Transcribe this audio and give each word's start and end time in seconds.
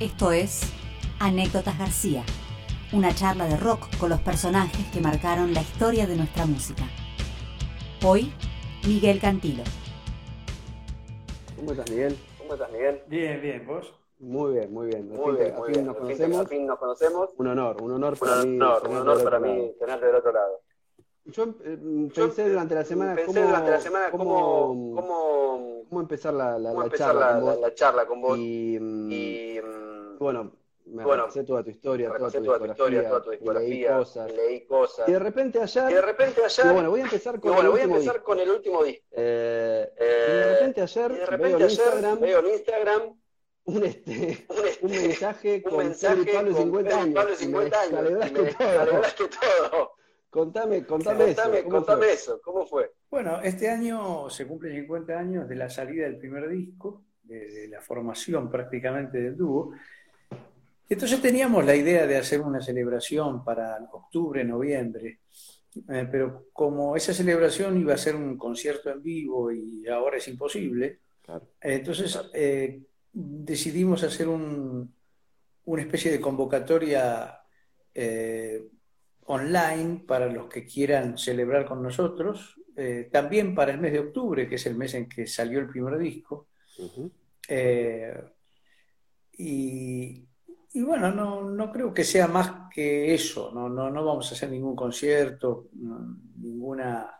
Esto 0.00 0.32
es 0.32 0.60
Anécdotas 1.20 1.78
García, 1.78 2.22
una 2.92 3.14
charla 3.14 3.46
de 3.46 3.56
rock 3.56 3.96
con 3.98 4.10
los 4.10 4.20
personajes 4.20 4.86
que 4.92 5.00
marcaron 5.00 5.54
la 5.54 5.62
historia 5.62 6.06
de 6.06 6.16
nuestra 6.16 6.44
música. 6.46 6.84
Hoy, 8.04 8.32
Miguel 8.86 9.20
Cantilo. 9.20 9.62
¿Cómo 11.56 11.72
estás, 11.72 11.90
Miguel? 11.90 12.16
¿Cómo 12.38 12.54
estás, 12.54 12.70
Miguel? 12.70 13.02
Bien, 13.08 13.40
bien, 13.40 13.66
¿vos? 13.66 13.92
Muy 14.18 14.54
bien, 14.54 14.72
muy 14.72 14.86
bien. 14.88 15.08
Muy 15.08 15.36
bien, 15.36 15.54
a 15.54 15.58
muy 15.58 15.66
fin 15.66 15.72
bien. 15.74 15.86
nos 15.86 15.96
Al 15.96 16.02
fin- 16.02 16.06
conocemos. 16.08 16.38
al 16.40 16.48
fin 16.48 16.66
nos 16.66 16.78
conocemos. 16.78 17.30
Un 17.38 17.46
honor, 17.48 17.82
un 17.82 17.92
honor 17.92 18.12
Un 18.12 18.18
para 18.18 18.36
mí. 18.44 18.56
honor, 18.56 18.76
un 18.76 18.82
tenerte 18.82 19.00
honor 19.00 19.16
del 19.16 19.24
para 19.24 19.36
otro 19.38 19.48
mí 19.50 19.58
lado. 19.58 19.74
tenerte 19.80 20.06
del 20.06 20.14
otro 20.14 20.32
lado. 20.32 20.60
Yo 21.24 21.44
eh, 21.64 21.78
Yo, 22.14 22.24
pensé 22.26 22.48
durante 22.48 22.74
la 22.76 22.84
semana 22.84 23.14
Pensé 23.16 23.26
cómo, 23.34 23.46
durante 23.46 23.70
la 23.72 23.80
semana 23.80 24.10
cómo, 24.12 24.24
cómo, 24.24 24.94
cómo, 24.94 25.82
cómo 25.88 26.00
empezar 26.00 26.32
la, 26.34 26.56
la, 26.58 26.68
cómo 26.68 26.80
la 26.82 26.84
empezar 26.86 27.06
charla 27.08 27.26
la, 27.32 27.32
con 27.40 27.44
la- 27.46 27.52
vos. 27.54 27.60
la 27.62 27.74
charla 27.74 28.06
con 28.06 28.20
vos. 28.22 28.38
Y, 28.38 28.76
Y 28.76 28.78
mm, 29.60 29.85
bueno, 30.18 30.52
me 30.86 31.04
bueno, 31.04 31.26
toda 31.46 31.64
tu 31.64 31.70
historia, 31.70 32.08
toda 32.16 32.30
tu 32.30 32.42
toda 32.44 32.58
tu 32.58 32.66
historia, 32.66 33.00
discografía, 33.00 33.08
toda 33.08 33.22
tu 33.22 33.32
y 33.32 33.32
leí 33.32 33.38
discografía, 33.80 33.96
cosas. 33.98 34.30
y 34.32 34.36
leí 34.36 34.66
cosas. 34.66 35.08
Y 35.08 35.12
de 35.12 35.18
repente 35.18 35.60
ayer, 35.60 35.90
Y 35.90 35.94
de 35.94 36.02
repente 36.02 36.44
ayer, 36.44 36.72
bueno, 36.72 36.90
voy 36.90 37.00
a 37.00 37.04
empezar 37.04 37.40
con 37.40 37.52
bueno, 37.52 37.60
el 37.62 37.70
voy 37.70 37.80
a 37.80 37.82
último 37.84 37.96
empezar 37.96 38.14
disco. 38.14 38.26
con 38.26 38.40
el 38.40 38.50
último 38.50 38.84
disco. 38.84 39.04
Eh, 39.10 39.92
y 39.96 40.02
Eh, 40.04 40.34
de 40.36 40.52
repente 40.54 40.80
ayer, 40.82 41.10
y 41.10 41.14
de 41.14 41.20
veo 41.20 41.26
repente 41.26 41.56
en 41.56 41.62
ayer 41.64 41.70
Instagram 41.70 42.20
veo 42.20 42.38
en 42.38 42.46
Instagram 42.46 43.20
un, 43.64 43.82
este, 43.84 44.46
un, 44.48 44.66
este, 44.66 44.86
un 44.86 44.90
mensaje 44.92 45.62
un 45.64 45.70
con 45.70 45.78
mensaje 45.78 46.22
y 46.22 46.34
Pablo 46.34 46.52
con 46.52 46.62
50 46.62 46.88
Pedro 46.88 46.98
y 46.98 47.02
años. 47.02 47.14
Pablo 47.14 47.30
y 47.30 47.36
me 47.36 47.36
50 47.36 47.80
años. 47.80 47.92
Y 48.30 48.34
descalebraste 48.44 49.22
me 49.22 49.28
todo. 49.28 49.70
todo. 49.70 49.92
Contame, 50.30 50.86
contame, 50.86 51.24
Contame, 51.24 51.58
eso. 51.58 51.64
¿cómo 51.64 51.76
contame 51.78 52.04
fue? 52.04 52.12
eso. 52.12 52.40
¿Cómo 52.42 52.66
fue? 52.66 52.92
Bueno, 53.10 53.40
este 53.42 53.68
año 53.70 54.28
se 54.30 54.46
cumplen 54.46 54.74
50 54.74 55.18
años 55.18 55.48
de 55.48 55.54
la 55.56 55.68
salida 55.70 56.04
del 56.04 56.18
primer 56.18 56.48
disco, 56.48 57.04
de, 57.22 57.50
de 57.50 57.68
la 57.68 57.80
formación 57.80 58.50
prácticamente 58.50 59.18
del 59.18 59.36
dúo. 59.36 59.72
Entonces 60.88 61.20
teníamos 61.20 61.64
la 61.64 61.74
idea 61.74 62.06
de 62.06 62.16
hacer 62.16 62.40
una 62.40 62.60
celebración 62.60 63.44
para 63.44 63.76
octubre, 63.92 64.44
noviembre, 64.44 65.20
Eh, 65.90 66.08
pero 66.10 66.46
como 66.54 66.96
esa 66.96 67.12
celebración 67.12 67.78
iba 67.78 67.92
a 67.92 67.98
ser 67.98 68.16
un 68.16 68.38
concierto 68.38 68.88
en 68.90 69.02
vivo 69.02 69.52
y 69.52 69.86
ahora 69.86 70.16
es 70.16 70.26
imposible, 70.26 71.00
Claro. 71.20 71.46
entonces 71.60 72.18
eh, 72.32 72.80
decidimos 73.12 74.02
hacer 74.02 74.26
un- 74.26 74.90
una 75.66 75.82
especie 75.82 76.10
de 76.10 76.18
convocatoria 76.18 77.38
eh, 77.94 78.64
online 79.26 80.04
para 80.06 80.28
los 80.32 80.46
que 80.48 80.64
quieran 80.64 81.18
celebrar 81.18 81.66
con 81.66 81.82
nosotros, 81.82 82.54
también 83.10 83.54
para 83.54 83.72
el 83.72 83.78
mes 83.78 83.92
de 83.92 84.00
octubre, 84.00 84.48
que 84.48 84.54
es 84.56 84.64
el 84.66 84.76
mes 84.76 84.94
en 84.94 85.08
que 85.10 85.26
salió 85.26 85.58
el 85.58 85.68
primer 85.68 85.98
disco. 85.98 86.48
Y, 89.38 90.24
y 90.76 90.82
bueno, 90.82 91.10
no, 91.10 91.40
no 91.40 91.72
creo 91.72 91.94
que 91.94 92.04
sea 92.04 92.28
más 92.28 92.68
que 92.70 93.14
eso, 93.14 93.50
no, 93.50 93.66
no, 93.66 93.88
no 93.90 94.04
vamos 94.04 94.30
a 94.30 94.34
hacer 94.34 94.50
ningún 94.50 94.76
concierto, 94.76 95.70
ninguna 95.72 97.10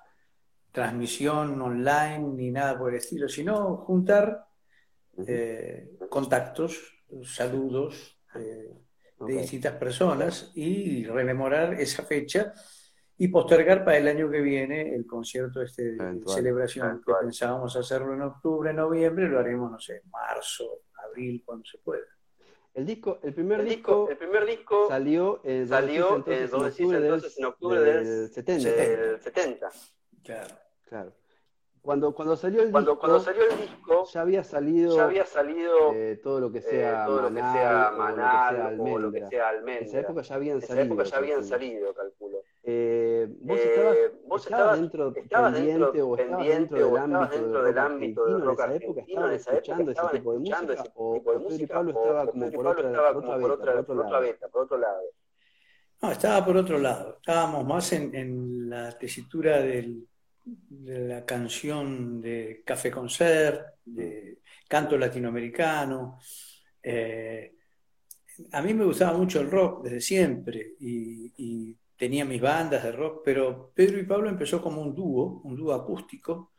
transmisión 0.70 1.58
online 1.62 2.18
ni 2.18 2.50
nada 2.50 2.76
por 2.76 2.90
el 2.90 2.98
estilo, 2.98 3.30
sino 3.30 3.78
juntar 3.78 4.46
eh, 5.26 5.96
contactos, 6.10 7.02
saludos 7.24 8.20
eh, 8.34 8.74
de 9.20 9.32
distintas 9.38 9.72
personas 9.76 10.52
y 10.54 11.04
rememorar 11.04 11.80
esa 11.80 12.02
fecha 12.02 12.52
y 13.16 13.28
postergar 13.28 13.86
para 13.86 13.96
el 13.96 14.08
año 14.08 14.30
que 14.30 14.42
viene 14.42 14.94
el 14.94 15.06
concierto 15.06 15.62
este 15.62 15.92
de 15.92 15.96
Eventual. 15.96 16.36
celebración 16.36 17.02
que 17.02 17.10
pensábamos 17.22 17.74
hacerlo 17.74 18.12
en 18.12 18.20
octubre, 18.20 18.74
noviembre, 18.74 19.26
lo 19.26 19.38
haremos, 19.38 19.70
no 19.70 19.78
sé, 19.78 20.02
marzo, 20.12 20.82
abril, 21.08 21.42
cuando 21.42 21.64
se 21.64 21.78
pueda. 21.78 22.15
El 22.76 22.84
disco, 22.84 23.18
el 23.22 23.32
primer 23.32 23.60
El 23.60 23.68
disco, 23.70 24.06
disco, 24.06 24.10
el 24.10 24.16
primer 24.18 24.44
disco 24.46 24.88
salió, 24.88 25.40
eh, 25.44 25.64
salió 25.66 26.16
entonces, 26.16 26.34
eh, 26.34 26.44
en 26.44 26.62
octubre 26.62 26.68
hizo 26.84 26.90
del, 26.92 27.04
entonces 27.04 27.38
en 27.38 27.44
octubre 27.46 27.80
del 27.80 28.04
del, 28.04 28.28
70. 28.28 28.68
del 28.70 29.20
70. 29.22 29.70
Claro. 30.22 30.54
Claro. 30.84 31.12
Cuando, 31.80 32.14
cuando 32.14 32.36
salió 32.36 32.62
el 32.62 32.70
Cuando, 32.70 32.90
disco, 32.92 33.00
cuando 33.00 33.20
salió 33.20 33.42
el 33.48 33.60
disco, 33.60 34.04
ya 34.12 34.20
había 34.20 34.44
salido 34.44 34.94
ya 34.96 35.04
había 35.04 35.24
salido 35.24 35.92
eh, 35.94 36.20
todo 36.22 36.38
lo 36.40 36.52
que 36.52 36.58
eh, 36.58 36.62
sea 36.62 37.06
todo 37.06 37.22
Manal, 37.22 37.24
o 37.24 37.30
lo 37.30 37.34
que 37.34 37.58
sea 37.58 37.90
Manal 37.92 38.80
o 38.80 38.98
lo 38.98 39.12
que 39.12 39.40
Almendra. 39.40 39.80
En 39.80 39.86
esa 39.88 40.00
época 40.00 40.22
ya 40.22 40.34
habían 40.34 40.56
En 40.58 40.62
esa 40.62 40.74
salido. 40.74 40.84
época 40.86 41.04
ya 41.04 41.16
habían 41.16 41.38
calculo. 41.38 41.56
salido, 41.56 41.94
calculo. 41.94 42.35
Eh, 42.68 43.28
¿Vos 43.42 43.58
Eh, 43.60 43.64
estabas, 43.70 43.96
vos 44.26 44.42
estabas 44.42 44.42
estabas- 44.42 44.80
dentro, 44.80 45.14
estabas 45.16 45.52
pendiente 45.52 45.84
dentro- 45.84 46.08
o 46.08 46.16
estabas 46.16 46.36
pendiente 46.36 46.74
dentro 46.74 46.88
del 46.88 46.96
ámbito 46.98 47.30
dentro 47.36 47.62
del 47.62 47.74
rock 47.76 47.78
ámbito 47.78 48.24
del 48.24 48.34
argentino 48.34 48.44
rock 48.44 48.58
en 48.60 48.66
esa 48.66 48.74
época? 48.74 49.00
argentino? 49.00 49.06
¿Estabas 49.06 49.30
En 49.30 49.36
esa 49.36 49.50
época 49.50 49.56
escuchando 49.62 49.92
ese 49.92 50.18
tipo 50.18 50.32
de 50.32 50.36
escuchando 50.38 50.66
música? 50.66 50.82
ese 50.82 50.92
¿O, 50.96 51.14
tipo 51.14 51.30
de 51.30 51.36
o 51.36 51.40
Pedro 51.40 51.46
y 51.46 51.52
música? 51.52 51.74
Pablo 51.74 51.90
o- 51.94 52.02
estaba 52.02 52.22
o 52.22 52.30
como 52.30 52.42
Pedro 52.44 52.48
y 52.48 52.56
por 52.56 52.64
Pablo 52.64 52.70
otra, 52.80 52.90
estaba 52.90 53.08
como 53.14 53.26
por 53.26 53.40
por 54.50 54.62
otro 54.62 54.78
lado? 54.78 55.02
No, 56.02 56.10
estaba 56.10 56.44
por 56.44 56.56
otro 56.56 56.78
lado, 56.78 57.16
estábamos 57.18 57.64
más 57.66 57.92
en, 57.92 58.14
en 58.16 58.68
la 58.68 58.98
tesitura 58.98 59.60
del- 59.62 60.08
de 60.44 60.98
la 61.08 61.24
canción 61.24 62.20
de 62.20 62.62
Café 62.64 62.90
Concert, 62.90 63.60
de 63.84 64.38
canto 64.68 64.98
latinoamericano. 64.98 66.18
Eh, 66.82 67.52
a 68.52 68.60
mí 68.60 68.74
me 68.74 68.84
gustaba 68.84 69.16
mucho 69.16 69.40
el 69.40 69.50
rock 69.50 69.84
desde 69.84 70.00
siempre 70.00 70.74
y, 70.80 71.32
y 71.36 71.76
tenía 71.96 72.24
mis 72.24 72.40
bandas 72.40 72.82
de 72.84 72.92
rock, 72.92 73.22
pero 73.24 73.72
Pedro 73.74 73.98
y 73.98 74.04
Pablo 74.04 74.28
empezó 74.28 74.60
como 74.60 74.82
un 74.82 74.94
dúo, 74.94 75.40
un 75.44 75.56
dúo 75.56 75.72
acústico, 75.72 76.52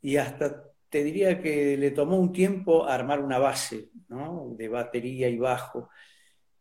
y 0.00 0.16
hasta 0.16 0.64
te 0.88 1.04
diría 1.04 1.40
que 1.42 1.76
le 1.76 1.90
tomó 1.90 2.18
un 2.18 2.32
tiempo 2.32 2.86
armar 2.86 3.20
una 3.20 3.38
base, 3.38 3.90
¿no? 4.08 4.54
de 4.56 4.68
batería 4.68 5.28
y 5.28 5.38
bajo, 5.38 5.90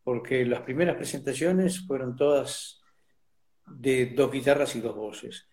porque 0.03 0.45
las 0.45 0.61
primeras 0.61 0.95
presentaciones 0.95 1.85
fueron 1.85 2.16
todas 2.16 2.81
de 3.67 4.07
dos 4.07 4.31
guitarras 4.31 4.75
y 4.75 4.81
dos 4.81 4.95
voces. 4.95 5.47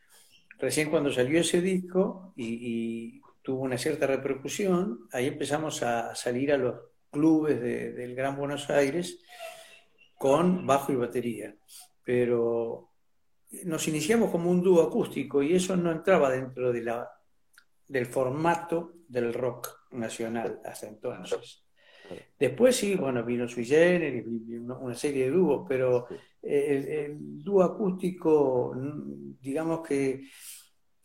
Recién 0.58 0.91
cuando 0.91 1.12
salió 1.12 1.41
ese 1.41 1.60
disco 1.60 2.32
y, 2.36 3.20
tuvo 3.42 3.60
una 3.60 3.76
cierta 3.76 4.06
repercusión, 4.06 5.06
ahí 5.12 5.26
empezamos 5.26 5.82
a 5.82 6.14
salir 6.14 6.50
a 6.50 6.56
los 6.56 6.76
clubes 7.10 7.60
de- 7.60 7.92
del 7.92 8.14
Gran 8.14 8.36
Buenos 8.36 8.70
Aires 8.70 9.20
con 10.16 10.66
bajo 10.66 10.92
y 10.92 10.96
batería. 10.96 11.54
Pero 12.04 12.91
nos 13.65 13.88
iniciamos 13.88 14.31
como 14.31 14.50
un 14.50 14.62
dúo 14.62 14.82
acústico 14.82 15.42
y 15.42 15.54
eso 15.54 15.76
no 15.76 15.92
entraba 15.92 16.31
dentro 16.31 16.72
de 16.72 16.82
la, 16.82 17.09
del 17.88 18.06
formato 18.06 18.94
del 19.09 19.32
rock 19.34 19.69
nacional 19.92 20.60
hasta 20.64 20.88
entonces. 20.88 21.64
Después 22.38 22.76
sí, 22.76 22.97
bueno, 22.97 23.25
vino 23.25 23.48
Sui 23.48 23.64
Generis, 23.64 24.25
una 24.26 24.94
serie 24.94 25.26
de 25.26 25.31
dúos, 25.31 25.64
pero 25.69 26.06
el, 26.43 26.88
el 26.88 27.43
dúo 27.44 27.62
acústico, 27.62 28.75
digamos 29.41 29.87
que 29.87 30.22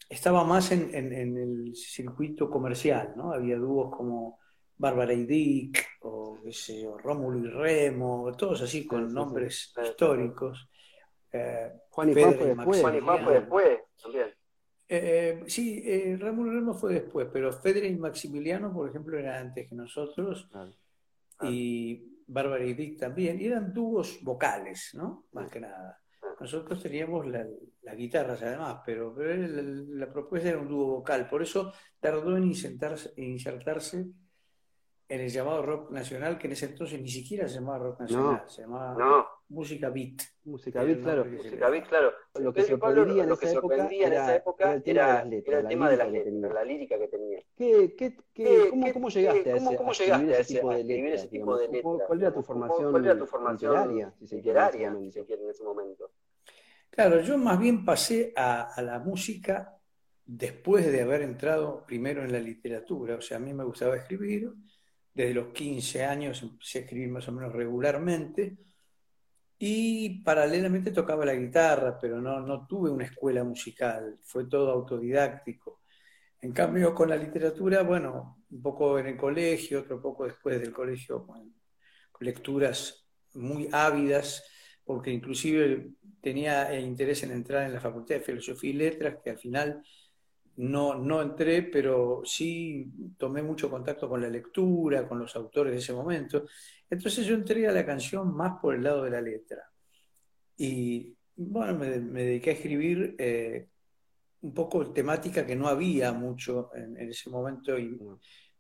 estaba 0.10 0.44
más 0.44 0.72
en, 0.72 0.94
en- 0.94 1.14
en 1.14 1.38
el 1.38 1.76
circuito 1.76 2.50
comercial, 2.50 3.14
¿no? 3.16 3.32
Había 3.32 3.58
dúos 3.58 3.96
como 3.96 4.40
Bárbara 4.78 5.14
y 5.14 5.26
Dick, 5.26 5.86
o 6.02 6.40
qué 6.44 6.52
sé 6.52 6.82
yo, 6.82 6.98
Rómulo 6.98 7.40
y 7.40 7.48
Remo, 7.50 8.32
todos 8.38 8.62
así 8.62 8.80
Sí, 8.82 8.88
con 8.88 9.14
nombres 9.14 9.74
históricos. 9.82 10.70
Eh, 11.32 11.72
Juan 11.90 12.10
y 12.10 12.14
Pedro 12.14 12.28
Juan 12.28 12.38
fue 12.38 12.48
después. 12.48 12.82
Juan 12.82 12.96
y 12.96 13.00
Juan 13.02 13.24
fue 13.24 13.34
después 13.40 13.80
también. 14.02 14.28
eh, 14.88 15.44
sí, 15.48 15.84
eh, 15.86 16.10
y 16.10 16.16
Remo 16.16 16.74
fue 16.74 16.94
después, 16.94 17.28
pero 17.32 17.54
Fedre 17.54 17.88
y 17.88 17.96
Maximiliano, 17.96 18.74
por 18.74 18.90
ejemplo, 18.90 19.18
eran 19.20 19.48
antes 19.48 19.70
que 19.70 19.76
nosotros, 19.76 20.50
y 21.44 22.24
Bárbara 22.28 22.66
y 22.66 22.74
Dick 22.74 23.00
también, 23.00 23.40
y 23.40 23.46
eran 23.46 23.72
dúos 23.74 24.20
vocales, 24.24 24.92
¿no? 24.96 25.26
Más 25.34 25.50
que 25.52 25.60
nada. 25.60 26.00
Nosotros 26.40 26.82
teníamos 26.82 27.28
la- 27.28 27.46
las 27.84 27.96
guitarras 27.98 28.42
además, 28.42 28.82
pero, 28.86 29.14
pero 29.16 29.36
la, 29.36 29.62
la 30.06 30.12
propuesta 30.12 30.50
era 30.50 30.58
un 30.60 30.68
dúo 30.68 30.86
vocal, 30.98 31.28
por 31.30 31.42
eso 31.44 31.72
tardó 32.00 32.36
en 32.38 32.46
insertarse, 32.46 33.12
en 33.18 33.26
insertarse 33.32 34.06
en 35.08 35.22
el 35.22 35.30
llamado 35.30 35.62
rock 35.64 35.92
nacional, 35.92 36.38
que 36.38 36.48
en 36.48 36.54
ese 36.54 36.68
entonces 36.68 37.02
ni 37.02 37.10
siquiera 37.10 37.48
se 37.48 37.56
llamaba 37.56 37.80
rock 37.80 38.00
nacional, 38.02 38.44
se 38.48 38.62
llamaba 38.62 38.94
No, 38.94 39.28
música 39.50 39.90
beat. 39.90 40.22
Música 40.46 40.84
beat, 40.84 41.02
claro. 41.02 41.26
música 41.26 41.70
beat, 41.70 41.88
claro. 41.88 42.14
Lo 42.40 42.54
que 42.54 42.62
Pedro 42.62 42.76
y 42.76 42.80
Pablo, 42.80 42.96
sorprendía 43.02 43.24
en 43.24 43.30
lo 43.30 43.36
esa 43.36 43.42
que 43.46 43.52
época 43.52 43.76
sorprendía 43.76 44.08
en 44.08 44.14
esa 44.14 44.24
era- 44.26 44.36
época 44.36 44.64
era 44.64 44.74
el 44.76 44.84
tema 44.84 44.98
de 45.08 45.18
las 45.18 45.28
letras, 45.30 45.48
era 45.48 45.58
el 45.60 45.64
la 45.64 45.70
tema 45.70 45.90
de 45.90 45.98
las 45.98 46.08
lírica 46.12 46.18
que 46.18 46.30
letras, 46.30 46.42
tenía. 46.42 46.54
la 46.54 46.64
lírica 46.66 46.98
que 47.00 47.08
tenía. 47.08 47.40
¿Qué, 47.56 47.96
qué, 47.96 48.16
qué, 48.34 48.44
¿Qué- 48.44 48.70
cómo, 48.70 48.86
qué- 48.86 48.94
cómo 48.94 49.10
llegaste 49.10 49.44
qué- 49.44 49.52
a, 49.52 49.56
ese, 49.56 49.66
cómo- 49.66 49.78
cómo 49.78 49.92
a 49.92 49.94
llegaste 49.94 50.14
escribir 50.14 50.36
a 50.36 50.40
ese 50.40 50.54
tipo 50.54 50.70
de 50.70 50.80
escribir 50.80 51.04
letras? 51.04 51.20
ese 51.22 51.30
tipo 51.30 51.58
de 51.58 51.68
digamos? 51.68 51.82
¿Cuál- 51.84 51.94
letras? 51.98 52.08
¿Cuál 52.08 52.20
era 52.22 52.30
tu 52.30 52.34
¿Cuál- 52.36 52.46
formación, 52.46 52.92
cuál 52.92 53.06
era 53.06 53.18
tu 53.18 53.26
formación 53.26 53.72
literaria, 53.74 54.14
si 54.20 54.28
se 54.28 54.42
quiere, 54.42 54.60
en 54.60 54.66
ese 54.66 54.72
literaria, 54.78 54.92
momento? 54.92 55.12
si 55.14 55.20
se 55.20 55.26
quiere, 55.26 55.44
en 55.44 55.50
ese 55.50 55.64
momento? 55.64 56.12
Claro, 56.92 57.22
yo 57.22 57.38
más 57.38 57.60
bien 57.60 57.86
pasé 57.86 58.34
a, 58.36 58.74
a 58.74 58.82
la 58.82 59.00
música 59.00 59.76
después 60.26 60.92
de 60.92 61.02
haber 61.02 61.22
entrado 61.22 61.84
primero 61.86 62.24
en 62.24 62.32
la 62.32 62.40
literatura. 62.40 63.16
O 63.16 63.22
sea, 63.22 63.38
a 63.38 63.40
mí 63.40 63.54
me 63.54 63.64
gustaba 63.64 63.96
escribir. 63.96 64.52
Desde 65.14 65.34
los 65.34 65.48
15 65.48 66.04
años 66.06 66.42
empecé 66.44 66.80
a 66.80 66.82
escribir 66.82 67.10
más 67.10 67.28
o 67.28 67.32
menos 67.32 67.52
regularmente. 67.54 68.58
Y 69.60 70.24
paralelamente 70.24 70.92
tocaba 70.92 71.26
la 71.26 71.36
guitarra, 71.36 72.00
pero 72.00 72.22
no, 72.22 72.40
no 72.40 72.66
tuve 72.66 72.90
una 72.90 73.06
escuela 73.06 73.44
musical. 73.44 74.18
Fue 74.24 74.46
todo 74.46 74.72
autodidáctico. 74.72 75.82
En 76.42 76.54
cambio, 76.54 76.96
con 76.96 77.10
la 77.10 77.18
literatura, 77.18 77.84
bueno, 77.84 78.40
un 78.50 78.62
poco 78.62 78.98
en 78.98 79.08
el 79.08 79.18
colegio, 79.18 79.82
otro 79.82 80.02
poco 80.02 80.26
después 80.26 80.60
del 80.60 80.72
colegio 80.72 81.26
con, 81.26 81.54
lecturas 82.22 83.08
muy 83.34 83.70
ávidas, 83.72 84.44
porque 84.84 85.12
inclusive 85.12 85.92
tenía 86.22 86.78
interés 86.78 87.24
en 87.24 87.32
entrar 87.32 87.66
en 87.66 87.74
la 87.74 87.80
Facultad 87.80 88.16
de 88.16 88.22
Filosofía 88.22 88.70
y 88.72 88.74
Letras, 88.74 89.18
que 89.24 89.30
al 89.30 89.38
final 89.38 89.82
no, 90.60 90.96
no 90.96 91.22
entré, 91.22 91.64
pero 91.64 92.22
sí 92.26 92.92
tomé 93.18 93.42
mucho 93.42 93.70
contacto 93.70 94.10
con 94.10 94.22
la 94.22 94.28
lectura, 94.28 95.08
con 95.08 95.20
los 95.20 95.34
autores 95.38 95.72
de 95.72 95.80
ese 95.80 95.94
momento. 95.94 96.46
Entonces 96.90 97.26
yo 97.26 97.36
entré 97.36 97.66
a 97.68 97.72
la 97.72 97.86
canción 97.86 98.36
más 98.36 98.60
por 98.62 98.76
el 98.76 98.84
lado 98.84 99.04
de 99.04 99.12
la 99.12 99.22
letra. 99.22 99.72
Y 100.58 101.16
bueno, 101.38 101.76
me, 101.76 101.88
dediqué 101.88 102.50
a 102.50 102.54
escribir 102.54 103.16
eh, 103.18 103.70
un 104.42 104.54
poco 104.54 104.92
temática 104.92 105.46
que 105.46 105.56
no 105.56 105.70
había 105.70 106.12
mucho 106.12 106.72
en, 106.76 106.98
ese 106.98 107.30
momento, 107.30 107.80
y, 107.80 107.98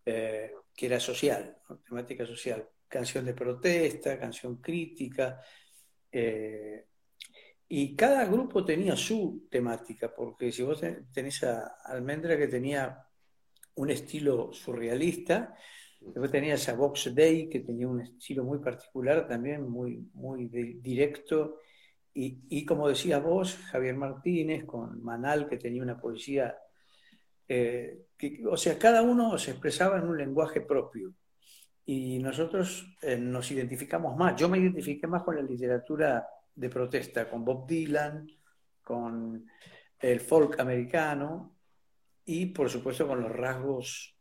eh, 0.06 0.54
que 0.74 0.86
era 0.86 1.02
social, 1.02 1.58
temática 1.86 2.26
social. 2.26 2.66
Canción 2.88 3.26
de 3.26 3.34
protesta, 3.34 4.18
canción 4.18 4.62
crítica. 4.62 5.42
Eh, 6.10 6.86
y 7.72 7.96
cada 7.96 8.26
grupo 8.26 8.66
tenía 8.66 8.96
su 8.96 9.48
temática, 9.50 10.12
porque 10.14 10.52
si 10.52 10.64
vos 10.64 10.82
tenés 11.14 11.44
a 11.44 11.78
Almendra 11.86 12.36
que 12.36 12.48
tenía 12.48 13.06
un 13.76 13.92
estilo 13.92 14.52
surrealista, 14.52 15.56
después 16.02 16.32
tenías 16.32 16.68
a 16.68 16.74
Vox 16.74 17.14
Day 17.14 17.48
que 17.48 17.60
tenía 17.60 17.88
un 17.88 18.02
estilo 18.02 18.44
muy 18.44 18.58
particular 18.58 19.28
también, 19.28 19.70
muy, 19.70 20.10
muy 20.14 20.48
directo, 20.48 21.60
y, 22.12 22.40
y, 22.50 22.66
como 22.66 22.90
decías 22.90 23.22
vos, 23.22 23.56
Javier 23.72 23.96
Martínez 23.96 24.66
con 24.66 25.02
Manal 25.04 25.48
que 25.48 25.58
tenía 25.58 25.84
una 25.84 26.02
poesía, 26.02 26.58
eh, 27.48 28.08
que, 28.18 28.42
o 28.50 28.58
sea, 28.58 28.80
cada 28.80 29.04
uno 29.04 29.38
se 29.38 29.52
expresaba 29.52 30.00
en 30.00 30.08
un 30.08 30.18
lenguaje 30.18 30.62
propio. 30.62 31.14
Y 31.86 32.18
nosotros 32.20 32.98
eh, 33.04 33.16
nos 33.16 33.52
identificamos 33.52 34.18
más, 34.18 34.36
yo 34.36 34.50
me 34.50 34.58
identifiqué 34.58 35.06
más 35.06 35.22
con 35.24 35.36
la 35.36 35.44
literatura 35.44 36.28
de 36.60 36.70
protesta 36.70 37.30
con 37.30 37.46
Bob 37.46 37.66
Dylan, 37.66 38.28
con 38.84 39.46
el 40.00 40.20
folk 40.20 40.60
americano 40.60 41.56
y 42.26 42.48
por 42.48 42.70
supuesto 42.70 43.08
con 43.08 43.22
los 43.22 43.32
rasgos 43.32 44.16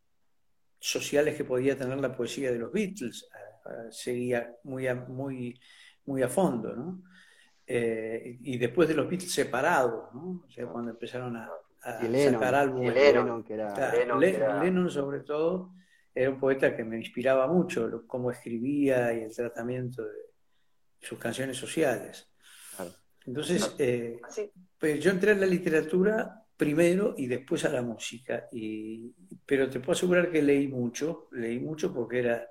sociales 0.79 1.37
que 1.37 1.45
podía 1.45 1.77
tener 1.77 1.99
la 1.99 2.17
poesía 2.17 2.53
de 2.53 2.59
los 2.59 2.73
Beatles. 2.73 3.29
Eh, 3.35 3.91
seguía 3.91 4.55
muy 4.65 4.87
a, 4.87 4.95
muy, 4.95 5.61
muy 6.07 6.23
a 6.23 6.29
fondo, 6.29 6.75
¿no? 6.75 7.03
Eh, 7.67 8.39
y 8.41 8.57
después 8.57 8.89
de 8.89 8.95
los 8.95 9.09
Beatles 9.09 9.33
separados, 9.33 10.15
¿no? 10.15 10.45
O 10.47 10.51
sea, 10.51 10.67
cuando 10.67 10.93
empezaron 10.93 11.37
a, 11.37 11.51
sacar 11.81 12.55
álbumes. 12.55 12.95
Lennon, 12.95 13.43
que 13.43 13.55
era, 13.55 14.05
Lennon, 14.63 14.91
sobre 14.91 15.21
todo, 15.21 15.73
era 16.15 16.31
un 16.31 16.39
poeta 16.39 16.75
que 16.75 16.85
me 16.85 16.97
inspiraba 16.99 17.47
mucho, 17.49 18.05
cómo 18.07 18.31
escribía 18.31 19.13
y 19.13 19.23
el 19.23 19.35
tratamiento 19.35 20.03
de 20.05 20.28
sus 21.01 21.19
canciones 21.19 21.57
sociales. 21.57 22.29
Entonces, 23.27 23.75
eh, 23.79 24.21
pues 24.79 25.01
yo 25.01 25.11
entré 25.11 25.33
en 25.33 25.41
la 25.41 25.47
literatura 25.47 26.43
primero 26.57 27.15
y 27.17 27.27
después 27.27 27.65
a 27.65 27.69
la 27.69 27.83
música. 27.83 28.49
Y, 28.53 29.15
pero 29.45 29.69
te 29.69 29.81
puedo 29.81 29.93
asegurar 29.93 30.31
que 30.31 30.43
leí 30.43 30.67
mucho, 30.69 31.29
leí 31.33 31.61
mucho 31.61 31.93
porque 31.93 32.21
era, 32.21 32.49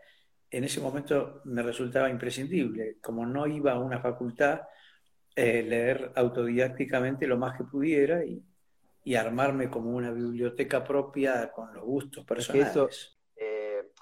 en 0.51 0.63
ese 0.63 0.79
momento 0.79 1.41
me 1.45 1.63
resultaba 1.63 2.09
imprescindible. 2.09 2.97
Como 3.01 3.25
no 3.25 3.47
iba 3.47 3.73
a 3.73 3.79
una 3.79 3.99
facultad, 3.99 4.61
eh, 5.35 5.63
leer 5.63 6.11
autodidácticamente 6.15 7.27
lo 7.27 7.37
más 7.37 7.57
que 7.57 7.63
pudiera 7.63 8.23
y, 8.23 8.43
y, 9.03 9.15
armarme 9.15 9.69
como 9.69 9.91
una 9.91 10.11
biblioteca 10.11 10.83
propia 10.83 11.51
con 11.51 11.73
los 11.73 11.83
gustos 11.83 12.25
personales 12.25 13.16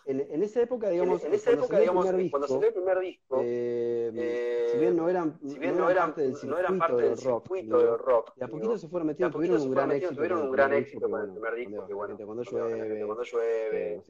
en, 0.06 0.44
esa 0.44 0.62
época, 0.62 0.90
digamos, 0.90 1.24
en, 1.24 1.34
esa 1.34 1.52
época, 1.52 1.80
digamos, 1.80 2.06
cuando 2.30 2.48
salió 2.48 2.68
el 2.68 2.74
primer 2.74 3.00
disco, 3.00 3.40
eh, 3.42 4.12
eh, 4.14 4.68
si 4.72 4.78
bien 4.78 4.96
no 4.96 5.10
eran, 5.10 5.40
si 5.46 5.58
bien 5.58 5.76
no 5.78 5.90
eran, 5.90 6.10
parte 6.10 6.22
del 6.22 6.36
circuito, 6.36 6.56
no 6.56 6.60
eran 6.60 6.78
parte 6.78 7.02
del, 7.04 7.18
rock, 7.18 7.52
del 7.52 7.98
rock, 7.98 8.32
y 8.36 8.44
a 8.44 8.48
poquito 8.48 8.78
se 8.78 8.88
fueron 8.88 9.08
metiendo, 9.08 9.36
tuvieron 9.36 9.62
un 9.62 9.72
gran 9.72 9.92
éxito, 9.92 10.16
tuvieron 10.16 10.42
un 10.44 10.52
gran 10.52 10.74
éxito 10.74 11.10
con 11.10 11.22
el 11.22 11.32
primer 11.32 11.56
disco, 11.56 11.88
que 11.88 11.94
bueno, 11.94 12.18
cuando 12.18 12.44
llueve, 12.44 13.06
cuando 13.06 13.24
llueve, 13.24 14.04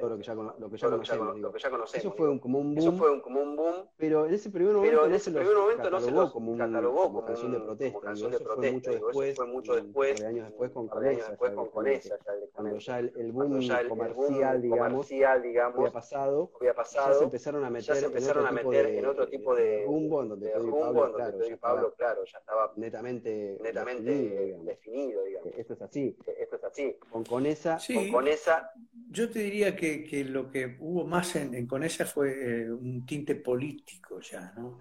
todo 0.00 0.10
lo 0.10 0.16
que 0.16 0.22
ya, 0.22 0.34
lo 0.34 0.70
que 0.70 0.76
ya 0.76 0.90
conocemos, 0.90 1.40
lo 1.40 1.52
que 1.52 1.58
ya 1.58 1.70
conocemos, 1.70 1.94
eso 1.94 2.12
fue 2.12 2.28
un, 2.28 2.38
como 2.38 2.58
un 2.60 2.74
boom, 2.74 2.78
eso 2.78 2.92
fue 2.92 3.10
un, 3.10 3.20
como 3.20 3.40
un 3.42 3.56
boom, 3.56 3.74
pero 3.96 4.26
en 4.26 4.34
ese 4.34 4.50
primer 4.50 4.74
momento, 4.74 4.96
pero 4.96 5.06
en 5.06 5.14
ese 5.14 5.30
primer 5.32 5.56
momento 5.56 5.90
no 5.90 6.00
se 6.00 6.10
los 6.12 6.32
como 6.32 6.52
un, 6.52 6.58
catalogó 6.58 7.02
como 7.04 7.24
canción 7.24 7.52
de 7.52 7.60
protesta, 7.60 8.12
eso 8.12 8.30
fue 8.30 8.72
mucho 8.72 8.90
después, 8.92 9.36
fue 9.36 9.46
mucho 9.46 9.74
después, 9.74 10.22
años 10.22 10.46
después 10.48 10.70
con 10.70 10.86
Conesa, 10.86 12.16
cuando 12.52 12.78
ya 12.78 12.98
el 13.00 13.32
boom 13.32 13.60
comercial, 13.88 14.62
digamos, 14.62 15.10
digamos, 15.42 15.90
pasado, 15.90 16.52
había 16.60 16.74
pasado, 16.74 17.12
ya 17.12 17.18
se 17.18 17.24
empezaron 17.24 17.64
a 17.64 17.70
meter, 17.70 17.96
se 17.96 18.06
empezaron 18.06 18.44
en, 18.44 18.48
otro 18.48 18.60
a 18.60 18.64
meter 18.64 18.86
de, 18.86 18.98
en 18.98 19.06
otro 19.06 19.28
tipo 19.28 19.54
de, 19.54 19.84
rumbo 19.84 20.22
en 20.22 20.28
donde 20.28 20.50
Pedro 20.50 20.68
y 20.68 20.80
Pablo, 20.80 21.12
claro, 21.14 21.38
Pedro 21.38 21.54
y 21.54 21.56
Pablo, 21.56 21.94
claro, 21.96 22.24
ya 22.24 22.38
estaba 22.38 22.72
netamente, 22.76 23.58
netamente 23.62 24.10
definido, 24.10 24.42
digamos. 24.44 24.66
definido, 24.66 25.24
digamos. 25.24 25.52
Esto 25.56 25.72
es 25.74 25.82
así. 25.82 26.16
Esto 26.38 26.56
es 26.56 26.64
así. 26.64 26.96
Con 27.10 27.24
Conesa, 27.24 27.78
sí, 27.78 27.94
con 27.94 28.12
Conesa. 28.12 28.70
Yo 29.10 29.30
te 29.30 29.40
diría 29.40 29.74
que, 29.74 30.04
que 30.04 30.24
lo 30.24 30.50
que 30.50 30.76
hubo 30.80 31.04
más 31.04 31.36
en, 31.36 31.54
en 31.54 31.66
Conesa 31.66 32.04
fue 32.04 32.62
eh, 32.62 32.70
un 32.70 33.04
tinte 33.06 33.34
político 33.34 34.20
ya, 34.20 34.52
¿no? 34.56 34.78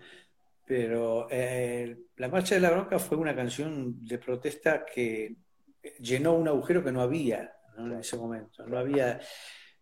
Pero 0.65 1.27
eh, 1.29 1.97
La 2.15 2.29
Marcha 2.29 2.55
de 2.55 2.61
la 2.61 2.71
Bronca 2.71 2.97
fue 2.99 3.17
una 3.17 3.35
canción 3.35 4.05
de 4.05 4.17
protesta 4.17 4.85
que 4.85 5.35
llenó 5.99 6.33
un 6.33 6.47
agujero 6.47 6.83
que 6.83 6.91
no 6.91 7.01
había 7.01 7.53
¿no? 7.77 7.93
en 7.93 7.99
ese 7.99 8.15
momento. 8.15 8.65
No 8.65 8.77
había 8.77 9.19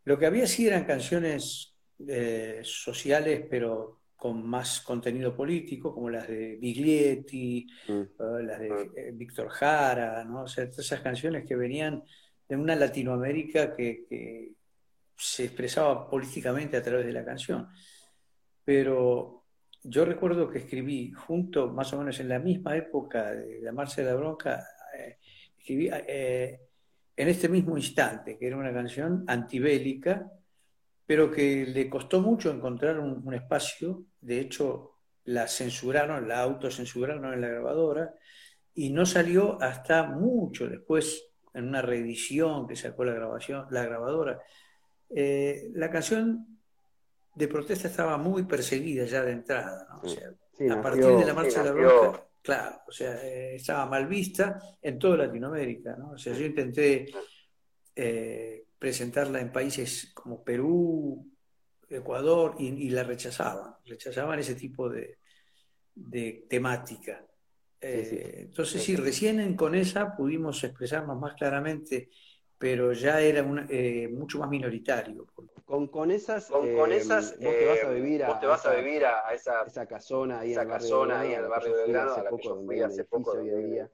lo 0.05 0.17
que 0.17 0.25
había 0.25 0.47
sí 0.47 0.67
eran 0.67 0.85
canciones 0.85 1.75
eh, 2.07 2.61
sociales, 2.63 3.45
pero 3.49 4.01
con 4.15 4.47
más 4.47 4.81
contenido 4.81 5.35
político, 5.35 5.93
como 5.93 6.09
las 6.09 6.27
de 6.27 6.55
Biglietti, 6.57 7.67
mm. 7.87 8.01
las 8.43 8.59
de 8.59 8.69
mm. 8.69 8.91
eh, 8.95 9.11
Víctor 9.13 9.49
Jara, 9.49 10.23
¿no? 10.23 10.43
O 10.43 10.47
sea, 10.47 10.65
esas 10.65 11.01
canciones 11.01 11.43
que 11.43 11.55
venían 11.55 12.03
de 12.47 12.55
una 12.55 12.75
Latinoamérica 12.75 13.75
que, 13.75 14.53
se 15.17 15.45
expresaba 15.45 16.09
políticamente 16.09 16.77
a 16.77 16.81
través 16.81 17.05
de 17.05 17.13
la 17.13 17.23
canción. 17.23 17.67
Pero 18.63 19.45
yo 19.83 20.03
recuerdo 20.03 20.49
que 20.49 20.59
escribí, 20.59 21.11
junto, 21.11 21.67
más 21.71 21.93
o 21.93 21.99
menos 21.99 22.19
en 22.19 22.29
la 22.29 22.39
misma 22.39 22.75
época 22.75 23.31
de 23.31 23.61
la 23.61 23.71
Marcha 23.71 24.01
de 24.01 24.07
la 24.07 24.15
Bronca, 24.15 24.65
eh, 24.97 25.17
escribí 25.57 25.89
en 27.15 27.27
este 27.27 27.49
mismo 27.49 27.77
instante, 27.77 28.37
que 28.37 28.47
era 28.47 28.57
una 28.57 28.73
canción 28.73 29.23
antibélica, 29.27 30.31
pero 31.05 31.29
que 31.29 31.65
le 31.65 31.89
costó 31.89 32.21
mucho 32.21 32.51
encontrar 32.51 32.99
un, 32.99 33.33
espacio, 33.33 34.05
de 34.21 34.39
hecho 34.39 34.91
la 35.25 35.47
censuraron, 35.47 36.27
la 36.27 36.41
autocensuraron 36.41 37.33
en 37.33 37.41
la 37.41 37.49
grabadora, 37.49 38.13
y 38.73 38.91
no 38.91 39.05
salió 39.05 39.61
hasta 39.61 40.03
mucho 40.03 40.67
después, 40.67 41.27
en 41.53 41.67
una 41.67 41.81
reedición 41.81 42.65
que 42.65 42.77
sacó 42.77 43.03
la, 43.03 43.13
grabación, 43.13 43.65
la 43.71 43.83
grabadora. 43.83 44.41
Eh, 45.09 45.69
la 45.73 45.91
canción 45.91 46.59
de 47.35 47.47
protesta 47.49 47.89
estaba 47.89 48.17
muy 48.17 48.43
perseguida 48.43 49.03
ya 49.03 49.21
de 49.21 49.33
entrada, 49.33 49.85
a 49.89 50.81
partir 50.81 51.05
de 51.05 51.25
la 51.25 51.33
marcha 51.33 51.61
de 51.61 51.65
la 51.65 51.71
bronca 51.73 52.30
Claro, 52.41 52.81
o 52.87 52.91
sea, 52.91 53.23
eh, 53.23 53.55
estaba 53.55 53.85
mal 53.85 54.07
vista 54.07 54.59
en 54.81 54.97
toda 54.97 55.17
Latinoamérica, 55.17 55.95
¿no? 55.95 56.11
O 56.11 56.17
sea, 56.17 56.33
yo 56.33 56.45
intenté 56.45 57.05
eh, 57.95 58.65
presentarla 58.79 59.39
en 59.39 59.51
países 59.51 60.11
como 60.13 60.43
Perú, 60.43 61.31
Ecuador, 61.87 62.55
y, 62.57 62.89
la 62.89 63.03
rechazaban, 63.03 63.75
rechazaban 63.85 64.39
ese 64.39 64.55
tipo 64.55 64.89
de, 64.89 65.17
temática. 66.49 67.23
Eh, 67.79 68.45
entonces, 68.45 68.81
sí, 68.81 68.95
recién 68.95 69.55
con 69.55 69.75
esa 69.75 70.15
pudimos 70.15 70.63
expresarnos 70.63 71.19
más 71.19 71.35
claramente 71.35 72.09
pero 72.61 72.93
ya 72.93 73.19
era 73.19 73.43
mucho 73.43 74.37
más 74.37 74.47
minoritario. 74.47 75.25
Con, 75.65 75.87
con 75.87 76.11
esas, 76.11 76.47
con, 76.47 76.75
con 76.75 76.91
esas 76.91 77.31
vos 77.39 77.55
te 77.57 77.65
vas 77.65 77.83
a 77.83 77.89
vivir 77.89 78.23
a, 78.23 78.27
vos 78.27 78.39
te 78.39 78.45
vas 78.45 78.65
a, 78.65 78.75
vivir 78.75 79.05
a, 79.05 79.33
esa, 79.33 79.63
esa 79.63 79.87
casona 79.87 80.41
ahí 80.41 80.51
esa 80.51 80.61
en 80.61 80.67
el 80.67 80.73
casona 80.73 81.19
ahí 81.21 81.33
en 81.33 81.43
el 81.43 81.47
barrio 81.47 81.77
de 81.77 81.87
Grano, 81.87 82.11
hace 82.11 82.23
poco, 82.23 82.49
donde 82.49 82.65
fui 82.65 82.81
hace 82.81 83.03
poco, 83.05 83.31
hoy 83.31 83.49
en 83.49 83.71
día. 83.71 83.89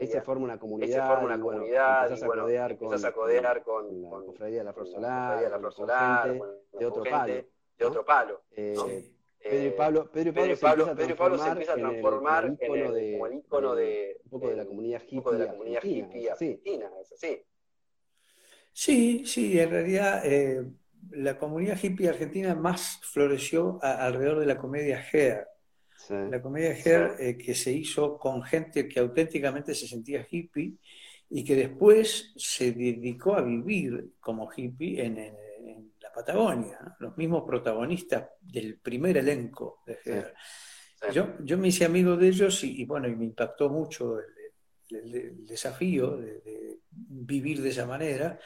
Ahí 0.00 0.06
se 0.06 0.22
forma 0.22 0.44
una 0.44 0.58
comunidad, 0.58 1.08
se 1.08 1.14
forma 1.14 1.34
una 1.34 1.40
comunidad, 1.40 2.16
y, 2.16 2.24
bueno, 2.24 2.50
y, 2.50 2.54
empiezas 2.54 3.04
a 3.04 3.12
codear 3.12 3.62
con, 3.62 3.86
con, 3.88 4.10
con, 4.10 4.20
la 4.20 4.26
cofradía 4.26 4.58
de 4.58 4.64
la 4.64 4.72
Flor 4.72 4.86
Solar, 5.72 6.40
de 6.72 6.86
otro 6.86 7.02
palo. 7.02 7.34
De 7.76 7.84
otro 7.84 8.04
palo. 8.04 8.42
Pedro 8.50 9.66
y 9.66 9.70
Pablo, 9.70 10.10
Pedro 10.10 10.30
y 10.30 10.56
Pablo, 10.56 10.56
Pedro 10.56 10.56
Pablo, 10.56 10.86
se, 10.86 10.94
empieza 10.94 11.16
Pablo 11.16 11.38
se 11.38 11.48
empieza 11.48 11.72
a 11.72 11.76
transformar 11.76 12.44
en 12.46 12.58
el, 12.60 12.82
en 12.82 12.96
el, 12.96 13.12
como 13.12 13.26
el 13.26 13.34
icono 13.34 13.74
de, 13.74 14.20
un 14.24 14.30
poco 14.30 14.48
de 14.48 14.56
la 14.56 14.64
comunidad 14.64 15.02
hippie, 15.02 15.18
un 15.18 15.24
poco 15.24 15.36
de 15.36 15.44
la 15.44 15.50
comunidad 15.50 15.84
hippie 15.84 16.30
argentina, 16.30 16.90
es 17.00 17.12
así. 17.12 17.44
Sí, 18.78 19.22
sí, 19.24 19.58
en 19.58 19.70
realidad 19.70 20.20
eh, 20.26 20.62
la 21.12 21.38
comunidad 21.38 21.82
hippie 21.82 22.10
argentina 22.10 22.54
más 22.54 23.00
floreció 23.02 23.78
alrededor 23.82 24.40
de 24.40 24.44
la 24.44 24.58
comedia 24.58 25.02
Hair. 25.10 25.46
La 26.10 26.42
comedia 26.42 26.72
Hair 26.72 27.16
eh, 27.18 27.38
que 27.38 27.54
se 27.54 27.72
hizo 27.72 28.18
con 28.18 28.42
gente 28.42 28.86
que 28.86 29.00
auténticamente 29.00 29.74
se 29.74 29.88
sentía 29.88 30.26
hippie 30.30 30.74
y 31.30 31.42
que 31.42 31.56
después 31.56 32.34
se 32.36 32.72
dedicó 32.72 33.34
a 33.34 33.40
vivir 33.40 34.10
como 34.20 34.50
hippie 34.54 35.02
en, 35.02 35.46
Patagonia, 36.14 36.96
los 37.00 37.16
mismos 37.16 37.44
protagonistas 37.46 38.28
del 38.40 38.78
primer 38.78 39.18
elenco 39.18 39.82
de 39.86 40.32
Yo, 41.12 41.34
yo 41.40 41.58
me 41.58 41.68
hice 41.68 41.84
amigo 41.84 42.16
de 42.16 42.28
ellos 42.28 42.64
y, 42.64 42.84
bueno, 42.86 43.06
y 43.06 43.16
me 43.16 43.26
impactó 43.26 43.68
mucho 43.68 44.18
el, 44.18 44.35
desafío 44.88 46.16
de, 46.16 46.80
vivir 46.90 47.62
de 47.62 47.70
esa 47.70 47.86
manera, 47.86 48.38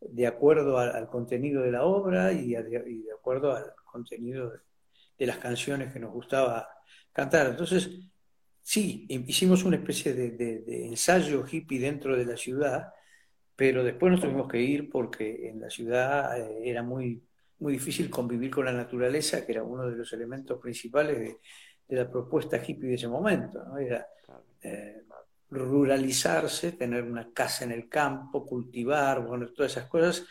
de 0.00 0.26
acuerdo 0.26 0.78
al, 0.78 1.08
contenido 1.08 1.62
de 1.62 1.72
la 1.72 1.84
obra 1.84 2.32
y, 2.32 2.54
de 2.54 3.12
acuerdo 3.16 3.54
al 3.54 3.74
contenido 3.84 4.52
de, 5.18 5.26
las 5.26 5.38
canciones 5.38 5.92
que 5.92 5.98
nos 5.98 6.12
gustaba 6.12 6.68
cantar. 7.12 7.48
Entonces, 7.48 7.90
sí, 8.62 9.06
hicimos 9.08 9.64
una 9.64 9.76
especie 9.76 10.14
de 10.14 10.86
ensayo 10.86 11.44
hippie 11.50 11.80
dentro 11.80 12.16
de 12.16 12.24
la 12.24 12.36
ciudad 12.36 12.92
pero 13.58 13.82
después 13.82 14.12
nos 14.12 14.20
tuvimos 14.20 14.48
que 14.48 14.60
ir 14.62 14.88
porque 14.88 15.48
en 15.48 15.60
la 15.60 15.68
ciudad 15.68 16.38
eh, 16.38 16.60
era 16.62 16.84
muy, 16.84 17.20
muy 17.58 17.72
difícil 17.72 18.08
convivir 18.08 18.52
con 18.52 18.64
la 18.64 18.72
naturaleza, 18.72 19.44
que 19.44 19.50
era 19.50 19.64
uno 19.64 19.84
de 19.84 19.96
los 19.96 20.12
elementos 20.12 20.60
principales 20.60 21.18
de, 21.18 21.96
la 21.96 22.08
propuesta 22.08 22.62
hippie 22.64 22.90
de 22.90 22.94
ese 22.94 23.08
momento. 23.08 23.64
¿no? 23.64 23.76
Era 23.78 24.06
eh, 24.62 25.02
ruralizarse, 25.50 26.72
tener 26.72 27.04
una 27.04 27.32
casa 27.32 27.64
en 27.64 27.72
el 27.72 27.88
campo, 27.88 28.46
cultivar, 28.46 29.24
bueno, 29.24 29.48
todas 29.52 29.72
esas 29.72 29.86
cosas 29.86 30.24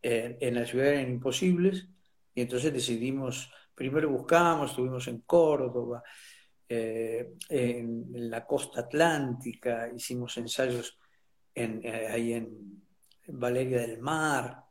eh, 0.00 0.38
en 0.40 0.54
la 0.54 0.66
ciudad 0.66 0.88
eran 0.88 1.10
imposibles. 1.10 1.88
Y 2.34 2.42
entonces 2.42 2.72
decidimos, 2.72 3.52
primero 3.74 4.08
buscamos, 4.08 4.70
estuvimos 4.70 5.06
en 5.08 5.20
Córdoba, 5.20 6.02
en, 6.68 8.30
la 8.30 8.46
costa 8.46 8.80
atlántica, 8.80 9.90
hicimos 9.94 10.38
ensayos 10.38 10.98
eh, 11.54 12.08
ahí 12.10 12.32
en, 12.32 12.82
Valeria 13.28 13.80
del 13.80 14.00
Mar, 14.00 14.64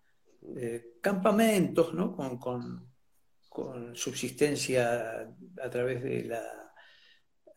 eh, 0.57 0.97
campamentos 1.01 1.93
¿no? 1.93 2.13
con, 2.13 2.37
con, 2.37 3.95
subsistencia 3.95 5.33
a 5.61 5.69
través 5.69 6.03
de 6.03 6.23
la 6.25 6.73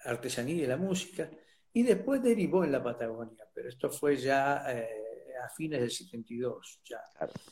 artesanía 0.04 0.64
y 0.64 0.66
la 0.66 0.76
música, 0.76 1.30
y 1.76 1.82
después 1.82 2.22
derivó 2.22 2.64
en 2.64 2.70
la 2.70 2.82
Patagonia, 2.82 3.44
pero 3.52 3.68
esto 3.68 3.90
fue 3.90 4.16
ya 4.16 4.64
eh, 4.68 4.88
a 5.44 5.48
fines 5.48 5.80
del 5.80 5.90
72 5.90 6.80
ya. 6.84 7.02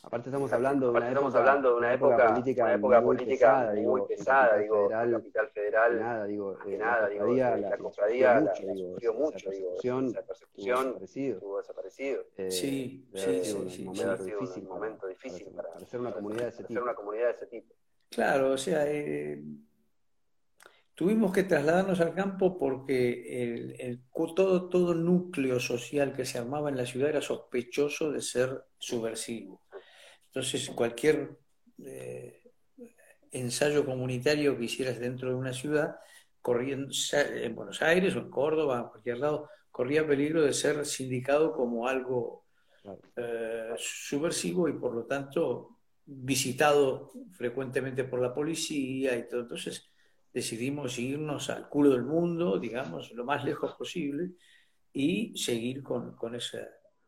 Aparte 0.01 0.29
estamos 0.29 0.51
hablando 0.53 0.91
de 0.91 0.97
una, 0.97 1.11
época, 1.11 1.39
hablando 1.39 1.71
de 1.71 1.75
una 1.75 1.93
época, 1.93 2.29
política, 2.29 2.63
una 2.63 2.73
época 2.73 3.01
muy 3.01 3.17
política 3.17 3.47
pesada, 3.47 3.71
muy 3.73 3.79
digo, 3.81 4.07
pesada, 4.07 4.57
digo, 4.57 4.83
federal, 4.87 5.11
capital 5.11 5.49
federal, 5.49 5.99
nada, 5.99 6.25
digo, 6.25 6.57
que 6.57 6.77
nada, 6.77 7.09
digo, 7.09 7.33
la, 7.33 7.57
la 7.57 7.77
cofradía 7.77 8.39
la, 8.39 8.55
sufrió 8.55 9.13
mucho, 9.13 9.49
digo, 9.49 10.07
esa 10.07 10.21
persecución, 10.21 10.95
estuvo 11.01 11.57
desaparecido. 11.57 12.23
Eh, 12.37 12.49
sí, 12.49 13.05
sí, 13.13 13.43
sí, 13.43 13.69
sí, 13.69 13.81
un 13.81 13.93
momento 13.93 14.23
difícil, 14.23 14.63
un 14.63 14.69
momento 14.69 15.07
difícil 15.07 15.47
para, 15.53 15.69
para, 15.73 15.85
ser 15.85 15.99
una 15.99 16.13
comunidad 16.13 16.43
de 16.43 16.49
ese 16.49 16.63
tipo. 16.63 16.81
una 16.81 16.95
comunidad 16.95 17.25
de 17.25 17.31
ese 17.33 17.47
tipo. 17.47 17.73
Claro, 18.09 18.51
o 18.51 18.57
sea, 18.57 18.85
eh, 18.87 19.43
Tuvimos 20.95 21.33
que 21.33 21.43
trasladarnos 21.43 21.99
al 22.01 22.13
campo 22.13 22.57
porque 22.57 23.75
el, 23.79 24.01
todo, 24.35 24.69
todo 24.69 24.93
núcleo 24.93 25.59
social 25.59 26.13
que 26.13 26.25
se 26.25 26.37
armaba 26.37 26.69
en 26.69 26.77
la 26.77 26.85
ciudad 26.85 27.09
era 27.09 27.21
sospechoso 27.21 28.11
de 28.11 28.21
ser 28.21 28.63
subversivo. 28.77 29.61
Entonces, 30.27 30.69
cualquier 30.69 31.37
eh, 31.83 32.43
ensayo 33.31 33.85
comunitario 33.85 34.57
que 34.57 34.65
hicieras 34.65 34.99
dentro 34.99 35.29
de 35.29 35.35
una 35.35 35.53
ciudad, 35.53 35.95
corriendo 36.41 36.93
en 37.11 37.55
Buenos 37.55 37.81
Aires 37.81 38.15
o 38.15 38.19
en 38.19 38.29
Córdoba, 38.29 38.81
en 38.81 38.89
cualquier 38.89 39.17
lado, 39.17 39.49
corría 39.71 40.05
peligro 40.05 40.43
de 40.43 40.53
ser 40.53 40.85
sindicado 40.85 41.53
como 41.53 41.87
algo 41.87 42.45
eh, 43.15 43.73
subversivo 43.77 44.67
y 44.69 44.73
por 44.73 44.93
lo 44.93 45.05
tanto 45.05 45.79
visitado 46.05 47.11
frecuentemente 47.31 48.03
por 48.03 48.21
la 48.21 48.33
policía 48.33 49.15
y 49.15 49.27
todo. 49.27 49.41
Entonces, 49.41 49.92
decidimos 50.33 50.97
irnos 50.97 51.49
al 51.49 51.69
culo 51.69 51.91
del 51.91 52.03
mundo, 52.03 52.57
digamos, 52.59 53.11
lo 53.11 53.23
más 53.23 53.45
lejos 53.45 53.75
posible, 53.75 54.31
y 54.91 55.37
seguir 55.37 55.83
con, 55.83 56.15
con 56.15 56.35
esa, 56.35 56.67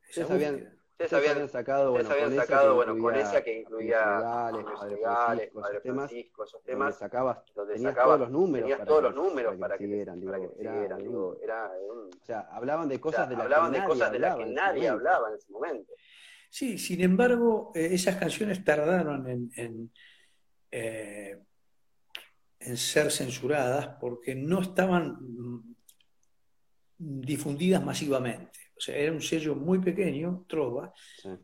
esa 0.10 0.34
habían, 0.34 0.76
Ustedes 0.98 1.12
habían, 1.12 1.50
sacado, 1.50 1.92
bueno, 1.92 2.10
habían 2.10 2.30
con 2.30 2.38
sacado, 2.38 2.76
bueno, 2.76 2.98
con 2.98 3.16
esa 3.16 3.44
que 3.44 3.60
incluía 3.60 4.50
legales, 4.88 5.52
Padre 5.52 5.82
Francisco, 5.82 6.46
esos 6.46 6.64
temas, 6.64 6.86
donde 6.86 7.00
sacabas, 7.00 7.40
donde 7.54 7.74
tenías 7.74 7.92
sacabas, 7.92 8.16
todos 8.16 8.20
los 8.22 8.32
números, 8.32 8.62
tenías 8.62 8.78
para 8.80 8.88
todos 8.88 9.04
los 9.04 9.16
números 9.16 9.58
para 9.58 9.78
que, 9.78 9.84
siguieran, 9.84 10.22
digo, 10.22 10.32
para 10.32 10.48
que 10.48 10.62
era, 10.62 10.96
digo, 10.96 11.38
era 11.44 11.70
un, 11.92 11.98
o 11.98 12.26
sea, 12.26 12.48
hablaban 12.50 12.88
de 12.88 13.02
cosas 13.02 13.20
o 13.20 13.24
sea, 13.24 13.30
de 13.30 13.36
las 13.36 13.44
hablaban 13.44 13.74
que 13.74 13.82
de 13.82 13.86
cosas 13.86 14.12
de 14.14 14.20
las 14.20 14.36
que 14.38 14.46
nadie 14.46 14.88
hablaba 14.88 15.28
en 15.28 15.36
ese 15.36 15.52
momento. 15.52 15.92
Sí, 16.50 16.78
sin 16.78 17.02
embargo, 17.02 17.74
eh, 17.76 17.90
esas 17.92 18.16
canciones 18.16 18.64
tardaron 18.64 19.28
en, 19.28 19.52
en 19.58 19.92
eh, 20.72 21.45
en 22.66 22.78
ser 22.78 23.12
censuradas 23.12 23.98
porque 24.00 24.36
no 24.36 24.62
estaban 24.62 25.18
mm, 25.20 25.76
difundidas 26.98 27.84
masivamente. 27.84 28.60
O 28.78 28.80
sea, 28.80 28.98
era 28.98 29.12
un 29.12 29.22
sello 29.22 29.56
muy 29.56 29.80
pequeño, 29.80 30.46
Trova, 30.48 30.94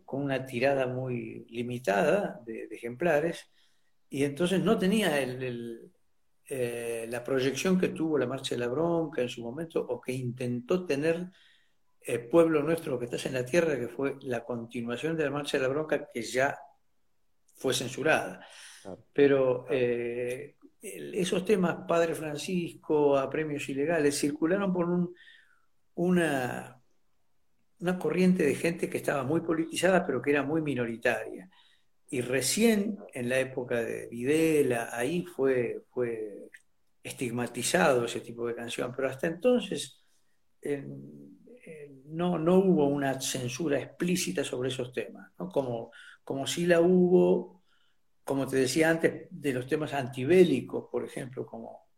con 0.04 0.24
una 0.24 0.46
tirada 0.46 0.88
muy 0.88 1.46
limitada 1.50 2.42
de, 2.46 2.68
ejemplares, 2.72 3.50
y 4.10 4.25
entonces 4.25 4.62
no 4.62 4.78
tenía 4.78 5.13
eh, 5.22 7.08
la 7.10 7.24
proyección 7.24 7.80
que 7.80 7.90
tuvo 7.90 8.18
la 8.18 8.28
Marcha 8.28 8.56
de 8.56 8.60
la 8.60 8.68
Bronca 8.68 9.22
en 9.22 9.30
su 9.30 9.42
momento, 9.42 9.80
o 9.80 10.01
que 10.01 10.12
intentó 10.12 10.86
tener 10.86 11.30
el 12.01 12.16
eh, 12.16 12.20
Pueblo 12.20 12.63
Nuestro 12.63 13.00
que 13.00 13.06
estás 13.06 13.25
en 13.28 13.34
la 13.34 13.46
Tierra, 13.46 13.80
que 13.80 13.88
fue 13.88 14.18
la 14.22 14.44
continuación 14.44 15.16
de 15.16 15.24
la 15.24 15.32
Marcha 15.32 15.58
de 15.58 15.63
la 15.63 15.70
Bronca, 15.70 16.10
que 16.13 16.22
ya 16.22 16.60
fue 17.56 17.74
censurada. 17.74 18.46
Pero 19.13 19.68
eh, 19.70 20.58
esos 20.82 21.46
temas, 21.46 21.86
Padre 21.88 22.16
Francisco, 22.16 23.18
a 23.18 23.30
premios 23.30 23.68
ilegales, 23.70 24.20
circularon 24.20 24.74
por 24.74 24.88
una, 25.96 26.82
una 27.80 28.00
corriente 28.00 28.44
de 28.44 28.56
gente 28.56 28.90
que 28.90 28.98
estaba 28.98 29.24
muy 29.24 29.42
politizada, 29.42 30.06
pero 30.06 30.22
que 30.22 30.32
era 30.32 30.44
muy 30.44 30.62
minoritaria. 30.62 31.50
Y 32.10 32.22
recién 32.22 32.98
en 33.14 33.30
la 33.30 33.40
época 33.40 33.82
de 33.82 34.08
Videla, 34.08 34.90
ahí 34.92 35.24
fue, 35.26 35.84
fue 35.92 36.50
estigmatizado 37.04 38.06
ese 38.06 38.20
tipo 38.20 38.48
de 38.48 38.56
canción, 38.56 38.94
pero 38.96 39.10
hasta 39.10 39.28
entonces 39.28 40.02
no, 42.12 42.38
no 42.38 42.56
hubo 42.60 42.88
una 42.88 43.20
censura 43.22 43.80
explícita 43.80 44.44
sobre 44.44 44.70
esos 44.70 44.92
temas, 44.92 45.32
como, 45.52 45.92
como 46.24 46.46
sí 46.46 46.66
la 46.66 46.82
hubo 46.82 47.61
como 48.32 48.48
te 48.48 48.56
decía 48.56 48.90
antes, 48.90 49.28
de 49.30 49.52
los 49.52 49.68
temas 49.68 49.94
antibélicos, 49.94 50.88
por 50.90 51.04
ejemplo, 51.04 51.46
como 51.46 51.90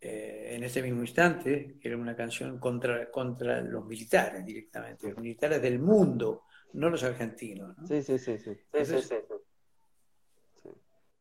eh, 0.00 0.52
en 0.54 0.64
este 0.64 0.80
mismo 0.80 1.02
instante, 1.02 1.76
que 1.78 1.88
era 1.88 1.98
una 1.98 2.16
canción 2.16 2.58
contra, 2.58 3.10
contra 3.10 3.60
los 3.60 3.84
militares 3.84 4.46
directamente, 4.46 5.10
los 5.10 5.18
militares 5.18 5.60
del 5.60 5.78
mundo, 5.78 6.44
no 6.72 6.88
los 6.88 7.02
argentinos. 7.02 7.76
¿no? 7.76 7.86
Sí, 7.86 8.02
sí, 8.02 8.18
sí. 8.18 8.38
sí. 8.38 8.54
sí, 8.82 9.02
sí, 9.02 9.14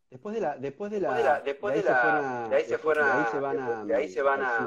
Después 0.09 0.35
de 0.35 0.41
la, 0.41 0.57
después 0.57 0.89
de 0.91 1.01
la, 1.01 1.41
después 1.41 1.75
de, 1.75 1.83
la, 1.83 2.47
de 2.49 2.55
ahí 2.55 2.63
se 2.63 2.77
fueron, 2.77 3.05
de 3.05 3.11
ahí 3.13 3.25
se 3.31 3.39
van 3.41 3.59
a, 3.59 3.85
de 3.85 3.95
ahí 3.95 4.07
se 4.07 4.21
van 4.21 4.41
a, 4.41 4.57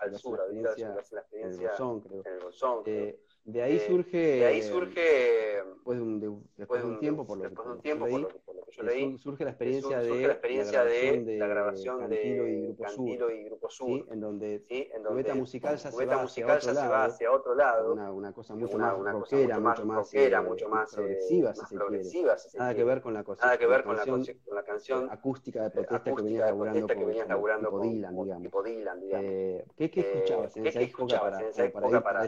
al 0.00 0.18
sur, 0.18 0.40
a 0.40 0.46
vivir 0.46 0.64
la 0.64 1.20
experiencia, 1.20 1.70
el 1.70 1.78
Bolsón, 1.78 2.00
creo. 2.00 2.22
El 2.24 2.40
Bolsón, 2.40 2.82
eh, 2.86 3.23
de 3.44 3.62
ahí 3.62 3.78
surge, 3.78 4.16
de 4.16 4.46
ahí 4.46 4.62
surge, 4.62 5.62
después 5.74 5.98
de 5.98 6.02
un, 6.02 6.18
de, 6.18 6.32
después 6.56 6.82
de 6.82 6.88
un 6.88 6.98
tiempo, 6.98 7.26
por 7.26 7.36
lo 7.36 7.42
que, 7.44 7.60
un 7.60 7.80
tiempo, 7.82 8.06
lo, 8.06 8.28
por 8.28 8.56
lo 8.56 8.64
que 8.64 8.72
yo 8.72 8.82
leí, 8.84 9.18
surge 9.18 9.44
la 9.44 9.50
experiencia 9.50 10.00
surge 10.00 10.16
de 10.16 10.26
la 10.26 10.32
experiencia 10.32 10.82
de 10.82 11.36
la 11.38 11.46
grabación 11.46 12.08
de 12.08 12.16
Cantilo 12.16 12.48
y 12.48 12.62
Grupo 12.62 12.82
Cantilo 12.84 13.30
y 13.30 13.44
Grupo 13.44 13.68
Sur, 13.70 13.86
¿sí? 13.88 14.04
en 14.10 14.20
donde 14.20 14.64
¿sí? 14.66 14.88
en 14.94 15.02
donde 15.02 15.22
cubeta 15.22 15.34
musical 15.34 15.76
ya 15.76 15.90
se 15.90 16.06
musical 16.06 16.08
va 16.08 16.14
ya 16.16 16.22
hacia 16.22 16.46
otro 16.46 16.60
se 16.60 16.72
va 16.72 16.88
lado, 16.88 17.12
hacia 17.12 17.32
otro 17.32 17.54
lado, 17.54 17.92
una, 17.92 18.12
una 18.12 18.32
cosa 18.32 18.54
mucho 18.54 18.76
una, 18.76 18.92
más 18.92 18.98
una 18.98 19.12
rockera, 19.12 19.60
mucho 19.60 19.84
más 19.84 19.96
rockera, 19.98 20.42
mucho 20.42 20.68
más 20.70 20.94
progresiva, 20.94 21.50
eh, 21.50 21.54
si 21.54 21.66
se 21.66 21.74
progresiva, 21.74 22.36
quiere. 22.36 22.58
Nada 22.58 22.74
que 22.74 22.84
ver 22.84 23.02
con 23.02 23.12
la 23.12 23.24
cosa, 23.24 23.44
nada 23.44 23.58
que 23.58 23.66
ver 23.66 23.84
con 23.84 23.96
la, 23.96 24.06
con 24.06 24.24
la 24.54 24.64
canción 24.64 25.10
acústica 25.10 25.64
de 25.64 25.70
protesta 25.70 26.14
que 26.14 26.22
venías 26.22 26.46
laburando 26.46 26.86
que 26.86 27.04
venías 27.04 27.28
laburando 27.28 27.68
tipo 27.68 27.80
Dylan, 27.82 28.16
digamos. 28.16 28.42
Tipo 28.42 28.62
Dylan, 28.62 29.00
digamos. 29.00 29.26
Eh, 29.30 29.66
¿Qué, 29.76 29.90
qué 29.90 30.00
escuchabas 30.00 30.56
en 30.56 30.66
esa 30.66 30.80
época 30.80 31.20
para, 32.02 32.24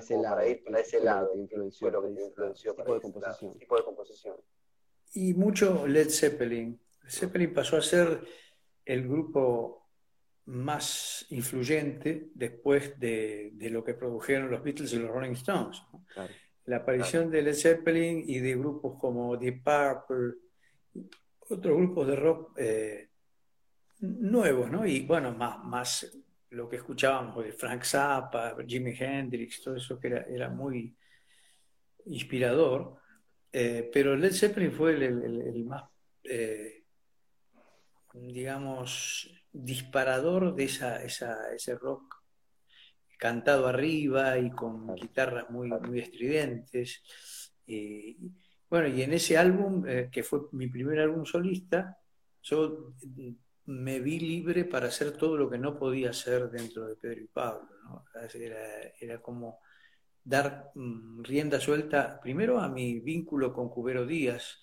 ir 0.47 0.63
para 0.63 0.79
ese 0.79 1.01
lado? 1.01 1.06
Te 1.33 1.39
influenció, 1.39 1.91
lo 1.91 2.03
que 2.03 2.09
te 2.09 2.25
influenció 2.25 2.75
tipo 2.75 2.95
de 2.95 3.01
composición. 3.01 3.59
Tipo 3.59 3.77
de 3.77 3.85
composición. 3.85 4.37
Y 5.15 5.35
mucho 5.35 5.87
Led 5.87 6.09
Zeppelin. 6.11 6.81
Led 7.03 7.11
Zeppelin 7.11 7.55
pasó 7.55 7.77
a 7.77 7.83
ser 7.83 8.21
el 8.85 9.09
grupo 9.09 9.89
más 10.47 11.27
influyente 11.31 12.31
después 12.35 12.99
de, 13.01 13.51
de, 13.55 13.71
lo 13.71 13.83
que 13.83 13.95
produjeron 13.95 14.51
los 14.51 14.63
Beatles 14.63 14.93
y 14.93 14.99
los 14.99 15.11
Rolling 15.11 15.33
Stones. 15.33 15.83
¿no? 15.93 16.05
Claro, 16.07 16.33
la 16.67 16.79
aparición 16.79 17.25
claro. 17.25 17.37
de 17.37 17.43
Led 17.43 17.55
Zeppelin 17.55 18.25
y 18.27 18.39
de 18.41 18.57
grupos 18.57 18.99
como 18.99 19.37
Deep 19.37 19.63
Purple, 19.63 20.35
otros 21.49 21.77
grupos 21.77 22.07
de 22.09 22.17
rock 22.17 22.59
eh, 22.59 23.11
nuevos, 24.01 24.71
¿no? 24.71 24.85
Y 24.87 25.07
bueno, 25.07 25.33
más, 25.33 25.63
más 25.65 26.19
lo 26.51 26.69
que 26.69 26.77
escuchábamos 26.77 27.45
de 27.45 27.53
Frank 27.53 27.85
Zappa, 27.85 28.57
Jimi 28.67 28.95
Hendrix, 28.99 29.63
todo 29.63 29.77
eso 29.77 29.99
que 29.99 30.09
era, 30.09 30.49
muy 30.49 30.97
inspirador. 32.07 32.97
Eh, 33.53 33.91
pero 33.93 34.17
Led 34.17 34.33
Zeppelin 34.33 34.73
fue 34.73 34.93
el, 34.93 35.65
más 35.65 35.85
eh, 36.25 36.85
digamos, 38.13 39.31
disparador 39.53 40.55
de 40.55 40.65
esa, 40.65 41.03
ese 41.03 41.75
rock 41.77 42.17
cantado 43.19 43.67
arriba 43.67 44.39
y 44.39 44.51
con 44.51 44.95
guitarras 44.95 45.49
muy, 45.51 45.69
muy 45.69 46.01
estridentes. 46.01 47.03
Bueno, 48.69 48.89
y 48.89 49.03
en 49.03 49.13
ese 49.13 49.39
álbum, 49.39 49.87
eh, 49.87 50.09
que 50.11 50.23
fue 50.23 50.41
mi 50.53 50.69
primer 50.69 51.01
álbum 51.01 51.25
solista, 51.25 51.99
yo 52.43 52.93
me 53.67 54.01
vi 54.01 54.21
libre 54.21 54.65
para 54.65 54.89
hacer 54.89 55.13
todo 55.13 55.37
lo 55.37 55.51
que 55.51 55.59
no 55.59 55.77
podía 55.77 56.11
hacer 56.11 56.51
dentro 56.51 56.87
de 56.87 56.97
Pedro 56.97 57.21
y 57.21 57.27
Pablo. 57.27 57.69
Era, 59.01 59.21
como 59.21 59.61
dar 60.23 60.71
mm, 60.75 61.23
rienda 61.23 61.61
suelta 61.61 62.21
primero 62.21 62.61
a 62.61 62.69
mi 62.69 63.01
vínculo 63.01 63.53
con 63.53 63.69
Cubero 63.69 64.07
Díaz, 64.07 64.63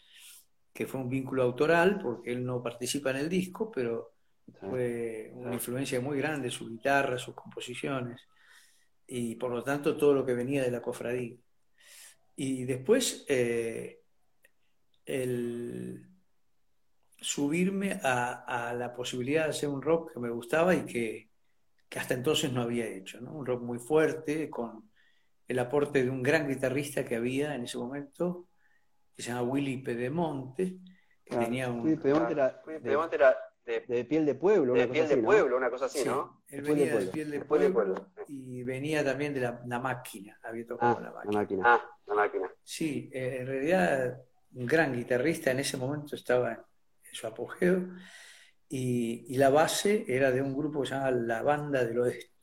que 0.74 0.88
fue 0.88 1.02
un 1.02 1.10
vínculo 1.10 1.44
autoral, 1.44 2.00
porque 2.02 2.32
él 2.32 2.46
no 2.46 2.64
participa 2.64 3.12
en 3.12 3.18
el 3.18 3.30
disco, 3.30 3.72
pero 3.72 4.14
fue 4.60 5.32
una 5.34 5.54
influencia 5.54 6.00
muy 6.02 6.18
grande, 6.18 6.50
su 6.50 6.68
guitarra, 6.68 7.18
sus 7.18 7.36
composiciones, 7.36 8.22
y 9.06 9.36
por 9.36 9.52
lo 9.52 9.64
tanto 9.64 9.96
todo 9.98 10.14
lo 10.14 10.26
que 10.26 10.34
venía 10.34 10.64
de 10.64 10.72
la 10.72 10.82
cofradía. 10.82 11.36
Y 12.36 12.64
después 12.64 13.26
eh, 13.28 14.02
el 15.06 16.13
subirme 17.24 18.00
a, 18.04 18.74
la 18.78 18.94
posibilidad 18.94 19.46
de 19.46 19.52
hacer 19.52 19.70
un 19.70 19.82
rock 19.82 20.14
que 20.14 20.20
me 20.20 20.30
gustaba 20.30 20.76
y 20.76 20.86
que, 20.86 21.30
hasta 21.96 22.14
entonces 22.14 22.52
no 22.52 22.62
había 22.62 22.86
hecho, 22.86 23.20
un 23.22 23.46
rock 23.46 23.62
muy 23.64 23.80
fuerte, 23.80 24.50
con 24.50 24.90
el 25.48 25.60
aporte 25.60 26.04
de 26.04 26.10
un 26.10 26.22
gran 26.22 26.48
guitarrista 26.48 27.06
que 27.06 27.16
había 27.16 27.56
en 27.56 27.64
ese 27.64 27.78
momento, 27.78 28.48
que 29.16 29.22
se 29.22 29.30
llama 29.30 29.44
Willy 29.44 29.78
Pedemonte, 29.78 30.78
que 31.24 31.38
tenía 31.38 31.70
un... 31.70 31.82
Willy 31.82 31.98
Pedemonte 31.98 33.16
era, 33.16 33.38
de, 33.66 34.06
piel 34.06 34.26
de 34.26 34.36
pueblo, 34.36 34.74
de 34.74 34.88
piel 34.90 35.08
de 35.08 35.18
pueblo, 35.18 35.56
una 35.56 35.70
cosa 35.70 35.86
así, 35.86 36.04
¿no? 36.04 36.44
Él 36.50 36.62
venía 36.62 36.98
de, 36.98 37.06
piel 37.08 37.32
de 37.32 37.40
pueblo, 37.40 38.12
y 38.28 38.64
venía 38.64 39.04
también 39.06 39.34
de 39.34 39.40
la, 39.40 39.80
máquina, 39.80 40.38
había 40.44 40.68
tocado 40.68 40.98
ah, 40.98 41.02
la 41.02 41.12
máquina. 41.12 41.40
máquina. 41.40 41.64
Ah, 41.66 41.98
la 42.08 42.14
máquina. 42.16 42.52
Sí, 42.62 43.10
eh, 43.14 43.38
en 43.40 43.48
realidad 43.48 44.22
un 44.56 44.66
gran 44.66 44.94
guitarrista 44.94 45.52
en 45.52 45.60
ese 45.60 45.78
momento 45.78 46.16
estaba 46.16 46.52
en, 46.52 46.60
su 47.14 47.28
apogeo 47.28 47.88
y, 48.76 49.38
la 49.38 49.50
base 49.50 50.04
era 50.08 50.32
de 50.32 50.42
un 50.42 50.58
grupo 50.58 50.82
que 50.82 50.88
se 50.88 50.96
llama 50.96 51.12
La 51.12 51.44
Banda 51.44 51.84
del 51.86 52.00
Oeste. 52.00 52.34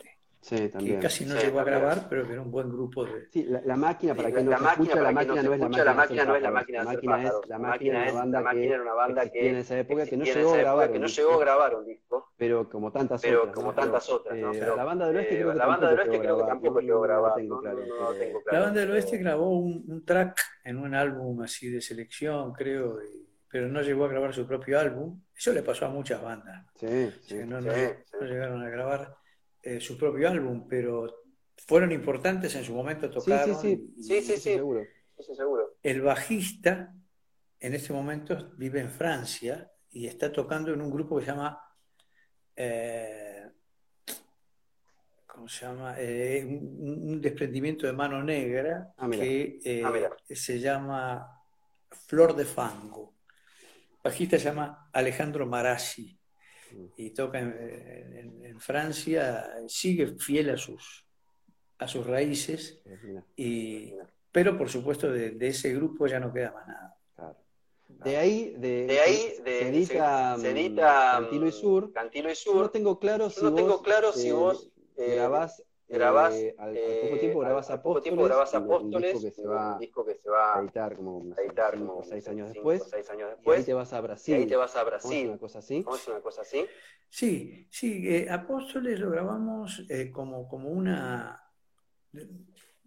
Sí, 0.41 0.69
también. 0.69 0.97
Que 0.97 1.03
casi 1.03 1.27
no 1.27 1.35
llegó 1.35 1.59
a 1.59 1.65
grabar, 1.65 2.07
pero 2.09 2.25
que 2.25 2.33
era 2.33 2.41
un 2.41 2.53
buen 2.53 2.71
grupo 2.71 3.05
de. 3.05 3.29
Sí, 3.31 3.45
la, 3.45 3.77
máquina, 3.77 4.15
para 4.15 4.31
que 4.31 4.43
no 4.43 4.53
la 4.53 4.59
se 4.59 4.62
máquina, 4.62 4.85
escucha, 4.85 5.03
la 5.03 5.12
máquina 5.12 5.43
no 5.43 5.53
es 5.53 5.61
la 5.61 5.69
máquina. 5.69 5.85
La 5.85 5.95
máquina 5.95 6.25
no 6.25 6.37
es 6.37 6.43
la 6.43 6.50
máquina. 6.50 6.79
La 6.79 6.85
máquina 6.85 7.25
es 7.25 7.33
la 7.49 7.59
máquina 7.59 8.07
es 8.07 8.12
una 8.12 8.21
banda 8.21 8.41
una 8.41 8.95
banda 8.95 9.29
que 9.29 9.50
en 9.50 9.57
esa 9.57 9.79
época 9.81 10.07
que 10.07 10.17
no 10.17 10.25
llegó 10.25 10.55
a 10.55 10.57
grabar. 10.57 10.93
Que 10.93 10.99
no 11.00 11.07
llegó 11.09 11.35
a 11.35 11.39
grabar 11.41 11.75
un 11.75 11.87
disco. 11.87 12.33
Pero 12.37 12.71
como 12.71 12.93
tantas 12.93 13.21
pero 13.21 13.41
otras. 13.41 13.55
como 13.55 13.75
tantas 13.75 14.09
otras, 14.09 14.39
¿no? 14.39 14.55
Eh, 14.55 14.61
la 14.61 14.85
banda 14.85 15.09
del 15.09 15.17
oeste 15.17 15.35
creo 15.35 15.50
que 15.50 15.59
la 15.59 15.67
banda 15.67 15.91
del 15.91 15.99
oeste 15.99 16.21
creo 16.21 16.39
que 16.39 16.45
tampoco 16.45 16.81
llegó 16.81 17.05
a 17.05 17.07
grabar. 17.09 17.43
La 18.53 18.61
banda 18.61 18.81
del 18.81 18.91
oeste 18.93 19.19
grabó 19.19 19.50
un 19.50 20.05
track 20.07 20.41
en 20.62 20.79
un 20.79 20.95
álbum 20.95 21.43
así 21.43 21.69
de 21.69 21.81
selección, 21.81 22.53
creo, 22.53 22.99
pero 23.50 23.69
no 23.69 23.83
llegó 23.83 24.04
a 24.04 24.09
grabar 24.09 24.33
su 24.33 24.47
propio 24.47 24.78
álbum. 24.78 25.21
Eso 25.37 25.52
le 25.52 25.62
pasó 25.62 25.87
a 25.87 25.88
muchas 25.88 26.23
bandas. 26.23 26.64
Sí, 26.78 27.12
sí, 27.26 27.35
no, 27.45 27.61
llegaron 27.61 28.62
a 28.62 28.71
grabar 28.71 29.16
eh, 29.61 29.80
su 29.80 29.99
propio 29.99 30.28
álbum, 30.28 30.69
pero 30.69 31.25
fueron 31.66 31.90
importantes 31.90 32.54
en 32.54 32.64
su 32.64 32.73
momento, 32.73 33.11
tocaron. 33.11 33.61
Sí, 33.61 33.92
sí, 34.00 34.23
sí, 34.23 34.37
seguro. 34.37 34.85
seguro. 35.19 35.76
El 35.83 36.00
bajista 36.00 36.95
en 37.59 37.75
este 37.75 37.92
momento 37.92 38.52
vive 38.57 38.80
en 38.80 38.90
Francia 38.90 39.71
y 39.90 40.07
está 40.07 40.33
tocando 40.33 40.73
en 40.73 40.80
un 40.80 40.91
grupo 40.91 41.19
que 41.19 41.25
se 41.25 41.30
llama. 41.32 41.60
Eh, 42.54 43.50
¿Cómo 45.26 45.49
se 45.49 45.67
llama? 45.67 45.95
Eh, 45.99 46.45
un, 46.47 47.21
desprendimiento 47.21 47.86
de 47.86 47.95
mano 47.95 48.23
negra 48.23 48.95
ah, 48.97 49.08
que 49.10 49.82
ah, 49.84 49.93
se 50.28 50.60
llama 50.60 51.43
Flor 51.91 52.36
de 52.36 52.45
Fango. 52.45 53.20
Bajista 54.02 54.39
se 54.39 54.45
llama 54.45 54.89
Alejandro 54.93 55.47
Marassi 55.47 56.19
y 56.97 57.10
toca 57.10 57.39
en, 57.41 58.58
Francia, 58.60 59.50
sigue 59.69 60.19
fiel 60.19 60.50
a 60.50 60.56
sus, 60.56 61.06
a 61.78 61.89
sus 61.89 62.06
raíces, 62.06 62.82
y, 63.36 63.95
pero 64.30 64.56
por 64.58 64.69
supuesto 64.69 65.10
de, 65.10 65.36
ese 65.41 65.75
grupo 65.75 66.06
ya 66.06 66.21
no 66.21 66.32
queda 66.32 66.52
más 66.52 66.69
nada. 66.69 66.97
De 67.89 68.17
ahí, 68.17 68.54
de, 68.56 69.00
ahí 69.04 69.34
se, 69.45 69.69
edita, 69.69 70.36
mm, 70.39 70.76
Cantilo 70.76 71.49
y 71.49 71.52
Sur. 71.52 71.93
Cantilo 71.93 72.30
y 72.30 72.36
Sur. 72.36 72.56
No 72.56 72.71
tengo 72.71 72.99
claro 72.99 73.30
si 73.30 73.43
no 73.43 73.50
vos, 73.50 73.60
tengo 73.60 73.82
claro 73.82 74.13
si 74.13 74.30
vos 74.30 74.71
eh, 74.97 75.15
grabás 75.17 75.63
grabás, 75.91 76.35
eh, 76.35 76.55
al, 76.59 76.75
poco 76.75 77.19
tiempo 77.19 77.41
grabás 77.41 77.71
al 77.71 77.79
Apóstoles, 77.79 78.03
tiempo 78.05 78.25
grabás 78.25 78.55
Apóstoles 78.55 79.15
un, 79.15 79.21
disco 79.21 79.21
que 79.21 79.43
se 79.43 79.49
va, 79.49 79.79
disco 79.79 80.05
que 80.05 80.15
se 80.15 80.31
va 80.31 80.57
a 80.57 80.63
editar 80.63 80.97
como, 80.97 81.35
a 81.37 81.41
editar 81.41 81.75
cinco, 81.75 81.87
como 81.87 82.05
seis 82.05 82.29
años 82.29 82.50
cinco, 82.53 82.71
después, 82.71 82.91
seis 82.91 83.11
años 83.11 83.31
después, 83.31 83.59
y 83.59 83.61
ahí 83.61 83.67
te 83.67 83.75
vas 83.75 83.93
a 83.93 84.00
Brasil. 84.00 84.35
Y 84.35 84.39
ahí 84.39 84.47
te 84.47 84.57
vas 84.57 84.76
a 84.76 84.85
Brasil. 84.85 85.11
¿Cómo 85.11 85.17
es 85.23 85.29
una 85.29 85.39
cosa 85.39 85.59
así? 85.59 85.83
¿Cómo 85.83 85.97
es 85.97 86.09
una 86.09 86.21
cosa 86.21 86.43
así? 86.43 86.67
Sí, 87.09 87.69
sí, 87.71 88.09
eh, 88.09 88.31
Apóstoles 88.31 89.00
lo 89.00 89.11
grabamos 89.11 89.85
eh, 89.89 90.11
como, 90.11 90.49
como 90.49 90.69
una 90.69 91.43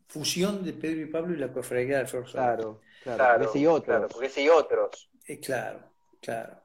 fusión 0.08 0.64
de 0.64 0.74
Pedro 0.74 1.02
y 1.02 1.06
Pablo 1.08 1.34
y 1.34 1.38
la 1.38 1.52
cofradía 1.52 1.98
del 1.98 2.08
Flor 2.08 2.26
Claro, 2.26 2.82
claro, 3.04 3.18
claro, 3.18 3.40
porque 3.40 3.50
ese 3.50 3.60
y 3.60 3.68
otros. 3.68 3.86
Claro, 3.86 4.08
porque 4.08 4.28
ese 4.28 4.44
y 4.44 4.50
otros. 4.50 5.12
Eh, 5.28 5.40
claro, 5.40 5.92
claro. 6.22 6.62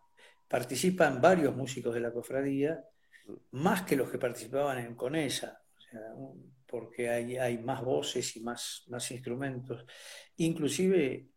Participan 0.46 1.20
varios 1.20 1.54
músicos 1.54 1.92
de 1.94 2.00
la 2.00 2.12
cofradía, 2.12 2.84
Mm. 3.28 3.34
más 3.52 3.82
que 3.82 3.96
los 3.96 4.10
que 4.10 4.18
participaban 4.18 4.78
en 4.78 4.94
Conesa. 4.94 5.57
Un, 6.14 6.56
porque 6.66 7.08
hay, 7.08 7.36
hay 7.36 7.58
más 7.58 7.82
voces 7.82 8.36
y 8.36 8.40
más, 8.40 8.84
más 8.88 9.10
instrumentos. 9.10 9.84
Inclusive 10.36 11.28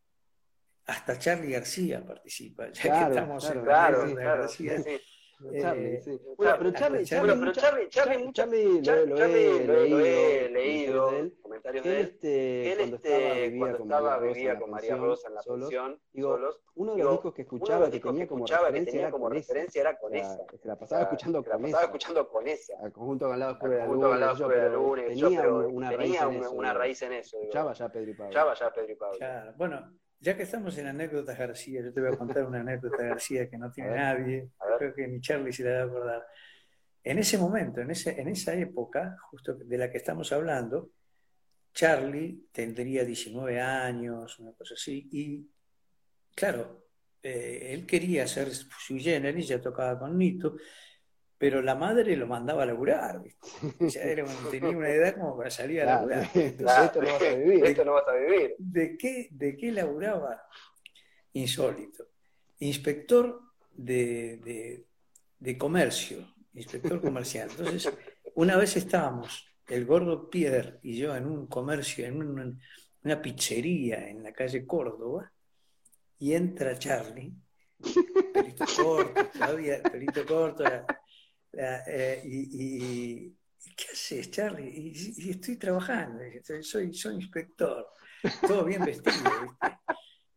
hasta 0.85 1.17
Charlie 1.17 1.51
García 1.51 2.05
participa, 2.05 2.71
ya 2.71 2.81
claro, 2.81 3.05
que 3.05 3.11
estamos 3.11 3.49
claro, 3.49 4.07
en 4.07 4.15
claro, 4.15 4.41
García. 4.41 4.81
sí, 4.81 4.99
Charlie, 5.61 5.95
Eh, 5.95 6.01
sí. 6.01 6.21
Bueno, 6.37 6.55
pero 6.57 6.71
Charlie, 6.71 7.05
Charlie- 7.05 7.05
Charlie, 7.05 7.39
pero 7.39 7.51
Charlie- 7.51 7.89
Charlie- 7.89 8.31
Charlie, 8.33 8.81
Char- 8.81 8.97
lo, 8.99 9.05
lo 9.07 9.17
Charlie 9.17 9.45
he 9.45 9.65
lo- 9.67 9.73
lo 9.73 9.79
he 9.81 10.49
leído, 10.49 10.51
leído, 10.51 11.05
comentarios 11.05 11.11
de 11.11 11.19
él, 11.19 11.37
comentarios 11.41 11.83
de 11.83 11.91
él, 11.91 11.97
él. 11.97 12.05
este, 12.05 12.71
Él 12.71 12.77
cuando 12.77 12.95
este, 12.97 13.15
estaba, 13.15 13.33
vivía 13.41 13.59
cuando 13.59 13.77
con 13.77 13.87
estaba, 13.87 14.09
María 14.09 14.19
Rosa 14.19 14.27
en 14.27 14.33
vivía 14.35 14.53
la 14.53 14.59
con 14.59 14.69
María 14.71 14.89
pensión, 14.89 15.07
Rosa 15.09 15.27
en 15.27 15.33
la 15.35 15.41
solos, 15.41 15.69
pensión, 15.69 15.99
digo, 16.13 16.29
solos, 16.35 16.61
uno 16.75 16.95
de 16.95 17.03
los 17.03 17.11
discos 17.11 17.33
que 17.33 17.41
escuchaba 17.41 17.85
que 17.91 17.99
tenía 17.99 18.27
como 18.27 18.45
escuchaba 18.45 18.67
que 18.67 18.71
referencia 18.71 18.91
tenía 18.91 19.01
era 19.07 19.11
como 19.11 19.23
con 19.25 19.37
esa. 19.37 19.53
referencia 19.53 19.81
era 19.81 19.97
con 19.99 20.11
O 20.11 20.15
sea, 20.15 20.33
esa. 20.33 20.45
que 20.47 20.59
la 20.67 20.75
pasaba 20.77 21.01
escuchando 21.03 21.43
con 21.43 21.65
esa. 21.65 21.83
escuchando 21.83 22.29
con 22.29 22.47
esa. 22.47 22.73
Al 22.81 22.91
conjunto 22.91 23.27
con 23.27 23.39
lado 23.39 23.51
oscuro 23.53 23.71
de 23.71 23.77
la 23.77 23.85
luna, 23.85 23.99
conjunto 23.99 24.09
de 24.49 24.69
luna, 24.69 25.89
tenía 25.89 26.27
una 26.27 26.73
raíz 26.73 27.01
en 27.01 27.13
eso. 27.13 27.37
Escuchaba 27.39 27.73
ya 27.73 27.89
Pedro 27.89 28.11
y 28.11 28.13
Pablo. 28.13 28.31
Ya 28.33 28.43
vaya 28.43 28.71
Pedro 28.73 28.91
y 28.91 28.95
Pablo. 28.95 29.17
Bueno, 29.57 29.93
ya 30.21 30.37
que 30.37 30.43
estamos 30.43 30.77
en 30.77 30.87
anécdotas 30.87 31.37
García, 31.37 31.81
yo 31.81 31.91
te 31.91 31.99
voy 31.99 32.13
a 32.13 32.17
contar 32.17 32.45
una 32.45 32.61
anécdota 32.61 33.03
García 33.03 33.49
que 33.49 33.57
no 33.57 33.71
tiene 33.71 33.89
ver. 33.89 33.99
nadie, 33.99 34.49
creo 34.77 34.93
que 34.93 35.07
ni 35.07 35.19
Charlie 35.19 35.51
se 35.51 35.63
la 35.63 35.71
va 35.71 35.81
a 35.81 35.85
acordar. 35.85 36.27
En 37.03 37.17
ese 37.17 37.39
momento, 37.39 37.81
en, 37.81 37.89
ese, 37.89 38.21
en 38.21 38.27
esa 38.27 38.53
época, 38.53 39.17
justo 39.31 39.55
de 39.55 39.77
la 39.79 39.89
que 39.89 39.97
estamos 39.97 40.31
hablando, 40.31 40.91
Charlie 41.73 42.49
tendría 42.51 43.03
19 43.03 43.59
años, 43.59 44.37
una 44.37 44.53
cosa 44.53 44.75
así, 44.75 45.09
y 45.11 45.49
claro, 46.35 46.85
eh, 47.23 47.69
él 47.73 47.87
quería 47.87 48.27
ser 48.27 48.53
sui 48.53 48.99
generis, 48.99 49.47
ya 49.47 49.59
tocaba 49.59 49.97
con 49.97 50.15
Nito, 50.15 50.55
pero 51.41 51.59
la 51.63 51.73
madre 51.73 52.15
lo 52.15 52.27
mandaba 52.27 52.61
a 52.61 52.65
laburar, 52.67 53.19
¿viste? 53.23 53.47
Ya 53.89 54.03
era 54.03 54.23
un- 54.23 54.51
tenía 54.51 54.77
una 54.77 54.89
edad 54.89 55.15
como 55.15 55.35
para 55.35 55.49
salir 55.49 55.81
a 55.81 55.85
laburar. 55.85 56.31
de 56.33 56.49
esto 56.51 57.01
no 57.01 57.07
vas 57.13 57.21
a 57.23 57.35
vivir. 57.35 57.65
Esto 57.65 57.83
no 57.83 57.93
vas 57.93 58.07
a 58.07 58.13
vivir. 58.13 58.55
¿De 58.59 58.95
qué, 58.95 59.27
¿De 59.31 59.57
qué 59.57 59.71
laburaba? 59.71 60.43
Insólito. 61.33 62.05
Inspector 62.59 63.41
de, 63.73 64.37
de- 64.37 64.85
de 65.39 65.57
comercio, 65.57 66.31
inspector 66.53 67.01
comercial. 67.01 67.49
Entonces, 67.49 67.91
una 68.35 68.55
vez 68.57 68.77
estábamos, 68.77 69.47
el 69.67 69.85
gordo 69.87 70.29
Pierre 70.29 70.77
y 70.83 70.95
yo, 70.99 71.15
en 71.15 71.25
un 71.25 71.47
comercio, 71.47 72.05
en 72.05 72.17
un- 72.21 72.61
una 73.03 73.19
pizzería 73.19 74.07
en 74.09 74.21
la 74.21 74.31
calle 74.31 74.63
Córdoba, 74.67 75.31
y 76.19 76.33
entra 76.35 76.77
Charlie, 76.77 77.33
pelito 78.31 78.63
corto, 78.77 79.25
todavía, 79.33 79.81
pelito 79.81 80.23
corto, 80.23 80.63
eh, 81.53 82.21
y, 82.23 82.37
y- 82.39 83.35
y, 83.65 83.73
¿qué 83.75 83.85
haces, 83.91 84.31
Charlie? 84.31 84.69
Y, 84.69 85.27
y 85.27 85.29
estoy 85.31 85.57
trabajando, 85.57 86.23
soy, 86.61 86.93
soy 86.93 87.15
inspector 87.15 87.87
todo 88.47 88.65
bien 88.65 88.83
vestido, 88.85 89.15
¿viste? 89.41 89.77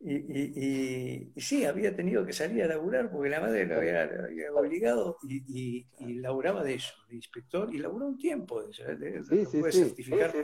Y, 0.00 1.32
sí, 1.36 1.64
había 1.64 1.96
tenido 1.96 2.26
que 2.26 2.32
salir 2.32 2.64
a 2.64 2.66
laburar 2.66 3.10
porque 3.10 3.30
la 3.30 3.40
madre 3.40 3.64
lo 3.64 3.76
había, 3.76 4.06
obligado 4.54 5.16
y, 5.22 5.86
laburaba 6.20 6.62
de 6.62 6.74
eso, 6.74 6.94
de 7.08 7.16
inspector, 7.16 7.74
y 7.74 7.78
laburó 7.78 8.06
un 8.06 8.18
tiempo 8.18 8.62
de 8.62 8.70
eso, 8.70 8.82
sí, 9.30 9.46
sí, 9.46 9.62
certificar. 9.72 10.34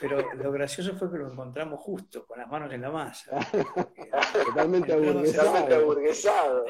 pero 0.00 0.34
lo 0.34 0.52
gracioso 0.52 0.96
fue 0.96 1.10
que 1.10 1.18
lo 1.18 1.30
encontramos 1.30 1.80
justo, 1.80 2.26
con 2.26 2.38
las 2.38 2.48
manos 2.48 2.72
en 2.72 2.80
la 2.80 2.90
masa. 2.90 3.38
Totalmente 4.46 4.92
aburguesado. 4.92 6.64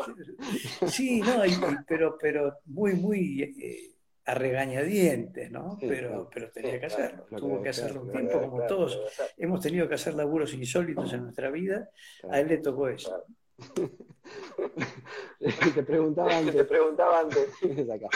Sí, 0.87 1.21
no, 1.21 1.43
pero, 1.87 2.19
pero 2.21 2.59
muy, 2.67 2.95
muy... 2.95 3.43
Eh, 3.43 3.98
a 4.29 4.35
regañadientes, 4.35 5.51
¿no? 5.51 5.79
pero, 5.81 6.29
pero 6.33 6.51
tenía 6.51 6.79
que 6.79 6.85
hacerlo. 6.85 7.25
Tuvo 7.35 7.63
que 7.63 7.71
hacerlo 7.71 8.03
un 8.03 8.13
tiempo, 8.13 8.41
como 8.43 8.67
todos 8.67 9.01
hemos 9.39 9.61
tenido 9.61 9.89
que 9.89 9.95
hacer 9.95 10.13
laburos 10.13 10.53
insólitos 10.53 11.15
en 11.15 11.23
nuestra 11.23 11.51
vida, 11.51 11.89
a 12.31 12.39
él 12.39 12.49
le 12.49 12.59
tocó 12.59 12.89
eso. 12.89 13.25
te 15.75 15.83
preguntaba 15.83 16.37
antes. 16.37 16.55
Te 16.55 16.65
preguntaba 16.65 17.21
antes. 17.21 17.51
acá. 17.91 18.09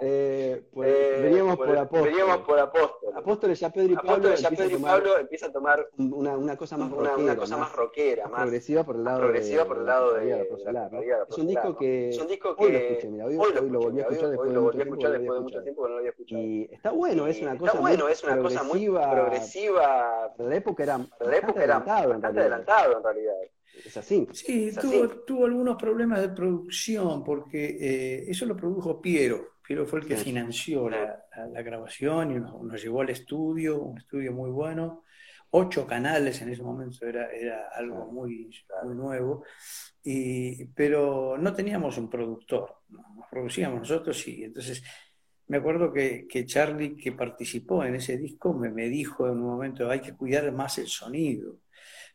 Eh, 0.00 0.62
pues, 0.72 0.88
eh, 0.88 1.20
veníamos, 1.22 1.56
por 1.56 1.76
apóstoles. 1.76 2.16
veníamos 2.16 2.46
por 2.46 2.58
apóstoles. 2.58 3.16
Apóstoles 3.16 3.60
ya 3.60 3.70
Pedro 3.70 3.92
y 3.92 3.96
Pablo, 3.96 4.34
ya 4.34 4.50
Pedro 4.50 4.76
y 4.76 4.82
Pablo 4.82 5.18
empieza 5.18 5.46
a 5.46 5.52
tomar 5.52 5.88
una, 5.96 6.36
una 6.36 6.56
cosa 6.56 6.76
más 6.76 6.92
una, 6.92 7.10
rockera, 7.10 7.24
una 7.24 7.36
cosa 7.36 7.56
más, 7.56 7.72
rockera, 7.72 8.28
más 8.28 8.42
progresiva 8.42 8.84
por 8.84 8.96
el 8.96 9.04
lado 9.04 9.20
progresiva 9.20 9.62
de, 9.62 9.68
por 9.68 9.78
el 9.78 9.86
lado 9.86 10.14
de, 10.14 10.24
de, 10.24 10.72
la, 10.72 10.90
Es 11.28 11.38
un 11.38 11.46
disco 11.46 11.76
que, 11.76 12.08
es 12.10 12.18
un 12.18 12.28
disco 12.28 12.56
que 12.56 12.64
hoy 12.64 12.72
lo 12.72 12.78
escuché, 12.78 13.08
mira, 13.08 13.26
hoy, 13.26 13.36
hoy, 13.36 13.52
lo, 13.52 13.60
hoy 13.60 13.70
lo 13.70 13.80
volví 13.80 14.00
a 14.00 14.02
escuchar 14.02 14.30
después, 14.30 14.52
lo 14.52 14.70
de, 14.70 14.84
mucho 14.84 15.10
después 15.10 15.38
de 15.38 15.40
mucho 15.40 15.62
tiempo 15.62 15.82
que 15.82 15.88
no 15.88 15.94
lo 15.94 15.98
había 15.98 16.10
escuchado. 16.10 16.42
Y 16.42 16.68
está 16.72 16.90
bueno, 16.90 17.26
es 17.26 17.40
una 17.40 17.58
cosa 17.58 17.72
está 17.72 17.80
bueno, 17.80 18.04
muy 18.04 18.12
es 18.12 18.24
una 18.24 18.38
cosa 18.38 18.62
muy 18.62 18.86
progresiva. 18.86 20.32
Para 20.36 20.48
la 20.48 20.56
época 20.56 20.84
era 20.84 21.78
bastante 21.78 22.40
adelantado 22.40 22.96
en 22.96 23.02
realidad. 23.02 23.34
Es 23.84 23.96
así. 23.96 24.26
Sí, 24.32 24.70
tuvo, 24.80 25.08
tuvo, 25.08 25.46
algunos 25.46 25.76
problemas 25.76 26.20
de 26.20 26.30
producción, 26.30 27.24
porque 27.24 27.76
eh, 27.80 28.24
eso 28.30 28.46
lo 28.46 28.56
produjo 28.56 29.00
Piero. 29.00 29.54
Piero 29.66 29.86
fue 29.86 30.00
el 30.00 30.06
que 30.06 30.16
financió 30.16 30.88
la, 30.88 31.24
la, 31.52 31.62
grabación 31.62 32.32
y 32.32 32.40
nos, 32.40 32.82
llevó 32.82 33.02
al 33.02 33.10
estudio, 33.10 33.80
un 33.80 33.98
estudio 33.98 34.32
muy 34.32 34.50
bueno. 34.50 35.04
Ocho 35.50 35.86
canales 35.86 36.40
en 36.42 36.50
ese 36.50 36.62
momento 36.62 37.06
era, 37.06 37.30
era 37.30 37.68
algo 37.74 38.06
muy, 38.06 38.50
muy 38.84 38.94
nuevo. 38.94 39.44
Y, 40.02 40.64
pero 40.66 41.36
no 41.38 41.52
teníamos 41.52 41.98
un 41.98 42.08
productor, 42.08 42.82
nos 42.88 43.26
producíamos 43.30 43.80
nosotros 43.80 44.26
y 44.28 44.44
entonces 44.44 44.82
me 45.46 45.56
acuerdo 45.56 45.92
que, 45.92 46.28
que, 46.28 46.46
Charlie, 46.46 46.96
que 46.96 47.12
participó 47.12 47.82
en 47.82 47.96
ese 47.96 48.16
disco, 48.16 48.54
me, 48.54 48.70
me 48.70 48.88
dijo 48.88 49.26
en 49.26 49.38
un 49.38 49.50
momento, 49.50 49.90
hay 49.90 50.00
que 50.00 50.14
cuidar 50.14 50.50
más 50.52 50.78
el 50.78 50.86
sonido. 50.86 51.58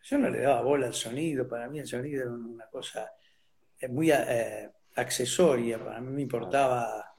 Yo 0.07 0.19
no 0.19 0.29
le 0.29 0.41
daba 0.41 0.61
bola 0.61 0.85
al 0.85 0.93
sonido, 0.93 1.47
para 1.47 1.67
mí 1.67 1.79
el 1.79 1.87
sonido 1.87 2.21
era 2.21 2.31
una 2.31 2.67
cosa 2.67 3.11
eh, 3.79 3.87
muy 3.87 4.11
eh, 4.11 4.69
accesoria, 4.95 5.83
para 5.83 5.99
mí 5.99 6.11
me 6.11 6.21
importaba 6.21 7.15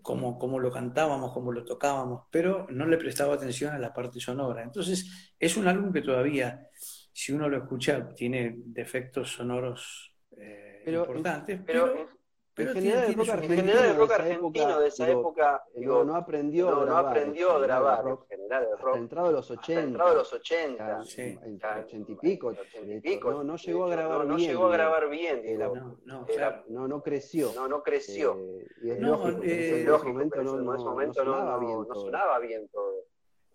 cómo, 0.00 0.38
cómo, 0.38 0.58
lo 0.58 0.72
cantábamos, 0.72 1.32
cómo 1.34 1.52
lo 1.52 1.64
tocábamos, 1.66 2.22
pero 2.30 2.66
no 2.70 2.86
le 2.86 2.96
prestaba 2.96 3.34
atención 3.34 3.74
a 3.74 3.78
la 3.78 3.92
parte 3.92 4.20
sonora. 4.20 4.62
Entonces, 4.62 5.34
es 5.38 5.56
un 5.58 5.68
álbum 5.68 5.92
que 5.92 6.00
todavía, 6.00 6.66
si 7.12 7.32
uno 7.32 7.46
lo 7.46 7.58
escucha, 7.58 8.08
tiene 8.14 8.54
defectos 8.56 9.32
sonoros 9.32 10.14
eh, 10.38 10.82
importantes, 10.86 11.60
pero 11.66 11.92
pero 11.92 12.08
en 12.56 12.68
general, 12.68 13.04
el 13.08 13.96
rock 13.96 14.12
argentino, 14.12 14.78
de 14.78 14.88
esa 14.88 15.10
época, 15.10 15.64
digo, 15.74 16.04
no, 16.04 16.14
aprendió 16.14 16.68
a 16.68 16.84
grabar. 16.84 16.88
No 16.88 17.08
aprendió 17.08 17.52
a 17.52 17.58
grabar, 17.58 18.04
rock, 18.04 18.26
en 18.30 18.38
general, 18.38 18.68
el 18.70 18.78
rock. 18.78 18.96
entrado 18.96 19.26
de 19.28 19.32
los 19.34 19.50
80. 19.50 19.82
Entrado 19.82 20.10
de 20.10 20.16
los 20.16 20.32
80. 20.32 21.04
Sí. 21.04 21.38
80 21.42 21.86
y 22.08 22.14
pico. 22.14 22.46
80 22.48 22.92
y 22.92 23.00
pico. 23.00 23.30
No, 23.32 23.42
no 23.42 23.56
llegó 23.56 23.86
a 23.86 23.90
grabar 23.90 24.26
no, 24.26 24.36
bien. 24.36 24.48
No 24.48 24.52
llegó 24.52 24.66
a 24.66 24.72
grabar 24.72 25.10
bien. 25.10 25.40
Era, 25.44 25.66
no, 25.66 25.98
no, 26.04 26.26
claro. 26.26 26.64
no, 26.68 26.86
no 26.86 27.02
creció. 27.02 27.52
No, 27.56 27.66
no 27.66 27.82
creció. 27.82 28.38
Eh, 28.38 28.66
y 28.82 28.90
es 28.90 29.00
lógico, 29.00 29.42
eh, 29.42 29.82
en 29.82 29.94
ese 29.94 30.04
momento, 30.04 30.42
no, 30.42 30.56
no, 30.56 30.84
momento 30.84 31.24
no, 31.24 31.32
sonaba 31.32 31.58
bien 31.58 31.88
no 31.88 31.94
sonaba 31.94 32.38
bien 32.38 32.68
todo. 32.68 32.94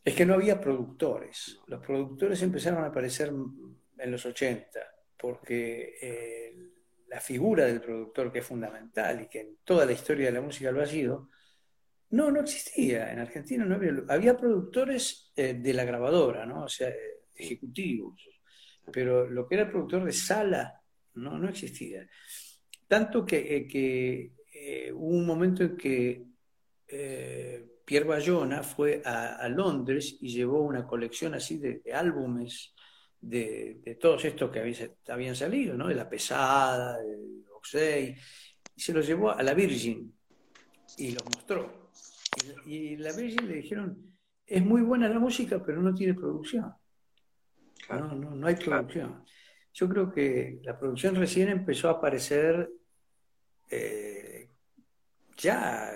Es 0.04 0.16
que 0.16 0.26
no 0.26 0.34
había 0.34 0.60
productores. 0.60 1.62
Los 1.68 1.80
productores 1.86 2.42
empezaron 2.42 2.84
a 2.84 2.88
aparecer 2.88 3.32
en 3.98 4.12
los 4.12 4.26
80, 4.26 4.80
porque... 5.18 5.96
Eh, 6.02 6.69
la 7.10 7.20
figura 7.20 7.66
del 7.66 7.82
productor 7.82 8.32
que 8.32 8.40
es 8.40 8.46
fundamental 8.46 9.22
y 9.22 9.28
que 9.28 9.42
en 9.42 9.58
toda 9.64 9.86
la 9.86 9.92
historia 9.92 10.28
de 10.28 10.34
la 10.34 10.42
música 10.42 10.72
lo 10.72 10.82
ha 10.82 10.86
sido, 10.86 11.30
no, 12.12 12.32
no 12.32 12.42
existía. 12.42 13.12
En 13.12 13.20
Argentina 13.20 13.66
no 13.66 13.80
había, 14.08 14.38
productores 14.38 15.32
eh, 15.36 15.56
de 15.56 15.74
la 15.74 15.86
grabadora, 15.86 16.46
¿no? 16.46 16.64
O 16.64 16.70
sea, 16.70 16.94
ejecutivos, 17.36 18.22
pero 18.92 19.30
lo 19.30 19.48
que 19.48 19.56
era 19.56 19.70
productor 19.70 20.06
de 20.06 20.12
sala 20.12 20.82
no, 21.16 21.38
no 21.38 21.50
existía. 21.50 22.08
Tanto 22.88 23.26
que, 23.26 23.56
eh, 23.56 23.68
que 23.68 24.34
eh, 24.54 24.92
hubo 24.92 25.16
un 25.16 25.26
momento 25.26 25.64
en 25.64 25.78
que 25.78 26.26
Pierre 27.86 28.08
Bayona 28.08 28.64
fue 28.64 29.02
a, 29.06 29.48
Londres 29.48 30.18
y 30.22 30.30
llevó 30.30 30.62
una 30.62 30.88
colección 30.88 31.36
así 31.36 31.60
de 31.60 31.84
álbumes 31.94 32.74
de, 33.22 33.98
todos 34.00 34.24
estos 34.26 34.52
que 34.52 34.76
habían 35.08 35.36
salido, 35.36 35.76
¿no? 35.76 35.88
de 35.88 35.96
la 35.96 36.10
pesada, 36.10 36.98
del 37.00 37.44
Oxey, 37.56 38.16
y 38.76 38.82
se 38.82 38.94
los 38.94 39.06
llevó 39.06 39.32
a 39.32 39.44
la 39.44 39.54
Virgin 39.54 40.14
y 40.98 41.12
los 41.12 41.24
mostró. 41.26 41.92
Y, 42.66 42.96
la 42.98 43.12
Virgin 43.12 43.48
le 43.48 43.56
dijeron, 43.56 44.16
es 44.46 44.64
muy 44.64 44.82
buena 44.82 45.10
la 45.10 45.20
música, 45.20 45.62
pero 45.64 45.82
no 45.82 45.94
tiene 45.94 46.14
producción. 46.14 46.74
No, 47.90 48.16
no, 48.16 48.36
no 48.36 48.48
hay 48.48 48.56
producción. 48.56 49.24
Yo 49.74 49.90
creo 49.90 50.12
que 50.12 50.60
la 50.64 50.78
producción 50.78 51.16
recién 51.16 51.50
empezó 51.50 51.90
a 51.90 51.94
aparecer 51.94 52.70
eh, 53.70 54.50
ya 55.38 55.94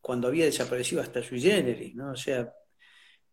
cuando 0.00 0.28
había 0.28 0.46
desaparecido 0.46 1.02
hasta 1.02 1.22
su 1.22 1.36
generis, 1.36 1.94
¿no? 1.94 2.12
O 2.12 2.16
sea, 2.16 2.52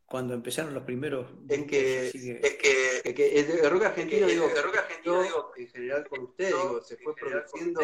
cuando 0.05 0.33
empezaron 0.35 0.73
los 0.73 0.83
primeros 0.83 1.25
es 1.49 1.65
que, 1.65 2.07
es 2.07 3.03
que, 3.03 3.13
que, 3.15 3.39
el 3.39 3.69
rock 3.69 3.85
argentino 3.85 4.27
digo 4.27 4.45
el 4.45 4.63
rock 4.63 4.77
argentino 4.77 5.23
digo 5.23 5.51
en 5.57 5.67
general 5.67 6.07
con 6.07 6.21
usted 6.21 6.47
digo 6.47 6.81
se 6.81 6.97
fue 6.97 7.15
produciendo 7.15 7.81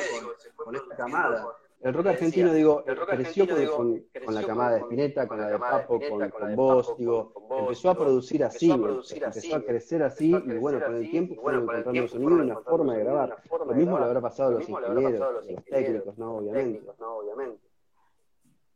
con, 0.56 0.66
con, 0.66 0.76
esta 0.76 0.96
camada. 0.96 1.58
el 1.82 1.94
rock 1.94 2.08
argentino 2.08 2.54
digo 2.54 2.84
creció 3.10 3.48
con, 3.48 4.06
con, 4.24 4.36
la 4.36 4.44
camada 4.44 4.76
de 4.76 4.80
Spinetta 4.82 5.28
con 5.28 5.40
la 5.40 5.48
de 5.48 5.58
Papo 5.58 6.00
con, 6.00 6.30
con 6.30 6.56
vos 6.56 6.96
digo 7.00 7.34
empezó 7.60 7.90
a 7.90 7.98
producir 7.98 8.44
así 8.44 8.70
empezó 8.70 9.56
a 9.56 9.62
crecer 9.64 10.04
así 10.04 10.30
y 10.30 10.54
bueno 10.58 10.80
con 10.80 10.96
el 10.96 11.10
tiempo 11.10 11.42
fueron 11.42 11.64
encontrando 11.64 12.02
un 12.04 12.10
sonido 12.10 12.38
y 12.38 12.42
una 12.42 12.60
forma 12.62 12.96
de 12.96 13.04
grabar. 13.04 13.44
lo 13.50 13.74
mismo 13.74 13.98
le 13.98 14.06
habrá 14.06 14.22
pasado 14.22 14.50
a 14.50 14.54
los 14.60 14.70
ingenieros 14.70 15.44
los 15.44 15.66
técnicos 15.66 16.18
no 16.20 17.18
obviamente. 17.18 17.68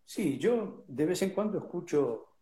Sí 0.03 0.39
yo 0.39 0.83
de 0.87 1.05
vez 1.05 1.21
en 1.21 1.29
cuando 1.29 1.59
escucho 1.59 2.34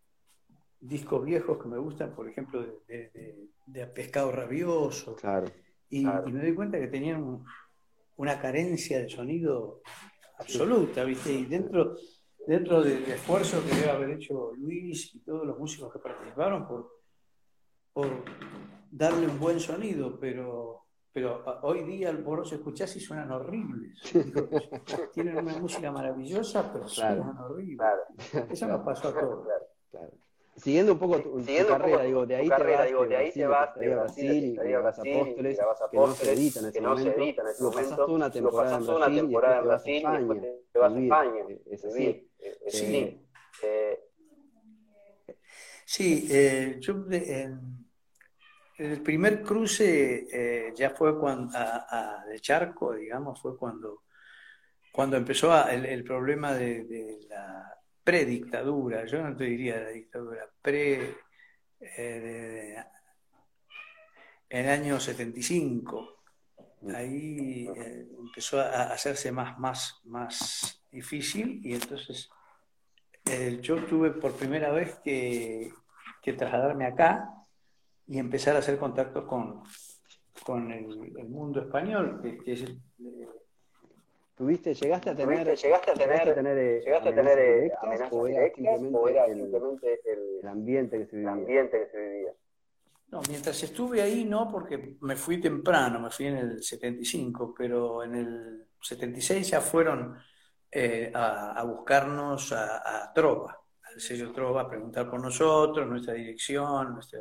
discos 0.83 1.23
viejos 1.23 1.57
que 1.61 1.69
me 1.69 1.77
gustan, 1.77 2.13
por 2.13 2.27
ejemplo, 2.27 2.61
de, 2.87 3.49
de, 3.65 3.87
Pescado 3.87 4.31
Rabioso. 4.31 5.15
Claro, 5.15 5.47
y, 5.89 6.05
me 6.05 6.41
doy 6.41 6.53
cuenta 6.53 6.79
que 6.79 6.87
tenían 6.87 7.43
una 8.17 8.39
carencia 8.39 8.99
de 8.99 9.09
sonido 9.09 9.81
absoluta, 10.37 11.03
¿viste? 11.03 11.31
Y 11.31 11.45
dentro, 11.45 11.95
dentro 12.45 12.81
del 12.81 13.03
esfuerzo 13.05 13.63
que 13.63 13.75
debe 13.75 13.91
haber 13.91 14.09
hecho 14.11 14.51
Luis 14.57 15.15
y 15.15 15.19
todos 15.19 15.47
los 15.47 15.57
músicos 15.57 15.91
que 15.93 15.99
participaron 15.99 16.67
por, 16.67 17.01
por 17.93 18.09
darle 18.91 19.27
un 19.27 19.39
buen 19.39 19.59
sonido, 19.59 20.19
pero 20.19 20.83
pero 21.13 21.43
hoy 21.61 21.83
día 21.83 22.11
vos 22.11 22.39
los 22.39 22.53
escuchás 22.53 22.95
y 22.95 22.99
suenan 22.99 23.29
horribles. 23.31 24.01
Tienen 25.13 25.37
una 25.37 25.59
música 25.59 25.91
maravillosa, 25.91 26.73
pero 26.73 26.87
suenan 26.87 27.37
horribles. 27.37 27.87
Eso 28.49 28.67
nos 28.67 28.81
pasó 28.81 29.09
a 29.09 29.19
todos. 29.19 29.47
Claro. 29.91 30.22
Siguiendo 30.55 30.93
un 30.93 30.99
poco 30.99 31.19
tu, 31.19 31.43
carrera, 31.67 32.03
digo, 32.03 32.25
de 32.27 32.35
ahí 32.35 32.47
te 32.47 32.63
vas, 32.63 32.85
digo, 32.85 33.05
de 33.07 33.15
ahí 33.17 33.31
te 33.31 33.47
vas, 33.47 33.75
de 33.75 33.89
Brasil, 33.89 34.43
y 34.45 34.55
grabas 34.55 34.99
Apóstoles, 34.99 35.57
que 35.91 35.97
no 35.97 36.15
se 36.15 36.31
edita 36.31 36.59
en 36.59 36.67
ese 36.67 36.81
momento, 36.81 37.17
lo 37.59 37.71
pasas 37.71 37.95
toda 37.97 38.13
una 38.13 38.31
temporada 38.31 39.59
en 39.59 39.65
Brasil, 39.65 40.03
y 40.07 40.17
después 40.17 40.41
te 40.71 40.79
vas 40.79 40.93
a 40.93 40.99
España, 40.99 41.45
es 41.71 41.85
así. 41.85 42.29
Sí, 42.67 43.19
sí. 45.85 46.27
Eh, 46.31 46.77
yo 46.79 47.03
en, 47.09 47.87
el 48.77 49.01
primer 49.01 49.41
cruce 49.41 50.27
eh, 50.31 50.73
ya 50.75 50.91
fue 50.91 51.19
cuando, 51.19 51.51
a, 51.55 52.23
de 52.27 52.39
Charco, 52.39 52.93
digamos, 52.93 53.41
fue 53.41 53.57
cuando, 53.57 54.03
cuando 54.91 55.17
empezó 55.17 55.67
el, 55.67 55.85
el, 55.85 56.03
problema 56.03 56.53
de, 56.53 56.83
de 56.85 57.19
la 57.27 57.82
predictadura, 58.03 59.05
yo 59.05 59.23
no 59.23 59.35
te 59.35 59.45
diría 59.45 59.79
la 59.79 59.89
dictadura, 59.89 60.49
pre. 60.61 61.17
Eh, 61.79 62.75
en 64.49 64.65
el 64.65 64.69
año 64.69 64.99
75, 64.99 66.23
ahí 66.95 67.67
eh, 67.75 68.07
empezó 68.19 68.59
a 68.59 68.93
hacerse 68.93 69.31
más, 69.31 69.57
más, 69.57 69.99
más 70.03 70.83
difícil 70.91 71.59
y 71.63 71.73
entonces 71.73 72.29
eh, 73.25 73.59
yo 73.61 73.83
tuve 73.85 74.11
por 74.11 74.35
primera 74.35 74.71
vez 74.71 74.99
que, 75.03 75.71
trasladarme 76.37 76.85
acá 76.85 77.29
y 78.07 78.17
empezar 78.17 78.55
a 78.55 78.59
hacer 78.59 78.77
contacto 78.77 79.25
con, 79.25 79.63
con 80.45 80.71
el, 80.71 80.85
mundo 81.27 81.61
español, 81.61 82.21
que, 82.21 82.51
es 82.51 82.65
¿Tuviste, 84.35 84.73
llegaste 84.73 85.11
a 85.11 85.15
tener, 85.15 85.55
llegaste 85.55 85.91
a 85.91 85.93
tener, 85.93 86.25
llegaste 86.83 87.09
a 87.09 87.15
tener, 87.15 87.39
eh, 87.39 87.71
amenazas, 87.81 88.13
o 88.13 88.27
era 88.27 89.27
simplemente, 89.27 90.01
el, 90.05 90.47
ambiente 90.47 90.97
que 90.97 91.05
se 91.05 91.15
vivía? 91.17 91.31
ambiente 91.31 91.79
que 91.79 91.91
se 91.91 91.99
vivía. 91.99 92.33
No, 93.09 93.21
mientras 93.29 93.61
estuve 93.61 94.01
ahí 94.01 94.25
no, 94.25 94.49
porque 94.51 94.97
me 95.01 95.15
fui 95.15 95.39
temprano, 95.39 95.99
me 95.99 96.09
fui 96.09 96.25
en 96.25 96.37
el 96.37 96.63
75, 96.63 97.53
pero 97.55 98.03
en 98.03 98.15
el 98.15 98.65
76 98.81 99.51
ya 99.51 99.61
fueron 99.61 100.17
eh, 100.71 101.11
a, 101.13 101.63
buscarnos 101.63 102.51
a, 102.53 103.03
a, 103.03 103.13
Trova, 103.13 103.55
al 103.83 104.01
sello 104.01 104.31
Trova, 104.31 104.61
a 104.61 104.67
preguntar 104.67 105.07
por 105.11 105.21
nosotros, 105.21 105.87
nuestra 105.87 106.15
dirección, 106.15 106.95
nuestra... 106.95 107.19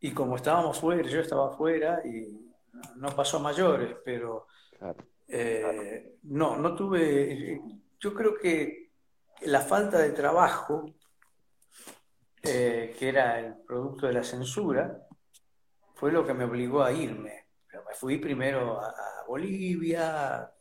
y 0.00 0.12
como 0.12 0.36
estábamos 0.36 0.78
fuera, 0.78 1.08
yo 1.08 1.20
estaba 1.20 1.56
fuera 1.56 2.02
y 2.04 2.46
no 2.96 3.08
pasó 3.16 3.40
mayores, 3.40 3.96
pero 4.04 4.48
eh, 5.28 6.18
no, 6.24 6.56
no 6.56 6.74
tuve, 6.74 7.60
yo 7.98 8.14
creo 8.14 8.36
que 8.36 8.92
la 9.42 9.60
falta 9.60 9.98
de 9.98 10.12
trabajo, 10.12 10.94
eh, 12.42 12.94
que 12.98 13.08
era 13.08 13.38
el 13.40 13.56
producto 13.66 14.06
de 14.06 14.12
la 14.12 14.22
censura, 14.22 15.06
fue 15.94 16.12
lo 16.12 16.24
que 16.26 16.34
me 16.34 16.44
obligó 16.44 16.82
a 16.82 16.92
irme. 16.92 17.46
me 17.72 17.94
fui 17.94 18.18
primero 18.18 18.80
a, 18.80 18.94
Bolivia, 19.26 20.52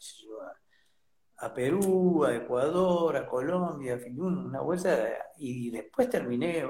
a, 1.37 1.53
Perú, 1.53 2.25
a 2.25 2.35
Ecuador, 2.35 3.15
a 3.17 3.27
Colombia, 3.27 3.99
una 4.17 4.61
vuelta, 4.61 5.31
y 5.37 5.69
después 5.69 6.09
terminé 6.09 6.67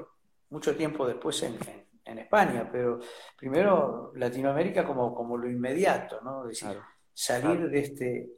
mucho 0.50 0.76
tiempo 0.76 1.08
después 1.08 1.42
en, 1.44 1.58
España, 2.06 2.70
pero 2.72 3.00
primero 3.36 4.12
Latinoamérica 4.16 4.86
como, 4.86 5.14
como 5.14 5.38
lo 5.38 5.50
inmediato, 5.50 6.22
¿no? 6.22 6.46
decir, 6.46 6.78
salir 7.16 7.70
de 7.70 7.80
este 7.80 8.30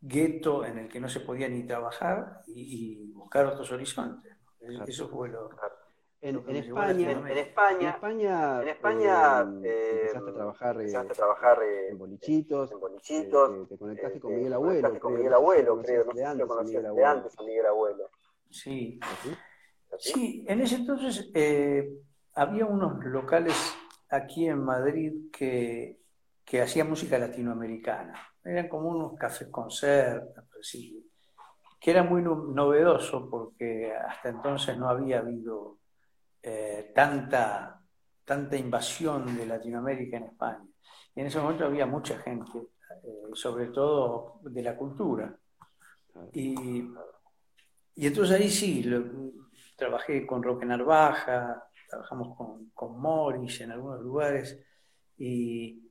gueto 0.00 0.64
en 0.64 0.78
el 0.78 0.88
que 0.88 1.00
no 1.00 1.08
se 1.08 1.20
podía 1.20 1.48
ni 1.48 1.64
trabajar 1.64 2.42
y, 2.46 3.12
buscar 3.12 3.46
otros 3.46 3.70
horizontes. 3.72 4.32
Eso 4.86 5.08
fue 5.08 5.28
lo, 5.28 5.48
en, 6.20 6.56
España, 6.56 7.10
en, 7.12 7.38
España, 7.38 8.62
en 8.62 8.68
España, 8.68 9.40
eh, 9.62 10.00
empezaste 10.06 10.30
a 10.30 10.34
trabajar, 10.34 10.80
eh, 10.80 10.96
a 10.96 11.04
trabajar 11.04 11.62
eh, 11.62 11.88
en 11.90 11.98
bolichitos, 11.98 12.72
en 12.72 12.80
bolichitos 12.80 13.68
te, 13.68 13.78
conectaste 13.78 14.18
con 14.18 14.34
Miguel 14.34 14.54
Abuelo, 14.54 14.98
con 14.98 15.14
Miguel 15.14 15.34
Abuelo, 15.34 15.80
creo, 15.82 16.04
no 16.04 16.14
sé 16.14 16.32
si 16.32 16.40
conocías 16.40 16.82
de 16.94 17.04
antes 17.04 17.38
a 17.38 17.42
Miguel 17.42 17.66
Abuelo. 17.66 18.10
Sí, 18.50 18.98
sí, 19.98 20.44
en 20.48 20.62
ese 20.62 20.76
entonces 20.76 21.30
había 22.34 22.66
unos 22.66 23.04
locales 23.04 23.76
aquí 24.08 24.48
en 24.48 24.64
Madrid 24.64 25.30
que, 25.30 26.00
que 26.46 26.62
hacían 26.62 26.88
música 26.88 27.18
latinoamericana, 27.18 28.14
eran 28.44 28.68
como 28.68 28.90
unos 28.90 29.18
cafés 29.18 29.48
concert, 29.48 30.28
que 31.80 31.90
era 31.90 32.04
muy 32.04 32.22
novedoso 32.22 33.28
porque 33.28 33.92
hasta 33.92 34.28
entonces 34.28 34.78
no 34.78 34.88
había 34.88 35.18
habido 35.18 35.78
eh, 36.40 36.92
tanta, 36.94 37.80
tanta 38.24 38.56
invasión 38.56 39.36
de 39.36 39.46
Latinoamérica 39.46 40.18
en 40.18 40.24
España. 40.24 40.64
Y 41.16 41.20
en 41.20 41.26
ese 41.26 41.40
momento 41.40 41.66
había 41.66 41.86
mucha 41.86 42.18
gente, 42.18 42.58
eh, 43.02 43.30
sobre 43.32 43.66
todo 43.66 44.38
de 44.42 44.62
la 44.62 44.76
cultura. 44.76 45.36
Y, 46.32 46.88
y 47.96 48.06
entonces 48.06 48.40
ahí 48.40 48.48
sí, 48.48 48.88
trabajé 49.76 50.24
con 50.24 50.42
Roque 50.42 50.64
Narvaja, 50.64 51.68
trabajamos 51.88 52.36
con, 52.36 52.70
con 52.70 53.00
Morris 53.00 53.60
en 53.62 53.72
algunos 53.72 54.00
lugares. 54.00 54.64
Y, 55.18 55.85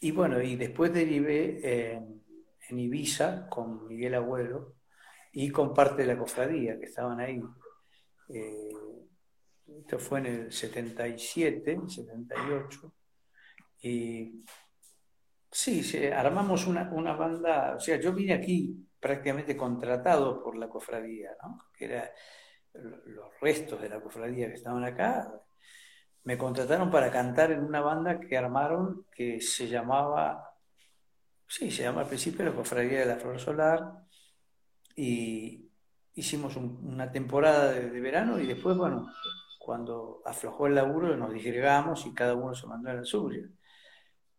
y 0.00 0.10
bueno, 0.12 0.40
y 0.40 0.56
después 0.56 0.92
derivé 0.92 1.92
en, 1.92 2.22
en 2.68 2.78
Ibiza 2.78 3.48
con 3.48 3.86
Miguel 3.86 4.14
Abuelo 4.14 4.76
y 5.32 5.50
con 5.50 5.74
parte 5.74 6.02
de 6.02 6.08
la 6.08 6.18
cofradía 6.18 6.78
que 6.78 6.86
estaban 6.86 7.20
ahí. 7.20 7.40
Eh, 8.28 8.68
esto 9.80 9.98
fue 9.98 10.20
en 10.20 10.26
el 10.26 10.52
77, 10.52 11.78
78. 11.86 12.94
Y 13.82 14.44
sí, 15.50 16.06
armamos 16.06 16.66
una, 16.66 16.90
una, 16.92 17.14
banda, 17.14 17.74
o 17.76 17.80
sea, 17.80 18.00
yo 18.00 18.12
vine 18.12 18.34
aquí 18.34 18.74
prácticamente 18.98 19.56
contratado 19.56 20.42
por 20.42 20.56
la 20.56 20.68
cofradía, 20.68 21.30
¿no? 21.42 21.66
que 21.76 21.84
eran 21.84 22.08
los 22.72 23.28
restos 23.40 23.80
de 23.80 23.88
la 23.88 24.00
cofradía 24.00 24.48
que 24.48 24.54
estaban 24.54 24.84
acá. 24.84 25.32
Me 26.24 26.36
contrataron 26.36 26.90
para 26.90 27.10
cantar 27.10 27.52
en 27.52 27.64
una 27.64 27.80
banda 27.80 28.20
que 28.20 28.36
armaron 28.36 29.06
que 29.10 29.40
se 29.40 29.68
llamaba, 29.68 30.54
sí, 31.46 31.70
se 31.70 31.82
llama 31.84 32.02
al 32.02 32.08
principio 32.08 32.44
la 32.44 32.52
Cofradía 32.52 33.00
de 33.00 33.06
la 33.06 33.16
Flor 33.16 33.38
Solar. 33.38 33.92
Y 34.96 35.70
hicimos 36.14 36.56
una 36.56 37.10
temporada 37.10 37.72
de, 37.72 37.90
de 37.90 38.00
verano 38.00 38.38
y 38.38 38.46
después, 38.46 38.76
bueno, 38.76 39.10
cuando 39.68 40.22
aflojó 40.24 40.66
el 40.66 40.74
laburo 40.74 41.14
nos 41.16 41.30
disgregamos 41.32 42.06
y 42.06 42.14
cada 42.14 42.34
uno 42.34 42.54
se 42.54 42.66
mandó 42.66 42.90
a 42.90 42.94
la 42.94 43.04
suya. 43.04 43.46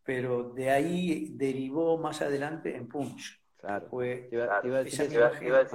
Pero 0.04 0.54
de 0.54 0.72
ahí 0.72 1.30
derivó 1.38 1.98
más 2.00 2.22
adelante 2.22 2.76
en 2.76 2.88
Punch. 2.88 3.39
Claro. 3.60 3.88
Fue, 3.90 4.30
iba, 4.32 4.58
a 4.58 4.62
decir, 4.84 5.12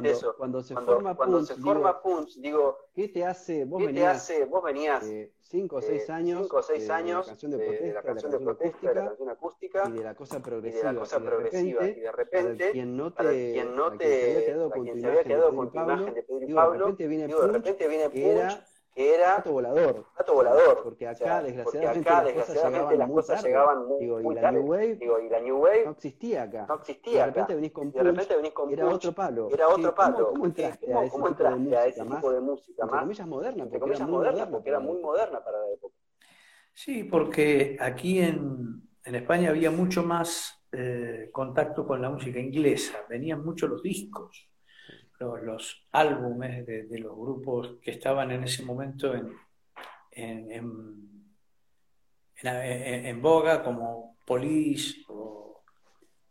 eso. 0.04 0.34
Cuando, 0.38 0.62
se 0.62 0.74
forma 0.74 1.14
Punch, 1.14 1.48
se 1.48 1.54
forma 1.56 2.00
Punch, 2.00 2.36
digo, 2.36 2.78
¿qué 2.94 3.08
te 3.08 3.24
hace? 3.26 3.66
Vos 3.66 3.84
venías, 3.84 4.26
te 4.26 4.34
hace? 4.36 4.44
Vos 4.46 4.62
venías 4.62 5.04
cinco 5.40 5.76
o 5.76 5.82
seis 5.82 6.08
años, 6.08 6.40
cinco 6.40 6.56
o 6.56 6.62
seis 6.62 6.88
años 6.88 7.26
de 7.26 7.28
la 7.28 7.34
canción 7.34 7.50
de 7.52 7.58
protesta, 7.58 7.86
de 7.86 7.92
la 7.92 8.02
canción, 8.02 8.30
de, 8.32 8.38
protesta, 8.38 8.88
de 8.88 8.94
la 8.94 9.06
canción 9.06 9.28
acústica 9.28 9.88
y 9.88 9.92
de 9.92 10.02
la 10.02 10.14
cosa 10.14 10.40
progresiva. 10.40 10.80
Y 10.80 10.86
de 10.86 10.92
la 10.94 10.98
cosa 10.98 11.20
progresiva. 11.20 11.86
Y 11.86 12.00
de 12.00 12.12
repente, 12.12 12.70
quien 12.72 12.96
no 12.96 13.12
te, 13.12 13.52
quien 13.52 13.76
no 13.76 13.92
te, 13.98 14.68
quien 14.82 15.00
se 15.00 15.06
había 15.06 15.24
quedado 15.24 15.54
con 15.54 15.70
tu 15.70 15.78
imagen 15.78 16.14
de 16.14 16.22
Pedro 16.22 16.48
y 16.48 16.54
Pablo, 16.54 16.86
de 16.86 17.46
repente 17.48 17.88
viene 17.88 18.08
Punch 18.08 18.12
que 18.12 18.30
era 18.32 18.66
gato 18.94 19.52
volador. 19.52 20.06
Gato 20.16 20.34
volador. 20.34 20.82
Porque 20.82 21.08
acá, 21.08 21.42
desgraciadamente, 21.42 22.08
acá, 22.08 22.22
las, 22.22 22.32
cosas 22.32 22.98
las 22.98 23.10
cosas 23.10 23.44
llegaban 23.44 23.86
muy, 23.86 24.00
digo, 24.00 24.20
y 24.20 24.34
la 24.34 24.52
New 24.52 24.66
Wave, 24.66 24.94
digo, 24.96 25.20
y 25.20 25.28
la 25.28 25.40
New 25.40 25.58
Wave 25.58 25.84
no 25.84 25.90
existía 25.92 26.42
acá. 26.44 26.66
No 26.68 26.74
existía 26.76 27.20
de 27.20 27.26
repente 27.26 27.52
acá. 27.52 27.54
venís 27.54 27.72
con 27.72 27.90
Punch, 27.90 27.94
de 27.94 28.10
repente 28.10 28.36
venís 28.36 28.52
con 28.52 28.72
era 28.72 28.88
otro 28.88 29.12
palo. 29.12 29.48
Era 29.52 29.68
otro 29.68 29.94
palo. 29.94 30.28
¿Cómo, 30.30 30.46
entraste, 30.46 30.86
¿Cómo, 30.86 31.00
a, 31.00 31.04
ese 31.04 31.12
cómo 31.12 31.28
entraste 31.28 31.76
a 31.76 31.86
ese 31.86 32.04
tipo 32.04 32.32
de 32.32 32.40
música? 32.40 32.86
Más, 32.86 33.00
comillas 33.00 33.26
moderna, 33.26 33.64
porque, 33.64 33.78
comillas 33.80 34.00
era, 34.00 34.06
muy 34.06 34.16
moderna, 34.16 34.50
porque 34.50 34.68
era 34.68 34.80
muy 34.80 35.02
moderna 35.02 35.44
para 35.44 35.58
la 35.58 35.70
época. 35.70 35.94
Sí, 36.72 37.04
porque 37.04 37.76
aquí 37.80 38.20
en, 38.20 38.82
en 39.04 39.14
España 39.14 39.50
había 39.50 39.70
mucho 39.70 40.02
más 40.02 40.66
eh, 40.72 41.30
contacto 41.32 41.86
con 41.86 42.00
la 42.00 42.10
música 42.10 42.38
inglesa, 42.38 42.98
venían 43.08 43.44
mucho 43.44 43.66
los 43.66 43.82
discos 43.82 44.48
los, 45.20 45.86
álbumes 45.92 46.66
de, 46.66 46.98
los 46.98 47.16
grupos 47.16 47.78
que 47.80 47.92
estaban 47.92 48.30
en 48.30 48.44
ese 48.44 48.64
momento 48.64 49.14
en, 49.14 49.32
en, 50.10 51.08
en, 52.42 53.22
boga, 53.22 53.62
como 53.62 54.18
Police 54.26 55.04
o 55.08 55.62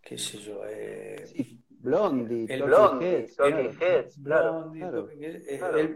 qué 0.02 0.18
sé 0.18 0.38
yo. 0.40 0.62
Eh, 0.68 1.26
Blondie, 1.70 2.46
el 2.48 2.64
Blondie, 2.64 3.28
Talking 3.36 3.78
Heads, 3.78 4.22
Blondie, 4.22 4.86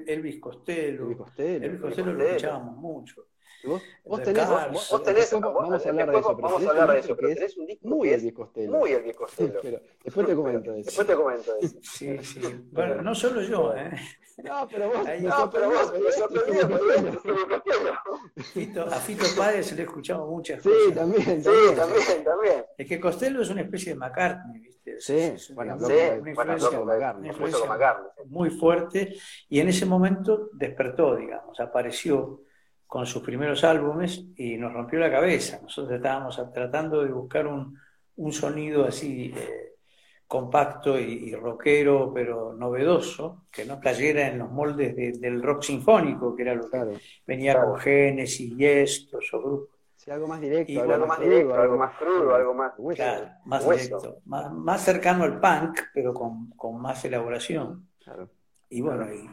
Elvis 0.08 0.40
Costello. 0.40 1.04
Elvis 1.06 1.18
Costello, 1.18 1.66
Elvis 1.66 1.82
Costello 1.82 2.14
lo 2.14 2.24
escuchábamos 2.24 2.78
mucho. 2.78 3.28
Vos, 3.64 3.82
vos, 4.06 4.22
tenés, 4.22 4.48
vos, 4.48 5.04
tenés, 5.04 5.32
vamos 5.32 5.86
a 5.86 5.90
hablar 5.90 6.12
de 6.12 6.20
eso, 6.20 6.36
pero 6.36 6.48
vamos 6.48 6.66
a 6.66 6.70
hablar 6.70 6.92
de 6.92 7.00
eso, 7.00 7.16
pero 7.16 7.30
tenés 7.30 7.58
un 7.58 7.66
disco 7.66 7.88
muy 7.88 8.10
Elvis 8.10 8.34
Costello. 8.34 8.72
Muy 8.72 8.92
Elvis 8.92 9.16
Costello. 9.16 9.60
pero 9.62 9.82
después 10.04 10.28
te 10.28 10.36
comento 10.36 10.74
eso. 10.74 10.86
Después 10.86 11.08
te 11.08 11.16
comento 11.16 11.56
eso. 11.60 11.78
Sí, 11.82 12.18
sí. 12.24 12.42
Bueno, 12.72 13.02
no 13.02 13.16
solo 13.16 13.42
yo, 13.42 13.76
¿eh? 13.76 13.92
No, 14.44 14.68
pero 14.68 14.90
vos, 14.90 15.00
no, 15.20 15.50
pero 15.50 15.70
vos, 15.72 15.94
Fito, 18.54 18.86
a 18.86 19.00
Fito 19.00 19.26
Páez 19.36 19.66
se 19.66 19.76
le 19.76 19.82
he 19.82 19.86
escuchado 19.86 20.28
muchas 20.28 20.62
cosas. 20.62 20.78
Sí, 20.86 20.94
también, 20.94 21.44
sí, 21.44 21.50
también, 21.76 22.24
también. 22.24 22.66
Es 22.78 22.88
que 22.88 23.00
Costello 23.00 23.42
es 23.42 23.50
una 23.50 23.62
especie 23.62 23.94
de 23.94 24.00
McCartney, 24.00 24.60
¿viste? 24.60 25.02
Sí, 25.02 25.54
bueno, 25.54 25.80
sí, 25.80 25.94
una 26.20 26.30
influencia, 26.30 26.80
una 26.80 27.28
influencia 27.28 27.98
muy 28.28 28.52
fuerte 28.52 29.16
y 29.50 29.60
en 29.60 29.70
ese 29.70 29.88
momento 29.88 30.50
despertó, 30.54 31.16
digamos, 31.16 31.60
apareció 31.60 32.42
con 32.88 33.06
sus 33.06 33.22
primeros 33.22 33.64
álbumes 33.64 34.26
y 34.38 34.58
nos 34.58 34.74
rompió 34.74 34.98
la 35.00 35.12
cabeza. 35.12 35.60
Nosotros 35.62 35.98
estábamos 35.98 36.42
tratando 36.54 37.04
de 37.04 37.12
buscar 37.12 37.46
un, 37.46 37.78
un 38.16 38.34
sonido 38.34 38.86
así 38.86 39.34
eh, 39.36 39.76
compacto 40.28 41.00
y, 41.00 41.34
rockero, 41.36 42.12
pero 42.14 42.54
novedoso, 42.54 43.46
que 43.52 43.66
no 43.66 43.80
cayera 43.80 44.28
en 44.28 44.40
los 44.40 44.52
moldes 44.52 44.96
del 44.96 45.42
rock 45.42 45.64
sinfónico, 45.64 46.36
que 46.36 46.44
era 46.44 46.56
lo 46.56 46.70
que 46.70 47.00
venía 47.26 47.62
con 47.62 47.78
Genesis, 47.78 48.56
Yes, 48.58 49.08
todos 49.10 49.24
esos 49.24 49.44
grupos. 49.44 49.78
Sí, 49.96 50.12
algo 50.12 50.28
más 50.28 50.40
directo, 50.40 50.82
algo, 50.82 51.08
más 51.08 51.20
directo, 51.20 51.56
algo 51.56 51.78
más 51.78 51.98
crudo, 51.98 52.36
algo 52.36 52.54
más, 52.54 52.74
claro, 52.96 53.30
más 53.46 53.70
directo, 53.70 54.22
más, 54.26 54.82
cercano 54.82 55.24
al 55.24 55.40
punk, 55.40 55.80
pero 55.94 56.14
con, 56.14 56.52
con 56.52 56.82
más 56.82 57.04
elaboración. 57.04 57.90
Y 58.70 58.82
bueno, 58.82 59.12
y 59.12 59.30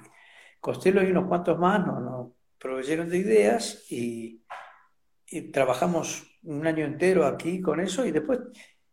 Costello 0.61 1.03
y 1.03 1.11
unos 1.11 1.27
cuantos 1.27 1.59
más 1.59 1.85
no, 1.87 2.01
no, 2.01 2.33
proveyeron 2.64 3.11
de 3.11 3.18
ideas 3.18 3.85
y, 3.90 4.40
trabajamos 5.53 6.38
un 6.44 6.66
año 6.66 6.85
entero 6.85 7.27
aquí 7.27 7.61
con 7.61 7.81
eso 7.81 8.07
y 8.07 8.12
después 8.12 8.38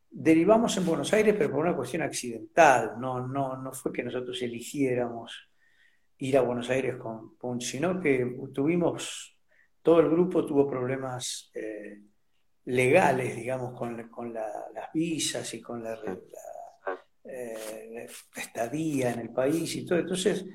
derivamos 0.09 0.75
en 0.75 0.85
Buenos 0.85 1.13
Aires, 1.13 1.35
pero 1.37 1.51
por 1.51 1.59
una 1.59 1.75
cuestión 1.75 2.01
accidental. 2.01 2.95
No, 2.99 3.25
no, 3.27 3.55
no 3.61 3.71
fue 3.71 3.93
que 3.93 4.03
nosotros 4.03 4.41
eligiéramos 4.41 5.49
ir 6.17 6.37
a 6.37 6.41
Buenos 6.41 6.69
Aires 6.69 6.97
con 6.97 7.37
Punch, 7.37 7.63
sino 7.63 8.01
que 8.01 8.39
tuvimos, 8.53 9.37
todo 9.81 10.01
el 10.01 10.09
grupo 10.09 10.45
tuvo 10.45 10.67
problemas 10.69 11.49
eh, 11.53 12.01
legales, 12.65 13.35
digamos, 13.37 13.77
con, 13.77 13.95
las 14.33 14.91
visas 14.93 15.53
y 15.53 15.61
con 15.61 15.83
la, 15.83 15.97
eh, 17.23 18.07
estadía 18.35 19.13
en 19.13 19.19
el 19.19 19.29
país 19.29 19.75
y 19.75 19.85
todo. 19.85 19.99
Entonces 19.99 20.45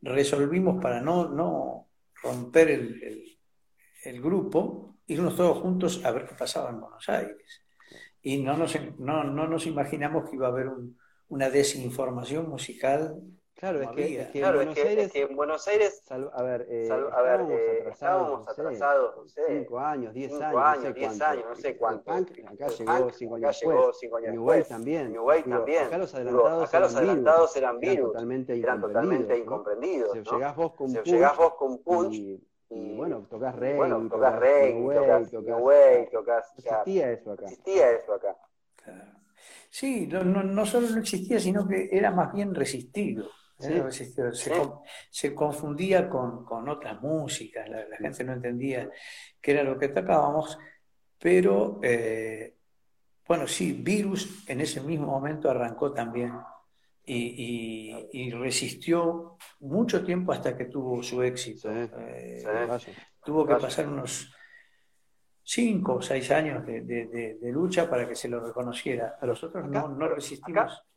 resolvimos 0.00 0.80
para 0.80 1.00
no 1.00 1.88
romper 2.22 2.70
el, 2.70 3.38
el, 4.04 4.22
grupo, 4.22 4.96
irnos 5.06 5.36
todos 5.36 5.58
juntos 5.58 6.04
a 6.04 6.10
ver 6.10 6.26
qué 6.26 6.34
pasaba 6.34 6.70
en 6.70 6.80
Buenos 6.80 7.08
Aires. 7.08 7.62
Y 8.22 8.38
no 8.38 8.56
nos, 8.56 8.76
no, 8.98 9.24
no 9.24 9.48
nos 9.48 9.66
imaginamos 9.66 10.28
que 10.28 10.36
iba 10.36 10.46
a 10.46 10.50
haber 10.50 10.68
una 11.28 11.50
desinformación 11.50 12.48
musical 12.48 13.20
Claro, 13.62 13.80
es 13.80 13.90
que, 13.90 14.20
es 14.20 14.28
que, 14.30 14.40
claro, 14.40 14.60
en 14.60 14.66
Buenos 14.66 14.76
es 14.76 14.82
que, 14.82 14.88
Aires, 14.88 15.06
es 15.06 15.12
que 15.12 15.22
en 15.22 15.36
Buenos 15.36 15.68
Aires, 15.68 16.02
a 16.10 16.42
ver, 16.42 16.66
eh, 16.68 16.88
a 16.90 17.22
ver 17.22 17.40
eh, 17.48 17.88
estábamos 17.92 18.48
atrasados, 18.48 19.16
no 19.16 19.28
sé, 19.28 19.40
5 19.46 19.78
años, 19.78 20.12
10 20.12 20.32
años, 20.32 20.62
años, 20.64 20.94
10 20.96 21.20
años, 21.20 21.44
no 21.48 21.54
sé 21.54 21.76
cuánto. 21.76 22.12
Punk 22.12 22.30
acá 22.44 22.66
llegó 22.66 23.12
5 23.12 23.36
años 23.36 23.60
después, 23.60 24.02
en 24.24 24.32
Uruguay 24.32 24.64
también, 24.68 25.12
Uruguay 25.12 25.44
también. 25.44 25.84
Acá 25.84 25.98
los 25.98 26.12
adelantados, 26.12 26.68
acá 26.68 26.80
los 26.80 26.96
adelantados 26.96 27.56
eran 27.56 27.78
virus, 27.78 28.16
eran 28.48 28.80
totalmente 28.80 29.32
eran 29.32 29.42
incomprendidos. 29.42 30.16
¿no? 30.16 30.22
Llegás 30.32 30.56
vos 30.56 30.72
con 30.74 30.92
Punch, 30.92 31.04
llegás 31.04 31.36
vos 31.36 31.54
con 31.54 31.78
punch 31.84 32.14
y, 32.14 32.44
y 32.68 32.96
bueno, 32.96 33.28
tocas 33.30 33.54
reggae, 33.54 33.76
bueno, 33.76 34.08
tocas 34.10 34.40
reggae, 34.40 35.26
tocas 35.30 35.60
way, 35.60 36.08
tocas... 36.10 36.52
Existía 36.58 37.12
eso 37.12 37.30
acá. 37.30 37.44
Existía 37.44 37.92
eso 37.92 38.14
acá. 38.14 38.36
Sí, 39.70 40.08
no, 40.08 40.24
no, 40.24 40.42
no 40.42 40.66
solo 40.66 40.90
no 40.90 40.98
existía, 40.98 41.38
sino 41.38 41.68
que 41.68 41.88
era 41.92 42.10
más 42.10 42.32
bien 42.32 42.52
resistido. 42.56 43.28
Se, 45.10 45.34
confundía 45.34 46.08
con, 46.08 46.68
otras 46.68 47.00
músicas, 47.00 47.68
la, 47.68 47.96
gente 47.98 48.24
no 48.24 48.32
entendía 48.32 48.90
qué 49.40 49.52
era 49.52 49.62
lo 49.62 49.78
que 49.78 49.88
tocábamos, 49.88 50.58
pero 51.18 51.78
eh, 51.82 52.56
bueno, 53.26 53.46
sí, 53.46 53.72
Virus 53.72 54.48
en 54.48 54.60
ese 54.60 54.80
mismo 54.80 55.06
momento 55.06 55.48
arrancó 55.48 55.92
también 55.92 56.32
y, 57.04 58.30
resistió 58.32 59.36
mucho 59.60 60.04
tiempo 60.04 60.32
hasta 60.32 60.56
que 60.56 60.66
tuvo 60.66 61.02
su 61.02 61.22
éxito. 61.22 61.70
Eh, 61.70 62.42
tuvo 63.24 63.46
que 63.46 63.54
pasar 63.56 63.88
unos 63.88 64.34
cinco 65.42 65.94
o 65.94 66.02
seis 66.02 66.30
años 66.30 66.64
de, 66.64 67.38
lucha 67.52 67.88
para 67.88 68.08
que 68.08 68.14
se 68.14 68.28
lo 68.28 68.40
reconociera. 68.40 69.18
A 69.20 69.26
nosotros 69.26 69.68
no, 69.68 69.88
no 69.88 70.08
resistimos. 70.08 70.72
Acá 70.72 70.91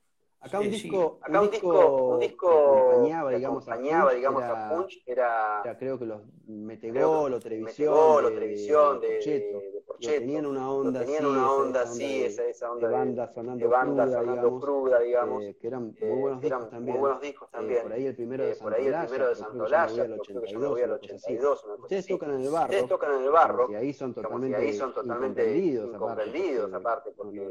un 0.53 0.69
disco, 0.69 1.19
acá 1.21 1.41
un 1.41 1.49
disco, 1.49 2.13
un 2.13 2.19
disco 2.19 2.49
acompañaba, 2.49 3.31
digamos, 3.31 3.67
acompañaba, 3.67 4.01
a 4.01 4.05
Punch, 4.05 4.15
digamos, 4.15 4.43
era, 4.43 4.67
a 4.67 4.75
Punch 4.75 5.03
era, 5.05 5.61
era, 5.63 5.77
creo 5.77 5.99
que 5.99 6.05
los 6.05 6.21
Metegol 6.47 7.33
o 7.33 7.39
Televisión, 7.39 8.23
de, 8.23 8.31
televisión 8.31 9.01
de, 9.01 9.07
de, 9.07 9.74
de 9.99 10.07
tenían 10.07 10.45
una 10.45 10.69
onda 10.69 10.99
tenían 10.99 11.25
así, 11.25 11.31
una 11.31 11.51
onda 11.51 11.81
esa, 11.83 11.91
así, 11.91 12.23
esa, 12.23 12.45
esa 12.45 12.71
onda 12.71 12.87
de 12.87 12.93
banda 12.93 13.33
sonando, 13.33 13.65
de 13.65 13.71
banda 13.71 14.03
cruda, 14.03 14.19
sonando 14.19 14.41
digamos, 14.41 14.63
cruda, 14.63 14.99
digamos 14.99 15.43
eh, 15.43 15.57
que 15.59 15.67
eran 15.67 15.95
muy 15.99 16.19
buenos 16.19 16.39
eh, 16.39 16.45
discos 16.45 16.69
también. 16.69 16.91
Muy 16.91 16.99
buenos 16.99 17.21
discos 17.21 17.51
también. 17.51 17.79
Eh, 17.79 17.83
por 17.83 17.93
ahí 17.93 18.05
el 18.05 18.15
primero 18.15 18.43
de 18.43 18.51
eh, 18.51 18.57
por 18.61 18.73
ahí 18.73 18.87
el 18.87 18.95
primero 19.05 19.29
de 19.29 19.35
Santolaya, 19.35 20.05
creo 20.05 20.41
que 20.41 20.51
yo 20.51 20.59
me 20.59 20.67
voy 20.67 20.81
al 20.81 20.91
82. 20.91 21.65
Ustedes 21.79 22.07
tocan 22.07 22.31
en 22.31 22.41
el 22.41 22.49
barro. 22.49 22.65
Ustedes 22.65 22.87
tocan 22.87 23.13
en 23.15 23.23
el 23.23 23.31
barro. 23.31 23.71
Y 23.71 23.75
ahí 23.75 23.93
son 23.93 24.13
totalmente, 24.13 24.57
ahí 24.57 24.73
son 24.73 24.93
totalmente 24.93 25.57
incomprendidos, 25.57 26.73
aparte, 26.73 27.11
porque 27.11 27.47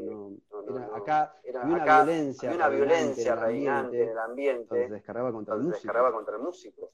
acá 0.93 1.35
había 1.61 2.55
una 2.55 2.69
violencia 2.69 3.35
reinante 3.35 4.03
en 4.03 4.09
el 4.09 4.17
ambiente. 4.19 4.61
Entonces 4.61 4.91
descargaba 4.91 5.31
contra 5.31 5.55
el 5.55 5.61
músico. 5.61 5.77
Descargaba 5.77 6.11
contra 6.11 6.35
el 6.35 6.41
músico. 6.41 6.91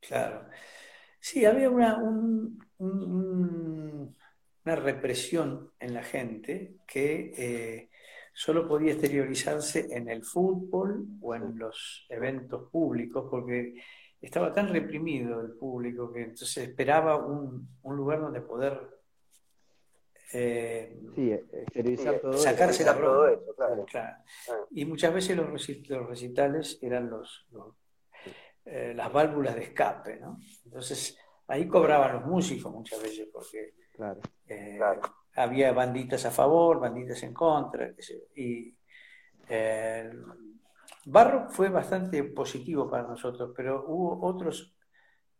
Claro. 0.00 0.42
Sí, 1.18 1.44
había 1.44 1.68
una, 1.68 1.96
un, 1.98 2.58
un, 2.78 4.15
una 4.66 4.76
represión 4.76 5.70
en 5.78 5.94
la 5.94 6.02
gente 6.02 6.78
que 6.88 7.32
eh, 7.36 7.90
solo 8.32 8.66
podía 8.66 8.92
exteriorizarse 8.92 9.86
en 9.96 10.08
el 10.08 10.24
fútbol 10.24 11.06
o 11.20 11.36
en 11.36 11.56
los 11.56 12.04
eventos 12.08 12.68
públicos, 12.70 13.28
porque 13.30 13.74
estaba 14.20 14.52
tan 14.52 14.68
reprimido 14.68 15.40
el 15.40 15.52
público 15.52 16.12
que 16.12 16.22
entonces 16.22 16.68
esperaba 16.68 17.16
un, 17.16 17.68
un 17.82 17.96
lugar 17.96 18.20
donde 18.20 18.40
poder 18.40 18.96
eh, 20.32 20.98
sí, 21.14 21.30
exteriorizar 21.30 22.18
todo 22.18 22.32
sacarse 22.32 22.84
la 22.84 22.98
todo 22.98 23.28
eso, 23.28 23.54
claro. 23.54 23.84
claro. 23.84 24.16
Y 24.72 24.84
muchas 24.84 25.14
veces 25.14 25.36
los, 25.36 25.48
recitales 26.08 26.80
eran 26.82 27.08
los, 27.08 27.46
eh, 28.64 28.92
las 28.96 29.12
válvulas 29.12 29.54
de 29.54 29.62
escape, 29.62 30.16
¿no? 30.16 30.40
Entonces 30.64 31.16
ahí 31.46 31.68
cobraban 31.68 32.14
los 32.14 32.26
músicos 32.26 32.72
muchas 32.72 33.00
veces 33.00 33.28
porque 33.32 33.74
claro. 33.96 34.20
Eh, 34.46 34.74
claro. 34.76 35.00
había 35.34 35.72
banditas 35.72 36.24
a 36.26 36.30
favor, 36.30 36.80
banditas 36.80 37.22
en 37.22 37.34
contra, 37.34 37.92
y 38.36 38.76
Barro 41.06 41.48
fue 41.48 41.68
bastante 41.68 42.24
positivo 42.24 42.90
para 42.90 43.04
nosotros, 43.04 43.52
pero 43.56 43.84
hubo 43.86 44.26
otros, 44.26 44.76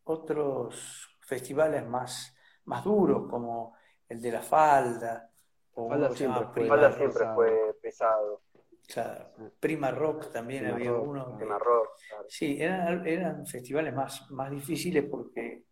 otros 0.04 1.18
festivales 1.20 1.84
más, 1.86 2.36
más 2.66 2.84
duros 2.84 3.28
como 3.28 3.76
el 4.08 4.20
de 4.20 4.30
la 4.30 4.42
falda. 4.42 5.28
O 5.74 5.88
falda 5.88 6.10
siempre, 6.10 6.46
fue, 6.54 6.68
falda 6.68 6.92
siempre 6.92 7.18
pesado. 7.18 7.34
fue 7.34 7.74
pesado. 7.82 8.42
Claro. 8.86 9.32
Prima 9.58 9.90
Rock 9.90 10.30
también 10.30 10.62
Prima 10.62 10.76
había 10.76 10.90
rock, 10.92 11.08
uno. 11.08 11.36
Prima 11.36 11.58
Rock. 11.58 11.88
Claro. 12.08 12.24
Sí, 12.28 12.62
eran, 12.62 13.04
eran 13.04 13.44
festivales 13.44 13.92
más, 13.92 14.30
más 14.30 14.50
difíciles 14.52 15.04
porque 15.10 15.64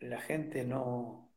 la 0.00 0.20
gente 0.20 0.64
no... 0.64 1.31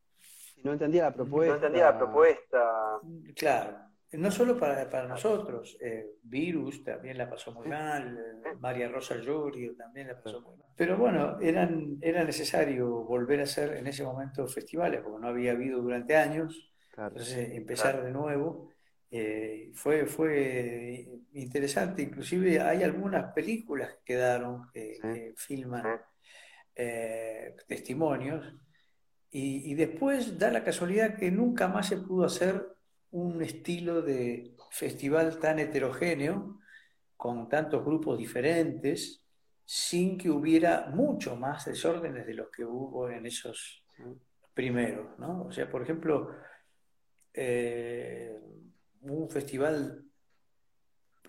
No 0.66 0.74
entendía 0.74 1.04
la 1.04 1.14
propuesta. 1.14 1.50
No 1.52 1.56
entendía 1.58 1.86
la 1.92 1.98
propuesta. 1.98 3.00
Claro. 3.36 3.78
No 4.14 4.32
solo 4.32 4.58
para, 4.58 4.90
para 4.90 5.08
nosotros, 5.08 5.78
eh, 5.82 6.06
Virus 6.24 6.84
también 6.84 7.18
la 7.18 7.30
pasó 7.30 7.52
muy 7.52 7.68
mal, 7.68 8.18
eh, 8.18 8.56
María 8.60 8.88
Rosa 8.88 9.16
Llorio 9.18 9.76
también 9.76 10.08
la 10.08 10.20
pasó 10.22 10.42
muy 10.42 10.58
mal. 10.58 10.68
Pero 10.76 10.98
bueno, 10.98 11.38
eran, 11.40 11.98
era 12.02 12.24
necesario 12.24 12.88
volver 13.04 13.42
a 13.42 13.44
hacer 13.44 13.74
en 13.78 13.88
ese 13.88 14.04
momento 14.04 14.48
festivales, 14.48 15.02
porque 15.02 15.20
no 15.22 15.28
había 15.28 15.52
habido 15.52 15.82
durante 15.82 16.16
años. 16.16 16.72
Claro. 16.92 17.10
Entonces, 17.12 17.50
empezar 17.52 17.92
Claro. 17.94 18.06
de 18.08 18.12
nuevo 18.14 18.70
eh, 19.12 19.72
fue, 19.76 20.06
fue 20.06 21.08
interesante. 21.34 22.02
Inclusive 22.04 22.60
hay 22.62 22.84
algunas 22.84 23.34
películas 23.34 23.94
que 23.98 24.14
quedaron, 24.14 24.70
que, 24.74 24.96
Sí. 24.96 25.02
que 25.02 25.34
filman 25.36 25.84
Sí. 25.84 25.90
eh, 26.76 27.56
testimonios. 27.68 28.46
Y, 29.38 29.76
después 29.76 30.40
da 30.40 30.50
la 30.50 30.64
casualidad 30.64 31.18
que 31.18 31.30
nunca 31.30 31.68
más 31.68 31.90
se 31.90 31.98
pudo 31.98 32.26
hacer 32.26 32.70
un 33.12 33.42
estilo 33.42 34.02
de 34.02 34.56
festival 34.72 35.40
tan 35.40 35.60
heterogéneo, 35.60 36.62
con 37.18 37.50
tantos 37.50 37.84
grupos 37.84 38.18
diferentes, 38.18 39.26
sin 39.66 40.18
que 40.18 40.30
hubiera 40.30 40.88
mucho 40.88 41.36
más 41.36 41.66
desórdenes 41.66 42.26
de 42.26 42.34
los 42.34 42.50
que 42.50 42.64
hubo 42.64 43.10
en 43.10 43.26
esos 43.26 43.84
primeros, 44.54 45.20
¿no? 45.20 45.48
O 45.48 45.52
sea, 45.52 45.70
por 45.70 45.82
ejemplo, 45.82 46.32
eh, 47.34 48.40
un 49.02 49.30
festival 49.30 50.05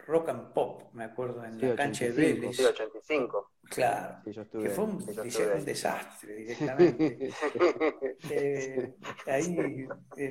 rock 0.06 0.28
and 0.28 0.52
pop, 0.52 0.82
me 0.92 1.04
acuerdo, 1.04 1.44
en 1.44 1.58
Sí, 1.58 1.66
la 1.66 1.74
cancha 1.76 2.04
de 2.06 2.10
85. 2.12 2.40
Vélez. 2.40 2.56
Sí, 2.56 2.64
85. 2.64 3.50
Claro, 3.68 4.16
Sí, 4.24 4.32
yo 4.32 4.42
estuve. 4.42 4.62
que 4.64 4.70
fue 4.70 4.84
un, 4.84 4.98
yo 5.12 5.22
estuve. 5.24 5.54
un 5.54 5.64
desastre 5.64 6.34
directamente. 6.34 7.30
Eh, 8.30 8.94
ahí 9.26 9.86
eh, 10.16 10.30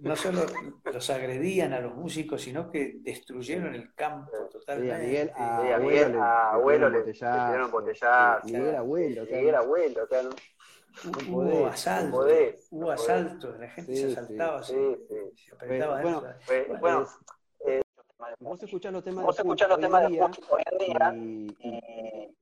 no 0.00 0.14
solo 0.16 0.46
los 0.84 1.10
agredían 1.10 1.72
a 1.72 1.80
los 1.80 1.94
músicos, 1.94 2.42
sino 2.42 2.70
que 2.70 2.96
destruyeron 3.00 3.74
el 3.74 3.94
campo 3.94 4.30
Sí, 4.32 4.58
totalmente. 4.58 4.94
a 4.94 4.98
Miguel, 4.98 5.30
a 5.34 5.74
Abuelo 5.74 5.78
Miguel, 5.88 6.12
le- 6.12 6.18
a 6.18 6.20
le 6.20 6.58
Abuelo 6.58 6.86
tiraron 6.88 6.92
le- 6.92 6.98
le 6.98 7.04
botellazo. 7.04 7.46
tiraron 7.50 7.70
botellazo. 7.70 8.46
Sí, 8.46 8.52
Miguel 8.52 8.76
Abuelo, 8.76 9.26
claro. 9.26 9.38
Miguel 9.40 9.54
Abuelo, 9.54 10.06
claro. 10.08 10.30
No 11.04 11.10
Hubo 11.32 11.42
podés, 11.50 11.72
asaltos, 11.74 12.10
no 12.10 12.16
podés, 12.16 12.68
hubo 12.70 12.80
no 12.80 12.90
asaltos, 12.90 13.58
la 13.60 13.68
gente 13.70 13.94
Sí, 13.94 14.00
se 14.02 14.06
asaltaba, 14.12 14.62
sí, 14.62 14.72
se, 14.74 15.14
sí. 15.14 15.44
se 15.48 15.54
apretaba 15.54 16.02
Bueno, 16.80 17.06
Vos 18.40 18.62
escuchás 18.62 18.92
los 18.92 19.04
temas 19.04 19.24
vos 19.24 19.36
de 19.36 19.42
escuchás 19.42 19.68
los 19.68 19.78
hoy 19.78 19.82
temas 19.84 20.02
en 20.04 20.08
de 20.10 20.12
día 20.16 20.22
Punch 20.26 20.40
hoy 20.50 20.62
en 20.70 20.78
día 20.78 21.14
y, 21.14 21.68
y 21.68 21.78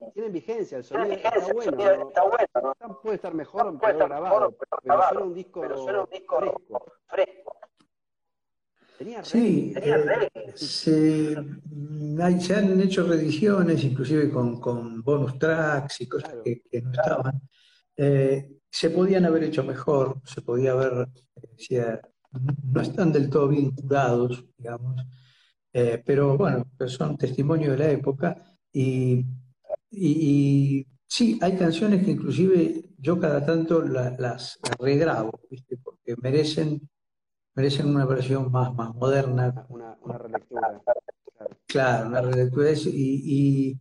y 0.07 0.13
tienen 0.13 0.33
vigencia, 0.33 0.79
el 0.79 0.85
tiene 0.85 1.05
sonido 1.05 1.17
vigencia, 1.17 1.39
está 1.39 1.49
el 1.49 1.55
bueno, 1.55 1.71
sonido 1.73 1.97
¿no? 1.97 2.09
está 2.09 2.23
bueno, 2.23 2.47
¿no? 2.63 2.73
Está- 2.73 3.01
puede 3.03 3.17
estar 3.17 3.35
mejor 3.35 3.67
o 3.67 3.79
peor 3.79 3.97
grabado, 4.09 4.51
pero 4.53 4.81
grabado, 4.83 5.09
suena 5.11 5.27
un 5.27 5.35
disco, 5.35 5.61
pero 5.61 5.77
suena 5.79 6.01
un 6.03 6.11
disco 6.11 6.39
fresco. 6.39 6.87
fresco. 7.07 7.57
Tenía 8.99 9.25
Sí. 9.25 9.73
Tenía 9.75 9.97
eh, 9.99 10.53
se, 10.55 11.37
hay- 12.23 12.41
se 12.41 12.55
han 12.55 12.81
hecho 12.81 13.07
reediciones, 13.07 13.85
inclusive 13.85 14.31
con, 14.31 14.59
con 14.61 15.03
bonus 15.03 15.39
tracks 15.39 16.01
y 16.01 16.09
cosas 16.09 16.31
Claro. 16.31 16.43
que, 16.45 16.63
que 16.63 16.81
no 16.83 16.93
estaban. 16.93 17.41
Eh, 17.97 18.53
se 18.71 18.91
podían 18.91 19.25
haber 19.27 19.45
hecho 19.45 19.63
mejor, 19.65 20.17
se 20.25 20.41
podía 20.41 20.73
haber, 20.73 21.09
decía, 21.57 22.01
no 22.73 22.81
están 22.81 23.13
del 23.13 23.29
todo 23.29 23.49
bien 23.49 23.71
curados, 23.73 24.45
digamos, 24.57 25.03
eh, 25.79 26.03
pero 26.03 26.39
bueno, 26.39 26.65
son 26.87 27.19
testimonio 27.19 27.73
de 27.73 27.77
la 27.77 27.91
época 27.91 28.35
y, 28.73 29.23
y, 29.91 30.87
sí, 31.07 31.39
hay 31.43 31.55
canciones 31.59 32.03
que 32.03 32.13
inclusive 32.13 32.95
yo 32.97 33.21
cada 33.21 33.45
tanto 33.45 33.83
las, 33.83 34.59
regrabo, 34.79 35.39
¿viste? 35.51 35.77
porque 35.77 36.17
merecen, 36.23 36.81
merecen 37.55 37.89
una 37.89 38.07
versión 38.07 38.51
más, 38.51 38.75
más 38.75 38.95
moderna. 38.95 39.67
Una, 39.69 39.99
una 40.01 40.17
relectura. 40.17 40.83
Claro, 41.67 42.09
una 42.09 42.23
relectura. 42.23 42.71
Y, 42.73 42.89
y 42.95 43.81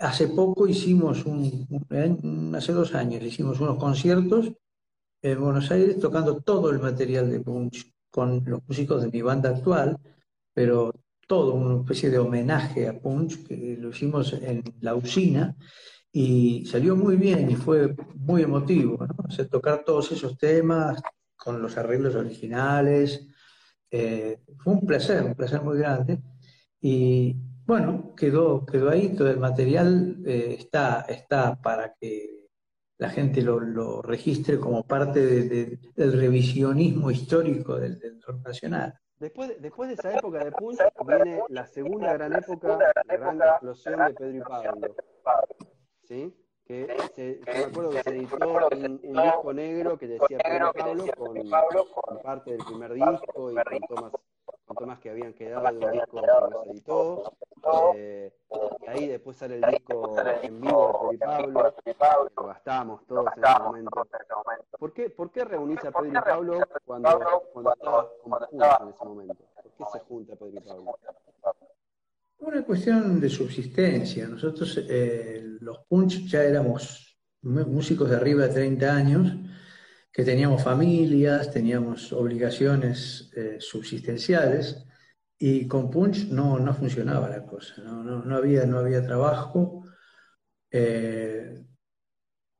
hace 0.00 0.28
poco 0.28 0.66
hicimos, 0.66 1.26
un, 1.26 2.54
hace 2.56 2.72
dos 2.72 2.94
años, 2.94 3.22
hicimos 3.22 3.60
unos 3.60 3.76
conciertos 3.76 4.50
en 5.20 5.38
Buenos 5.38 5.70
Aires 5.70 6.00
tocando 6.00 6.40
todo 6.40 6.70
el 6.70 6.78
material 6.78 7.30
de 7.30 7.40
Punch 7.40 7.92
con 8.10 8.42
los 8.46 8.66
músicos 8.66 9.02
de 9.02 9.10
mi 9.10 9.20
banda 9.20 9.50
actual, 9.50 9.98
pero 10.52 10.92
todo, 11.26 11.54
una 11.54 11.80
especie 11.80 12.10
de 12.10 12.18
homenaje 12.18 12.88
a 12.88 12.98
Punch, 12.98 13.46
que 13.46 13.76
lo 13.78 13.90
hicimos 13.90 14.32
en 14.34 14.62
la 14.80 14.94
usina 14.94 15.56
y 16.12 16.66
salió 16.66 16.94
muy 16.94 17.16
bien 17.16 17.50
y 17.50 17.56
fue 17.56 17.94
muy 18.16 18.42
emotivo, 18.42 19.06
¿no? 19.06 19.46
tocar 19.46 19.82
todos 19.84 20.12
esos 20.12 20.36
temas 20.36 21.00
con 21.36 21.62
los 21.62 21.76
arreglos 21.76 22.14
originales. 22.14 23.26
Eh, 23.90 24.40
fue 24.58 24.74
un 24.74 24.86
placer, 24.86 25.22
un 25.22 25.34
placer 25.34 25.62
muy 25.62 25.78
grande. 25.78 26.20
Y, 26.80 27.36
bueno, 27.64 28.14
quedó, 28.16 28.66
quedó 28.66 28.90
ahí, 28.90 29.14
todo 29.14 29.30
el 29.30 29.38
material 29.38 30.18
eh, 30.26 30.56
está, 30.58 31.02
está 31.08 31.60
para 31.60 31.94
que 31.94 32.48
la 32.98 33.10
gente 33.10 33.42
lo, 33.42 34.02
registre 34.02 34.58
como 34.58 34.86
parte 34.86 35.26
del 35.26 36.12
revisionismo 36.12 37.10
histórico 37.10 37.78
del, 37.78 38.00
rock 38.24 38.46
nacional. 38.46 38.94
Después 39.22 39.50
de, 39.50 39.54
después 39.60 39.88
de 39.88 39.94
esa 39.94 40.18
época 40.18 40.44
de 40.44 40.50
Punch 40.50 40.80
viene 41.06 41.44
la 41.48 41.64
segunda 41.64 42.12
gran 42.14 42.32
época, 42.32 42.76
la 43.04 43.16
gran 43.16 43.40
explosión 43.40 44.04
de 44.04 44.14
Pedro 44.14 44.36
y 44.36 44.40
Pablo. 44.40 44.96
¿Sí? 46.02 46.36
Que 46.64 46.88
se, 47.14 47.40
me 47.46 47.64
acuerdo 47.66 47.90
que 47.90 48.02
se 48.02 48.10
editó 48.10 48.68
un, 48.72 49.00
disco 49.00 49.52
negro 49.52 49.96
que 49.96 50.08
decía 50.08 50.38
Pedro 50.38 50.72
y 51.36 51.48
Pablo 51.48 51.86
con, 51.94 52.18
parte 52.18 52.50
del 52.50 52.64
primer 52.64 52.94
disco 52.94 53.52
y 53.52 53.54
con 53.54 53.80
tomas 53.96 54.12
más 54.86 54.98
que 54.98 55.10
habían 55.10 55.32
quedado 55.34 55.78
de 55.78 55.86
un 55.86 55.92
disco 55.92 56.20
que 56.20 56.26
no 56.26 56.62
se 56.64 56.70
editó. 56.70 57.32
Eh, 57.94 58.32
y 58.80 58.86
ahí 58.88 59.06
después 59.06 59.36
sale 59.36 59.56
el 59.56 59.62
disco 59.70 60.14
en 60.42 60.60
vivo 60.60 61.08
de 61.12 61.18
Pedro 61.18 61.74
y 61.84 61.94
Pablo, 61.94 62.28
que 62.28 62.34
lo 62.36 62.46
gastamos 62.46 63.06
todos 63.06 63.26
en 63.36 63.44
ese 63.44 63.58
momento. 63.60 64.06
¿Por 64.78 64.92
qué, 64.92 65.10
por 65.10 65.30
qué 65.30 65.44
reunirse 65.44 65.88
a 65.88 65.92
Pedro 65.92 66.08
y 66.08 66.12
Pablo 66.12 66.60
cuando, 66.84 67.48
cuando 67.52 67.72
estabas 67.72 68.06
con 68.22 68.32
Punch 68.32 68.80
en 68.80 68.88
ese 68.88 69.04
momento? 69.04 69.44
¿Por 69.54 69.72
qué 69.72 69.84
se 69.92 69.98
junta 70.00 70.36
Pedro 70.36 70.58
y 70.58 70.60
Pablo? 70.60 70.98
Una 72.38 72.64
cuestión 72.64 73.20
de 73.20 73.28
subsistencia. 73.28 74.26
Nosotros, 74.26 74.84
eh, 74.88 75.42
los 75.60 75.78
Punch, 75.88 76.26
ya 76.26 76.42
éramos 76.42 77.16
músicos 77.42 78.10
de 78.10 78.16
arriba 78.16 78.46
de 78.46 78.54
30 78.54 78.92
años 78.92 79.36
que 80.12 80.24
teníamos 80.24 80.62
familias, 80.62 81.50
teníamos 81.50 82.12
obligaciones 82.12 83.30
eh, 83.34 83.56
subsistenciales 83.58 84.84
y 85.38 85.66
con 85.66 85.90
Punch 85.90 86.28
no, 86.28 86.58
no 86.58 86.74
funcionaba 86.74 87.30
la 87.30 87.46
cosa, 87.46 87.82
no, 87.82 88.02
no, 88.02 88.36
había, 88.36 88.66
no 88.66 88.78
había 88.78 89.04
trabajo. 89.04 89.86
Eh, 90.70 91.64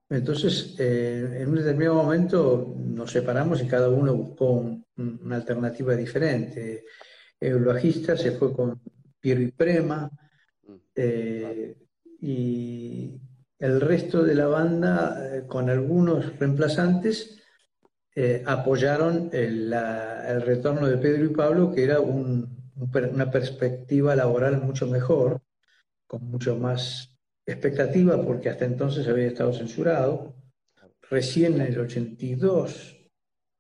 entonces, 0.08 0.74
eh, 0.78 1.40
en 1.40 1.48
un 1.48 1.56
determinado 1.56 2.02
momento 2.02 2.74
nos 2.78 3.10
separamos 3.10 3.62
y 3.62 3.68
cada 3.68 3.88
uno 3.88 4.14
buscó 4.14 4.82
una 4.96 5.36
alternativa 5.36 5.94
diferente. 5.94 6.84
El 7.38 7.64
bajista 7.64 8.16
se 8.16 8.32
fue 8.32 8.52
con 8.52 8.80
Piero 9.20 9.40
y 9.42 9.52
Prema 9.52 10.10
y 12.20 13.20
el 13.58 13.80
resto 13.80 14.22
de 14.22 14.34
la 14.34 14.46
banda, 14.46 15.46
con 15.46 15.70
algunos 15.70 16.38
reemplazantes, 16.38 17.41
eh, 18.14 18.42
apoyaron 18.46 19.30
el, 19.32 19.74
retorno 20.42 20.86
de 20.86 20.98
Pedro 20.98 21.24
y 21.24 21.28
Pablo, 21.28 21.72
que 21.72 21.84
era 21.84 22.00
una 22.00 23.30
perspectiva 23.30 24.14
laboral 24.14 24.60
mucho 24.60 24.86
mejor, 24.86 25.40
con 26.06 26.30
mucho 26.30 26.56
más 26.56 27.16
expectativa, 27.46 28.22
porque 28.22 28.50
hasta 28.50 28.66
entonces 28.66 29.08
había 29.08 29.28
estado 29.28 29.52
censurado. 29.52 30.34
Recién 31.08 31.54
en 31.54 31.62
el 31.62 31.80
82 31.80 33.02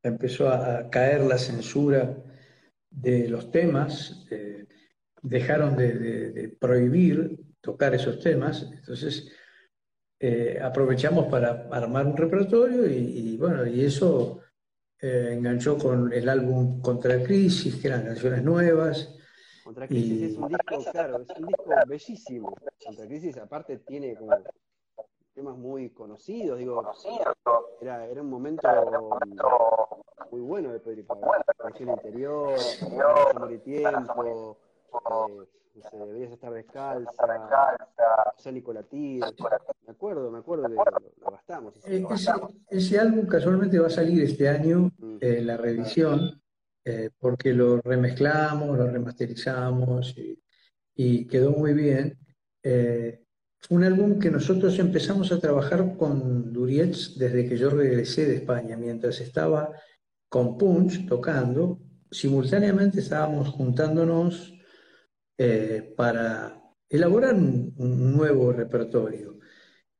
empezó 0.02 0.48
a, 0.48 0.90
caer 0.90 1.22
la 1.22 1.38
censura 1.38 2.16
de 2.90 3.28
los 3.28 3.50
temas, 3.50 4.26
eh, 4.30 4.66
dejaron 5.22 5.76
de, 5.76 6.56
prohibir 6.60 7.38
tocar 7.60 7.94
esos 7.94 8.20
temas, 8.20 8.68
entonces 8.70 9.30
eh, 10.24 10.60
aprovechamos 10.62 11.26
para 11.26 11.66
armar 11.72 12.06
un 12.06 12.16
repertorio 12.16 12.86
y, 12.86 13.36
bueno, 13.38 13.66
y 13.66 13.84
eso 13.84 14.38
eh, 15.00 15.30
enganchó 15.32 15.76
con 15.76 16.12
el 16.12 16.28
álbum 16.28 16.80
Contra 16.80 17.20
Crisis, 17.24 17.82
que 17.82 17.88
eran 17.88 18.04
canciones 18.04 18.44
nuevas. 18.44 19.18
Contra 19.64 19.88
Crisis 19.88 20.30
es 20.30 20.38
un 20.38 20.46
disco, 20.46 20.92
claro, 20.92 21.22
es 21.22 21.38
un 21.40 21.46
disco 21.48 21.64
bellísimo. 21.88 22.54
Contra 22.86 23.06
Crisis 23.08 23.36
aparte 23.36 23.78
tiene 23.78 24.14
como 24.14 24.36
temas 25.34 25.56
muy 25.56 25.90
conocidos, 25.90 26.56
digo, 26.56 26.88
era, 27.80 28.06
era 28.06 28.22
un 28.22 28.30
momento 28.30 28.68
muy 30.30 30.40
bueno 30.40 30.72
de 30.72 30.78
Pedro 30.78 31.00
y 31.00 31.02
Pablo. 31.02 31.32
Canción 31.58 31.90
interior, 31.90 32.54
Amor 33.34 33.52
y 33.52 33.58
Tiempo, 33.58 34.24
eh, 34.24 35.46
deberías 35.74 36.32
estar 36.32 36.52
descalza, 36.52 37.12
José 38.36 38.52
Nicolatir, 38.52 39.22
me 39.86 39.92
acuerdo, 39.92 40.30
me 40.30 40.38
acuerdo 40.38 40.68
que 40.68 40.74
lo, 41.20 41.30
gastamos. 41.30 41.74
Eh, 41.84 42.04
ese, 42.70 42.98
álbum 42.98 43.26
casualmente 43.26 43.78
va 43.78 43.86
a 43.86 43.90
salir 43.90 44.22
este 44.22 44.48
año, 44.48 44.90
mm. 44.98 45.16
eh, 45.20 45.42
la 45.42 45.56
reedición, 45.56 46.42
eh, 46.84 47.10
porque 47.18 47.52
lo 47.52 47.80
remezclamos, 47.80 48.76
lo 48.76 48.86
remasterizamos 48.88 50.14
y, 50.16 51.26
quedó 51.26 51.50
muy 51.50 51.72
bien. 51.72 52.18
fue 52.62 53.76
un 53.76 53.84
álbum 53.84 54.18
que 54.20 54.30
nosotros 54.30 54.78
empezamos 54.78 55.32
a 55.32 55.40
trabajar 55.40 55.96
con 55.96 56.52
Durietz 56.52 57.16
desde 57.16 57.48
que 57.48 57.56
yo 57.56 57.70
regresé 57.70 58.26
de 58.26 58.36
España, 58.36 58.76
mientras 58.76 59.20
estaba 59.20 59.72
con 60.28 60.56
Punch 60.56 61.06
tocando, 61.08 61.80
simultáneamente 62.10 63.00
estábamos 63.00 63.48
juntándonos 63.48 64.52
eh, 65.38 65.92
para 65.96 66.62
elaborar 66.88 67.34
un, 67.34 68.12
nuevo 68.12 68.52
repertorio, 68.52 69.38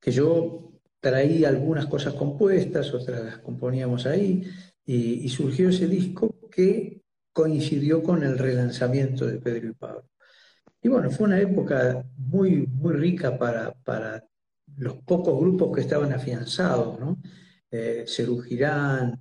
que 0.01 0.11
yo 0.13 0.73
traía 1.01 1.49
algunas 1.49 1.87
cosas 1.87 2.15
compuestas, 2.15 2.93
otras 2.95 3.25
las 3.25 3.39
componíamos 3.39 4.07
ahí, 4.07 4.45
y, 4.85 5.29
surgió 5.29 5.69
ese 5.69 5.87
disco 5.89 6.37
que 6.51 7.03
coincidió 7.33 8.03
con 8.03 8.23
el 8.25 8.39
relanzamiento 8.39 9.27
de 9.27 9.39
Pedro 9.39 9.69
y 9.69 9.75
Pablo. 9.75 10.09
Y 10.83 10.89
bueno, 10.89 11.11
fue 11.11 11.27
una 11.27 11.41
época 11.41 12.05
muy, 12.17 12.67
muy 12.67 12.95
rica 12.95 13.39
para, 13.39 13.73
para 13.85 14.25
los 14.77 14.97
pocos 15.03 15.39
grupos 15.41 15.75
que 15.75 15.83
estaban 15.83 16.13
afianzados, 16.13 16.99
¿no? 16.99 17.19
Eh, 17.71 18.05
Cerú 18.07 18.41
Girán, 18.43 19.19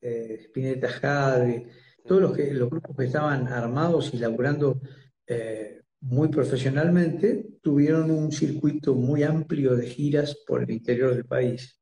eh, 0.00 0.38
Spinetta 0.42 0.88
Jade, 0.88 1.68
todos 2.06 2.22
los, 2.22 2.36
que, 2.36 2.52
los 2.52 2.70
grupos 2.70 2.96
que 2.96 3.04
estaban 3.04 3.48
armados 3.48 4.12
y 4.14 4.18
laburando 4.18 4.80
eh, 5.28 5.82
muy 6.00 6.28
profesionalmente, 6.28 7.46
tuvieron 7.62 8.10
un 8.10 8.32
circuito 8.32 8.94
muy 8.94 9.22
amplio 9.22 9.76
de 9.76 9.86
giras 9.86 10.36
por 10.46 10.62
el 10.62 10.70
interior 10.70 11.14
del 11.14 11.26
país. 11.26 11.80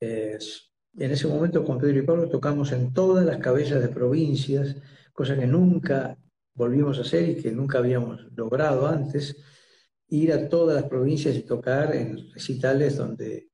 en 0.00 1.10
ese 1.10 1.28
momento 1.28 1.64
con 1.64 1.78
Pedro 1.78 1.98
y 1.98 2.06
Pablo 2.06 2.28
tocamos 2.28 2.72
en 2.72 2.92
todas 2.92 3.24
las 3.24 3.38
cabezas 3.38 3.82
de 3.82 3.88
provincias, 3.88 4.76
cosa 5.12 5.36
que 5.36 5.46
nunca 5.46 6.16
volvimos 6.54 6.98
a 6.98 7.02
hacer 7.02 7.28
y 7.28 7.36
que 7.42 7.52
nunca 7.52 7.78
habíamos 7.78 8.26
logrado 8.36 8.86
antes, 8.86 9.36
ir 10.08 10.32
a 10.32 10.48
todas 10.48 10.80
las 10.80 10.90
provincias 10.90 11.36
y 11.36 11.42
tocar 11.42 11.94
en 11.94 12.30
recitales 12.32 12.96
donde 12.96 13.48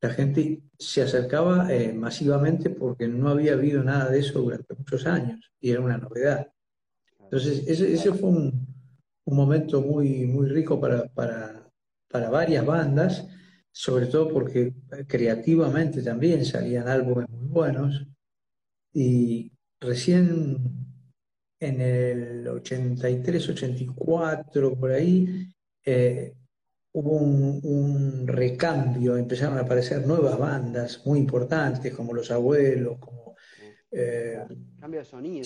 la 0.00 0.10
gente 0.10 0.62
se 0.78 1.02
acercaba 1.02 1.72
eh, 1.72 1.92
masivamente 1.92 2.68
porque 2.70 3.08
no 3.08 3.28
había 3.30 3.54
habido 3.54 3.82
nada 3.82 4.10
de 4.10 4.18
eso 4.18 4.40
durante 4.40 4.74
muchos 4.74 5.06
años 5.06 5.52
y 5.60 5.70
era 5.70 5.80
una 5.80 5.96
novedad. 5.96 6.53
Entonces, 7.24 7.64
ese, 7.66 8.12
fue 8.12 8.30
un, 8.30 8.66
momento 9.26 9.80
muy, 9.80 10.26
muy 10.26 10.48
rico 10.48 10.80
para, 10.80 11.10
varias 12.30 12.64
bandas, 12.64 13.26
sobre 13.72 14.06
todo 14.06 14.28
porque 14.28 14.72
creativamente 15.08 16.02
también 16.02 16.44
salían 16.44 16.88
álbumes 16.88 17.28
muy 17.28 17.48
buenos. 17.48 18.06
Y 18.92 19.50
recién 19.80 20.58
en 21.58 21.80
el 21.80 22.46
83, 22.46 23.48
84, 23.48 24.76
por 24.76 24.92
ahí, 24.92 25.48
eh, 25.84 26.34
hubo 26.92 27.16
un, 27.16 28.26
recambio, 28.26 29.16
empezaron 29.16 29.58
a 29.58 29.62
aparecer 29.62 30.06
nuevas 30.06 30.38
bandas 30.38 31.04
muy 31.04 31.18
importantes, 31.18 31.92
como 31.94 32.14
Los 32.14 32.30
Abuelos, 32.30 32.98
como... 32.98 33.34
Eh, 33.90 34.44
Cambio 34.78 35.00
de 35.00 35.06
sonido. 35.06 35.44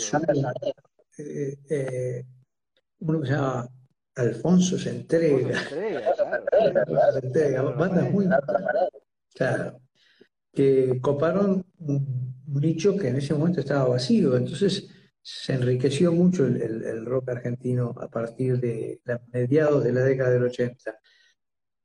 Eh, 1.19 1.59
eh, 1.69 2.25
uno 3.01 3.21
que 3.21 3.27
se 3.27 3.33
llama 3.35 3.69
Alfonso 4.15 4.79
se 4.79 4.91
entrega. 4.91 5.69
se 5.69 6.15
entrega, 7.23 7.63
bandas 7.79 8.11
muy... 8.11 8.27
Claro, 9.35 9.81
que 10.53 10.99
coparon 11.01 11.65
un 11.79 12.37
nicho 12.47 12.97
que 12.97 13.09
en 13.09 13.17
ese 13.17 13.35
momento 13.35 13.61
estaba 13.61 13.89
vacío, 13.89 14.37
entonces 14.37 14.89
se 15.21 15.53
enriqueció 15.53 16.13
mucho 16.13 16.47
el, 16.47 17.05
rock 17.05 17.29
argentino 17.29 17.95
a 18.01 18.09
partir 18.09 18.59
de 18.59 19.01
mediados 19.33 19.85
de 19.85 19.93
la 19.93 20.03
década 20.03 20.31
del 20.31 20.45
80 20.45 20.99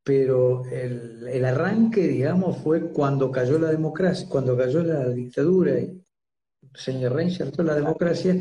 pero 0.03 0.65
el, 0.65 1.45
arranque, 1.45 2.07
digamos, 2.07 2.57
fue 2.57 2.91
cuando 2.91 3.31
cayó 3.31 3.57
la 3.57 3.71
democracia, 3.71 4.27
cuando 4.27 4.57
cayó 4.57 4.83
la 4.83 5.09
dictadura 5.09 5.79
y 5.79 6.03
se 6.75 7.07
reinsertó 7.09 7.63
la 7.63 7.75
democracia 7.75 8.35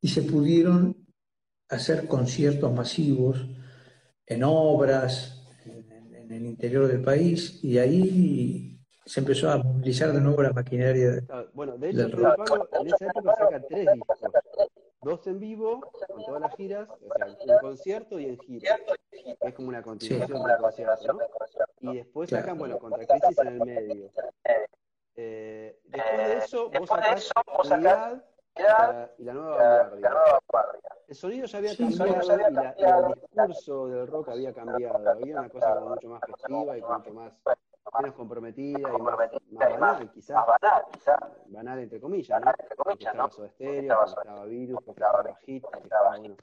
y 0.00 0.08
se 0.08 0.22
pudieron 0.22 0.96
hacer 1.68 2.06
conciertos 2.06 2.72
masivos 2.72 3.46
en 4.26 4.44
obras, 4.44 5.44
en, 5.64 6.32
el 6.32 6.46
interior 6.46 6.88
del 6.88 7.02
país, 7.02 7.62
y 7.62 7.78
ahí 7.78 8.80
se 9.04 9.20
empezó 9.20 9.50
a 9.50 9.58
movilizar 9.58 10.12
de 10.12 10.20
nuevo 10.20 10.42
la 10.42 10.52
maquinaria. 10.52 11.22
Bueno, 11.54 11.78
de 11.78 11.90
hecho, 11.90 12.10
Pablo 12.10 12.68
en 12.80 12.86
esa 12.88 13.06
época 13.06 13.34
saca 13.36 13.62
tres 13.68 13.86
discos 13.92 14.18
dos 15.06 15.26
en 15.28 15.38
vivo, 15.38 15.80
con 16.08 16.24
todas 16.24 16.40
las 16.40 16.56
giras, 16.56 16.88
o 16.90 17.14
sea, 17.16 17.54
en 17.54 17.58
concierto 17.60 18.18
y 18.18 18.26
en 18.26 18.38
gira. 18.38 18.76
Es 19.40 19.54
como 19.54 19.68
una 19.68 19.82
continuación 19.82 20.42
del 20.42 20.56
concierto, 20.58 21.18
¿no? 21.80 21.92
Y 21.94 21.96
después 21.98 22.28
sacan, 22.28 22.58
bueno, 22.58 22.78
Contra 22.78 23.06
Crisis 23.06 23.38
en 23.38 23.46
el 23.46 23.60
medio. 23.60 24.10
Eh, 25.14 25.78
después 25.84 26.28
de 26.28 26.38
eso, 26.38 26.70
vos 26.70 26.88
sacás 26.88 27.30
Unidad 27.64 28.24
y 29.18 29.24
la, 29.24 29.32
nueva 29.32 29.90
vanguardia. 29.90 30.80
El 31.08 31.14
sonido 31.14 31.46
ya 31.46 31.58
había 31.58 31.76
cambiado 31.76 32.06
y, 32.06 32.52
la, 32.52 32.74
el 32.78 33.48
discurso 33.48 33.86
del 33.88 34.06
rock 34.08 34.30
había 34.30 34.52
cambiado. 34.52 35.08
Había 35.08 35.38
una 35.40 35.48
cosa 35.48 35.80
mucho 35.80 36.08
más 36.08 36.20
festiva 36.26 36.76
y 36.78 36.82
mucho 36.82 37.14
más 37.14 37.32
menos 38.00 38.14
comprometida 38.16 38.78
y 38.78 39.02
más, 39.02 39.16
banal, 39.58 40.10
quizás. 40.10 40.44
Banal, 41.46 41.78
entre 41.78 42.00
comillas, 42.00 42.40
¿no? 42.40 42.52
Porque 42.76 43.04
estaba 43.04 43.30
Soda 43.30 43.48
Stereo, 43.50 43.96
porque 43.96 44.20
estaba 44.20 44.44
Virus, 44.44 44.82
porque 44.84 45.00
estaba 45.00 45.36
Hit, 45.46 45.62
porque 45.62 45.78
estaba, 45.84 46.08
bueno, 46.10 46.36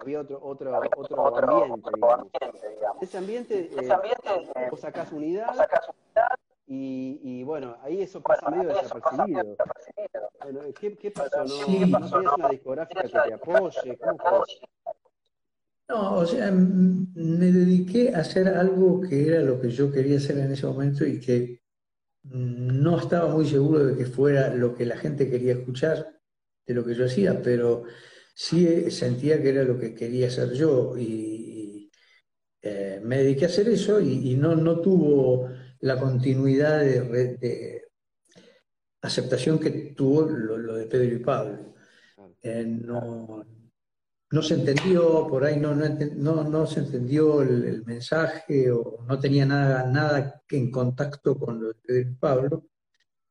había 0.00 0.20
otro, 0.20 0.40
otro, 0.42 0.80
otro 0.96 1.54
ambiente, 1.54 1.90
digamos. 1.94 3.02
Ese 3.02 3.18
ambiente, 3.18 3.70
eh, 3.76 4.68
vos 4.70 4.80
sacás 4.80 5.12
unidad 5.12 5.54
y, 6.66 7.20
y, 7.22 7.42
bueno, 7.42 7.76
ahí 7.82 8.02
eso 8.02 8.20
pasa 8.20 8.50
medio 8.50 8.68
desapercibido. 8.68 9.56
Bueno, 10.42 10.60
¿qué, 10.78 10.96
qué 10.96 11.10
pasó? 11.10 11.44
¿No, 11.44 11.98
¿No 11.98 12.10
tienes 12.10 12.32
una 12.36 12.48
discográfica 12.48 13.02
que 13.02 13.08
te 13.08 13.34
apoye? 13.34 13.98
¿Cómo 13.98 14.18
fue? 14.18 14.94
No, 15.88 16.16
o 16.16 16.26
sea, 16.26 16.50
me 16.52 17.52
dediqué 17.52 18.14
a 18.14 18.20
hacer 18.20 18.48
algo 18.48 19.00
que 19.00 19.26
era 19.26 19.40
lo 19.40 19.60
que 19.60 19.70
yo 19.70 19.92
quería 19.92 20.16
hacer 20.16 20.38
en 20.38 20.52
ese 20.52 20.66
momento 20.66 21.04
y 21.04 21.20
que 21.20 21.62
no 22.24 22.98
estaba 22.98 23.34
muy 23.34 23.46
seguro 23.46 23.84
de 23.84 23.96
que 23.96 24.06
fuera 24.06 24.54
lo 24.54 24.74
que 24.74 24.86
la 24.86 24.96
gente 24.96 25.28
quería 25.28 25.54
escuchar 25.54 26.20
de 26.66 26.74
lo 26.74 26.84
que 26.84 26.94
yo 26.94 27.06
hacía, 27.06 27.42
pero 27.42 27.84
sí 28.34 28.90
sentía 28.90 29.42
que 29.42 29.50
era 29.50 29.64
lo 29.64 29.78
que 29.78 29.94
quería 29.94 30.28
hacer 30.28 30.52
yo 30.52 30.96
y, 30.96 31.90
eh, 32.62 33.00
me 33.02 33.18
dediqué 33.18 33.46
a 33.46 33.48
hacer 33.48 33.68
eso 33.68 34.00
y, 34.00 34.36
no, 34.36 34.54
no 34.54 34.80
tuvo 34.80 35.50
la 35.82 35.98
continuidad 35.98 36.80
de, 36.80 37.82
aceptación 39.02 39.58
que 39.58 39.70
tuvo 39.96 40.22
lo, 40.22 40.76
de 40.76 40.86
Pedro 40.86 41.16
y 41.16 41.18
Pablo. 41.18 41.74
Eh, 42.40 42.64
no, 42.64 43.44
no 44.30 44.42
se 44.42 44.54
entendió, 44.54 45.26
por 45.28 45.44
ahí 45.44 45.58
no, 45.58 45.74
no, 45.74 46.44
no, 46.44 46.66
se 46.66 46.80
entendió 46.80 47.42
el, 47.42 47.84
mensaje 47.84 48.70
o 48.70 49.04
no 49.08 49.18
tenía 49.18 49.44
nada, 49.44 49.90
nada 49.90 50.42
en 50.50 50.70
contacto 50.70 51.36
con 51.36 51.60
lo 51.60 51.68
de 51.68 51.74
Pedro 51.74 52.10
y 52.10 52.14
Pablo. 52.14 52.64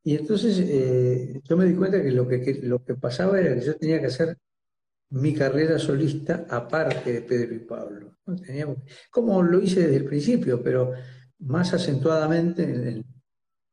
Y 0.04 0.16
entonces 0.18 0.60
eh, 0.60 1.42
yo 1.44 1.56
me 1.56 1.66
di 1.66 1.76
cuenta 1.76 2.02
que 2.02 2.12
lo 2.12 2.28
que, 2.28 2.60
lo 2.64 2.84
que 2.84 2.96
pasaba 2.96 3.40
era 3.40 3.56
que 3.56 3.66
yo 3.66 3.78
tenía 3.78 4.00
que 4.02 4.08
hacer 4.08 4.38
mi 5.12 5.34
carrera 5.34 5.80
solista 5.80 6.46
aparte 6.50 7.14
de 7.14 7.22
Pedro 7.22 7.56
y 7.56 7.60
Pablo. 7.60 8.18
como 9.10 9.42
lo 9.42 9.62
hice 9.62 9.82
desde 9.82 9.98
el 9.98 10.06
principio, 10.06 10.62
pero 10.62 10.94
más 11.42 11.74
acentuadamente, 11.74 13.04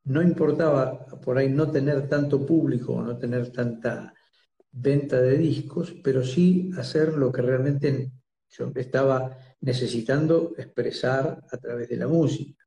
no 0.05 0.23
importaba 0.23 1.07
por 1.07 1.39
ahí 1.39 1.49
no 1.51 1.71
tener 1.71 2.09
tanto 2.09 2.45
público 2.45 2.95
o 2.95 3.03
no 3.03 3.19
tener 3.19 3.53
tanta 3.53 4.15
venta 4.71 5.21
de 5.21 5.37
discos, 5.37 5.95
pero 6.03 6.25
sí 6.25 6.71
hacer 6.77 7.15
lo 7.15 7.31
que 7.31 7.43
realmente 7.43 8.11
yo 8.49 8.73
estaba 8.75 9.37
necesitando 9.61 10.55
expresar 10.57 11.45
a 11.51 11.57
través 11.59 11.89
de 11.89 11.97
la 11.97 12.09
música, 12.09 12.65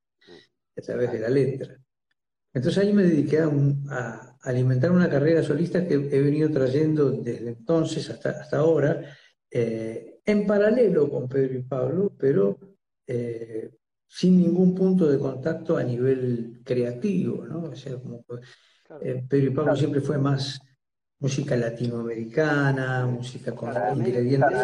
a 0.78 0.82
través 0.82 1.12
de 1.12 1.20
la 1.20 1.30
letra. 1.30 1.78
Entonces 2.54 2.84
ahí 2.84 2.94
me 2.94 3.04
dediqué 3.04 3.40
a, 3.40 4.38
alimentar 4.44 4.92
una 4.92 5.10
carrera 5.10 5.44
solista 5.44 5.88
que 5.88 5.94
he 5.94 6.22
venido 6.22 6.50
trayendo 6.50 7.12
desde 7.12 7.50
entonces 7.50 8.10
hasta, 8.10 8.32
hasta 8.32 8.58
ahora, 8.58 9.16
eh, 9.50 10.20
en 10.26 10.48
paralelo 10.48 11.10
con 11.10 11.30
Pedro 11.30 11.60
y 11.60 11.62
Pablo, 11.62 12.16
pero 12.18 12.58
eh, 13.06 13.72
sin 14.14 14.38
ningún 14.38 14.76
punto 14.76 15.08
de 15.08 15.18
contacto 15.18 15.78
a 15.78 15.84
nivel 15.84 16.62
creativo, 16.66 17.46
¿no? 17.46 17.70
O 17.70 17.76
sea, 17.76 17.98
como, 17.98 18.26
eh, 19.00 19.24
Pedro 19.28 19.48
y 19.48 19.50
Pablo 19.52 19.74
siempre 19.74 20.02
fue 20.02 20.18
más 20.18 20.60
música 21.20 21.56
latinoamericana, 21.56 23.06
música 23.06 23.56
con 23.56 23.74
ingredientes. 23.96 24.60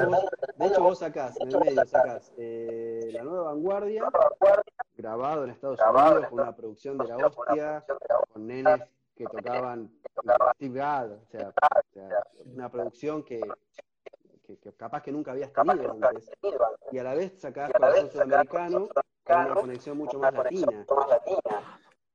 De 0.58 0.68
hecho, 0.68 0.84
vos 0.84 1.00
sacás, 1.00 1.40
en 1.40 1.50
el 1.50 1.60
medio 1.62 1.86
sacás 1.86 2.34
eh, 2.38 3.10
La 3.14 3.24
Nueva 3.24 3.54
Vanguardia, 3.54 4.04
grabado 4.98 5.46
en 5.46 5.52
Estados 5.52 5.80
Unidos, 5.80 6.28
con 6.28 6.40
una 6.42 6.54
producción 6.54 6.98
de 6.98 7.08
la 7.08 7.16
hostia, 7.16 7.86
con 8.34 8.48
nenes 8.48 8.82
que 9.16 9.24
tocaban 9.24 9.90
Steve 10.56 10.78
Gadd, 10.78 11.12
o 11.14 11.26
sea, 11.32 11.54
una 12.44 12.70
producción 12.70 13.24
que, 13.24 13.40
que, 14.44 14.74
capaz 14.74 15.04
que 15.04 15.14
nunca 15.14 15.32
habías 15.32 15.54
tenido 15.54 15.94
antes. 15.94 16.30
Y 16.92 16.98
a 16.98 17.04
la 17.04 17.14
vez 17.14 17.40
sacás 17.40 17.72
Corazón 17.72 18.12
Sudamericano, 18.12 18.90
una 19.30 19.54
conexión 19.54 19.98
mucho 19.98 20.20
más 20.20 20.34
latina. 20.34 20.86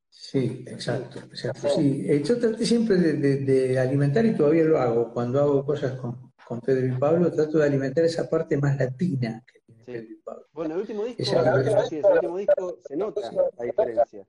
Sí, 0.09 0.65
exacto. 0.67 1.21
O 1.33 1.37
sea, 1.37 1.53
sí, 1.55 2.07
eh, 2.09 2.23
yo 2.23 2.39
traté 2.39 2.65
siempre 2.65 2.97
de, 2.97 3.79
alimentar 3.79 4.25
y 4.25 4.35
todavía 4.35 4.65
lo 4.65 4.79
hago. 4.79 5.13
Cuando 5.13 5.41
hago 5.41 5.65
cosas 5.65 5.99
con, 5.99 6.33
con, 6.47 6.61
Pedro 6.61 6.87
y 6.87 6.99
Pablo, 6.99 7.33
trato 7.33 7.59
de 7.59 7.67
alimentar 7.67 8.05
esa 8.05 8.29
parte 8.29 8.57
más 8.57 8.79
latina 8.79 9.43
que 9.47 9.61
tiene 9.61 9.85
Pedro 9.85 10.13
y 10.13 10.17
Pablo. 10.17 10.47
Bueno, 10.53 10.75
el 10.75 10.81
último 10.81 11.05
disco, 11.05 11.25
sí, 11.25 11.97
el 11.97 12.13
último 12.13 12.37
disco 12.39 12.79
se 12.87 12.97
nota 12.97 13.21
la 13.59 13.65
diferencia. 13.65 14.27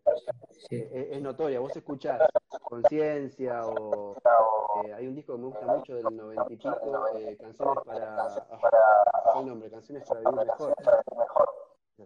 Es, 0.70 1.22
notoria. 1.22 1.60
Vos 1.60 1.76
escuchás 1.76 2.22
Conciencia 2.62 3.66
o 3.66 4.16
eh, 4.86 4.94
hay 4.94 5.08
un 5.08 5.16
disco 5.16 5.34
que 5.34 5.40
me 5.40 5.48
gusta 5.48 5.66
mucho 5.68 5.96
del 5.96 6.04
noventa 6.16 6.46
y 6.50 6.56
pico, 6.56 6.70
eh, 7.18 7.38
canciones 7.40 7.84
para, 7.86 8.16
ah, 8.26 9.44
nombre, 9.46 9.70
canciones 9.70 10.04
para 10.08 10.20
vivir 10.22 10.46
mejor. 10.46 10.76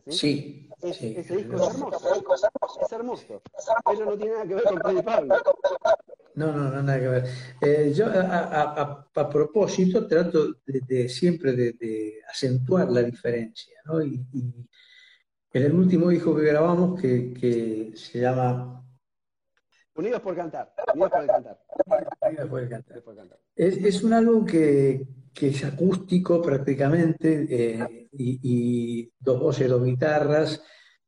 Sí, 0.07 0.69
ese 0.81 1.07
disco 1.37 1.55
es 1.55 1.75
hermoso, 1.75 1.91
es 2.85 2.91
hermoso, 2.91 3.41
pero 3.85 4.05
no 4.05 4.17
tiene 4.17 4.33
nada 4.33 4.47
que 4.47 4.55
ver 4.55 4.63
con 4.63 4.79
Pedro 4.79 5.03
Pablo. 5.03 5.35
No, 6.35 6.51
no, 6.51 6.69
no, 6.69 6.83
nada 6.83 6.99
que 6.99 7.07
ver. 7.07 7.23
Eh, 7.61 7.93
yo, 7.95 8.05
a, 8.09 9.29
propósito, 9.29 10.05
trato 10.07 10.55
de, 10.65 11.09
siempre 11.09 11.53
de, 11.53 12.21
acentuar 12.29 12.89
la 12.91 13.01
diferencia, 13.01 13.75
¿no? 13.85 14.01
Y, 14.03 14.23
en 15.53 15.63
el 15.63 15.73
último 15.73 16.09
disco 16.09 16.35
que 16.35 16.43
grabamos, 16.43 17.01
que, 17.01 17.33
que 17.33 17.91
se 17.95 18.19
llama 18.19 18.77
Unidos 19.97 20.21
por 20.21 20.35
cantar. 20.35 20.71
Unidos 20.93 21.11
por 21.11 21.21
el 21.21 21.27
cantar. 21.27 21.59
Unidos 22.21 22.49
por 22.49 22.61
el 22.61 22.69
cantar. 22.69 23.39
Es, 23.55 23.77
es, 23.77 24.03
un 24.03 24.13
álbum 24.13 24.45
que, 24.45 25.07
que 25.37 25.49
es 25.49 25.63
acústico 25.63 26.41
prácticamente 26.41 27.45
eh, 27.49 28.09
y, 28.11 28.39
y, 28.41 29.11
dos 29.19 29.39
voces, 29.39 29.69
dos 29.69 29.83
guitarras. 29.83 30.63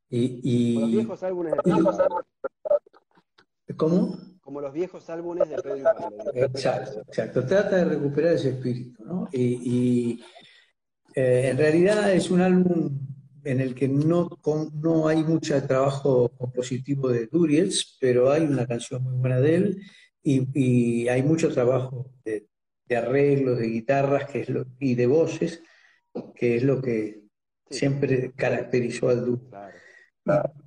Y, 0.08 0.40
y 0.44 0.74
Como 0.74 0.80
los 0.86 0.92
viejos 0.92 1.22
álbumes 1.22 1.52
de 1.52 1.62
Pedro 1.62 2.24
¿Cómo? 3.76 4.18
Como 4.40 4.60
los 4.60 4.72
viejos 4.72 5.10
álbumes 5.10 5.48
de 5.48 5.56
Pedro 5.56 5.76
y 5.78 5.82
Pablo. 5.82 6.16
Exacto, 6.34 7.00
exacto. 7.00 7.44
Trata 7.44 7.76
de 7.76 7.84
recuperar 7.84 8.34
ese 8.34 8.50
espíritu, 8.50 9.04
¿no? 9.04 9.28
Y, 9.32 10.22
eh, 11.14 11.48
en 11.50 11.58
realidad 11.58 12.12
es 12.12 12.30
un 12.30 12.40
álbum 12.40 13.00
en 13.42 13.60
el 13.60 13.74
que 13.74 13.88
no, 13.88 14.28
no 14.74 15.08
hay 15.08 15.24
mucho 15.24 15.60
trabajo 15.66 16.28
compositivo 16.38 17.08
de 17.08 17.26
Duriels, 17.26 17.96
pero 18.00 18.30
hay 18.30 18.42
una 18.42 18.66
canción 18.66 19.02
muy 19.02 19.14
buena 19.14 19.40
de 19.40 19.54
él 19.56 19.82
y, 20.22 21.08
hay 21.08 21.22
mucho 21.22 21.52
trabajo 21.52 22.12
de, 22.24 22.49
arreglos, 22.96 23.58
de 23.58 23.66
guitarras 23.66 24.30
que 24.30 24.40
es 24.40 24.48
lo, 24.48 24.66
y 24.78 24.94
de 24.94 25.06
voces, 25.06 25.62
que 26.34 26.56
es 26.56 26.62
lo 26.62 26.80
que 26.80 27.22
siempre 27.68 28.32
caracterizó 28.32 29.08
al 29.08 29.24
dúo. 29.24 29.40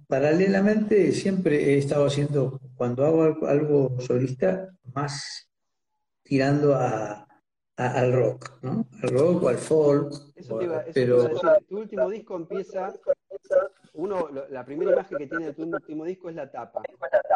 paralelamente 0.08 1.12
siempre 1.12 1.74
he 1.74 1.78
estado 1.78 2.06
haciendo, 2.06 2.60
cuando 2.76 3.06
hago 3.06 3.48
algo 3.48 4.00
solista, 4.00 4.70
más 4.94 5.50
tirando 6.24 6.76
a, 6.76 7.28
al 7.76 8.14
rock, 8.14 8.60
¿no? 8.62 8.88
Al 9.02 9.10
rock 9.10 9.44
o 9.44 9.50
al 9.50 9.58
folk. 9.58 10.14
Eso 10.36 10.58
te 10.58 10.66
iba, 10.66 10.84
pero... 10.94 11.30
Tu 11.68 11.78
último 11.78 12.10
disco 12.10 12.36
empieza, 12.36 12.94
uno, 13.94 14.30
la 14.50 14.64
primera 14.66 14.92
imagen 14.92 15.18
que 15.18 15.28
tiene 15.28 15.46
de 15.48 15.54
tu 15.54 15.64
último 15.64 16.06
disco 16.06 16.30
es 16.30 16.36
la 16.36 16.50
tapa. 16.50 16.82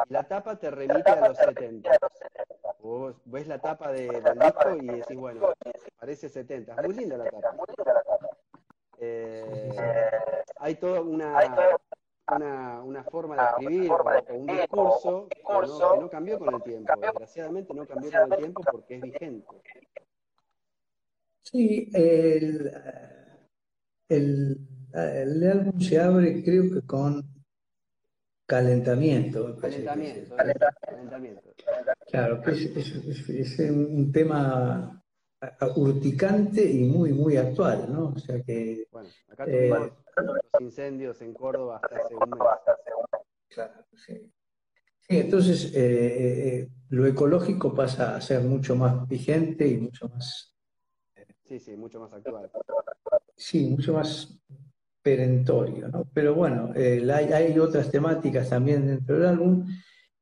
la 0.10 0.28
tapa 0.28 0.58
te 0.58 0.72
remite 0.72 1.10
a 1.10 1.28
los 1.28 1.38
70. 1.38 1.90
Vos 2.88 3.16
ves 3.26 3.46
la 3.48 3.60
tapa 3.60 3.92
de, 3.92 4.08
del 4.08 4.40
disco 4.40 4.78
y 4.82 4.88
decís, 4.88 5.18
bueno, 5.18 5.54
parece 6.00 6.30
70. 6.30 6.74
Es 6.74 6.86
muy 6.86 6.96
linda 6.96 7.18
la 7.18 7.26
tapa. 7.26 7.54
Eh, 8.98 9.70
hay 10.56 10.76
toda 10.76 11.02
una, 11.02 11.38
una, 12.32 12.82
una, 12.84 13.04
forma 13.04 13.36
de 13.36 13.44
escribir 13.44 13.92
o, 13.92 14.34
un 14.34 14.46
discurso 14.48 15.28
que 15.28 15.44
no, 15.44 15.60
que 15.60 16.00
no, 16.00 16.10
cambió 16.10 16.40
con 16.40 16.56
el 16.56 16.64
tiempo. 16.64 16.94
Desgraciadamente 16.98 17.74
no 17.74 17.86
cambió 17.86 18.10
con 18.10 18.32
el 18.32 18.40
tiempo 18.40 18.62
porque 18.72 18.96
es 18.96 19.02
vigente. 19.02 19.48
Sí, 21.42 21.90
el, 21.94 22.72
el, 24.08 24.58
el 24.94 25.52
álbum 25.52 25.78
se 25.82 26.00
abre 26.00 26.42
creo 26.42 26.64
que 26.74 26.88
con 26.88 27.22
calentamiento. 28.46 29.58
Calentamiento, 29.58 30.38
calentamiento. 30.38 31.57
Claro, 32.10 32.42
es, 32.46 33.28
es, 33.30 33.60
un 33.60 34.12
tema 34.12 35.04
urticante 35.76 36.64
y 36.64 36.84
muy, 36.86 37.14
muy 37.14 37.38
actual, 37.38 37.92
¿no? 37.92 38.14
O 38.16 38.20
sea 38.20 38.42
que... 38.42 38.88
Bueno, 38.92 39.10
acá 39.28 39.46
eh, 39.46 39.70
tuvimos 39.70 39.92
los 40.18 40.62
incendios 40.62 41.22
en 41.22 41.34
Córdoba 41.34 41.80
hasta 41.84 41.98
hace 41.98 42.16
un 42.16 42.30
mes. 42.30 42.40
Claro, 43.50 43.74
sí. 43.94 44.32
Sí, 45.02 45.20
entonces 45.20 45.74
eh, 45.76 46.60
eh, 46.60 46.70
lo 46.90 47.06
ecológico 47.06 47.74
pasa 47.74 48.16
a 48.16 48.22
ser 48.22 48.42
mucho 48.42 48.76
más 48.76 49.08
vigente 49.08 49.68
y 49.68 49.78
mucho 49.78 50.10
más 50.10 50.58
Sí, 51.48 51.60
sí, 51.60 51.78
mucho 51.78 52.00
más 52.00 52.12
actual. 52.12 52.50
Sí, 53.36 53.70
mucho 53.70 53.94
más 53.94 54.38
perentorio, 55.02 55.88
¿no? 55.88 56.06
Pero 56.14 56.36
bueno, 56.36 56.74
eh, 56.76 57.10
hay, 57.12 57.58
otras 57.58 57.90
temáticas 57.90 58.50
también 58.50 58.86
dentro 58.86 59.16
del 59.16 59.28
álbum 59.28 59.66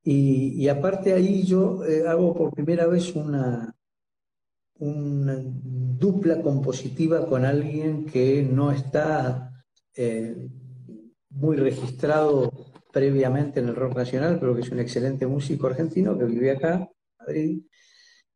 y, 0.06 0.68
aparte 0.70 1.14
ahí 1.14 1.44
yo 1.44 1.84
eh, 1.86 2.08
hago 2.08 2.34
por 2.34 2.54
primera 2.54 2.88
vez 2.88 3.16
una, 3.16 3.76
una 4.80 5.36
dupla 5.44 6.42
compositiva 6.42 7.26
con 7.28 7.44
alguien 7.46 8.06
que 8.06 8.44
no 8.44 8.72
está 8.72 9.52
eh, 9.96 10.50
muy 11.30 11.58
registrado 11.58 12.52
previamente 12.94 13.60
en 13.60 13.70
el 13.70 13.76
rock 13.76 13.98
nacional, 13.98 14.38
pero 14.40 14.56
que 14.56 14.62
es 14.62 14.70
un 14.70 14.80
excelente 14.80 15.28
músico 15.28 15.68
argentino 15.68 16.18
que 16.18 16.26
vive 16.26 16.52
acá, 16.52 16.90
en 17.28 17.66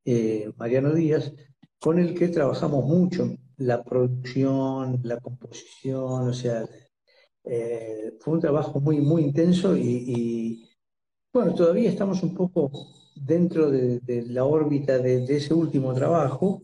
Madrid, 0.03 0.53
Mariano 0.57 0.93
Díaz, 0.93 1.31
con 1.79 1.99
el 1.99 2.13
que 2.13 2.29
trabajamos 2.29 2.85
mucho, 2.85 3.29
la 3.57 3.83
producción, 3.83 4.99
la 5.03 5.19
composición, 5.19 6.29
o 6.29 6.33
sea, 6.33 6.67
eh, 7.43 8.13
fue 8.19 8.35
un 8.35 8.39
trabajo 8.39 8.79
muy, 8.79 8.99
muy 8.99 9.23
intenso 9.23 9.75
y, 9.77 10.68
bueno, 11.31 11.53
todavía 11.53 11.89
estamos 11.89 12.23
un 12.23 12.33
poco 12.33 12.71
dentro 13.15 13.69
de, 13.69 14.25
la 14.27 14.45
órbita 14.45 14.97
de, 14.97 15.23
ese 15.35 15.53
último 15.53 15.93
trabajo, 15.93 16.61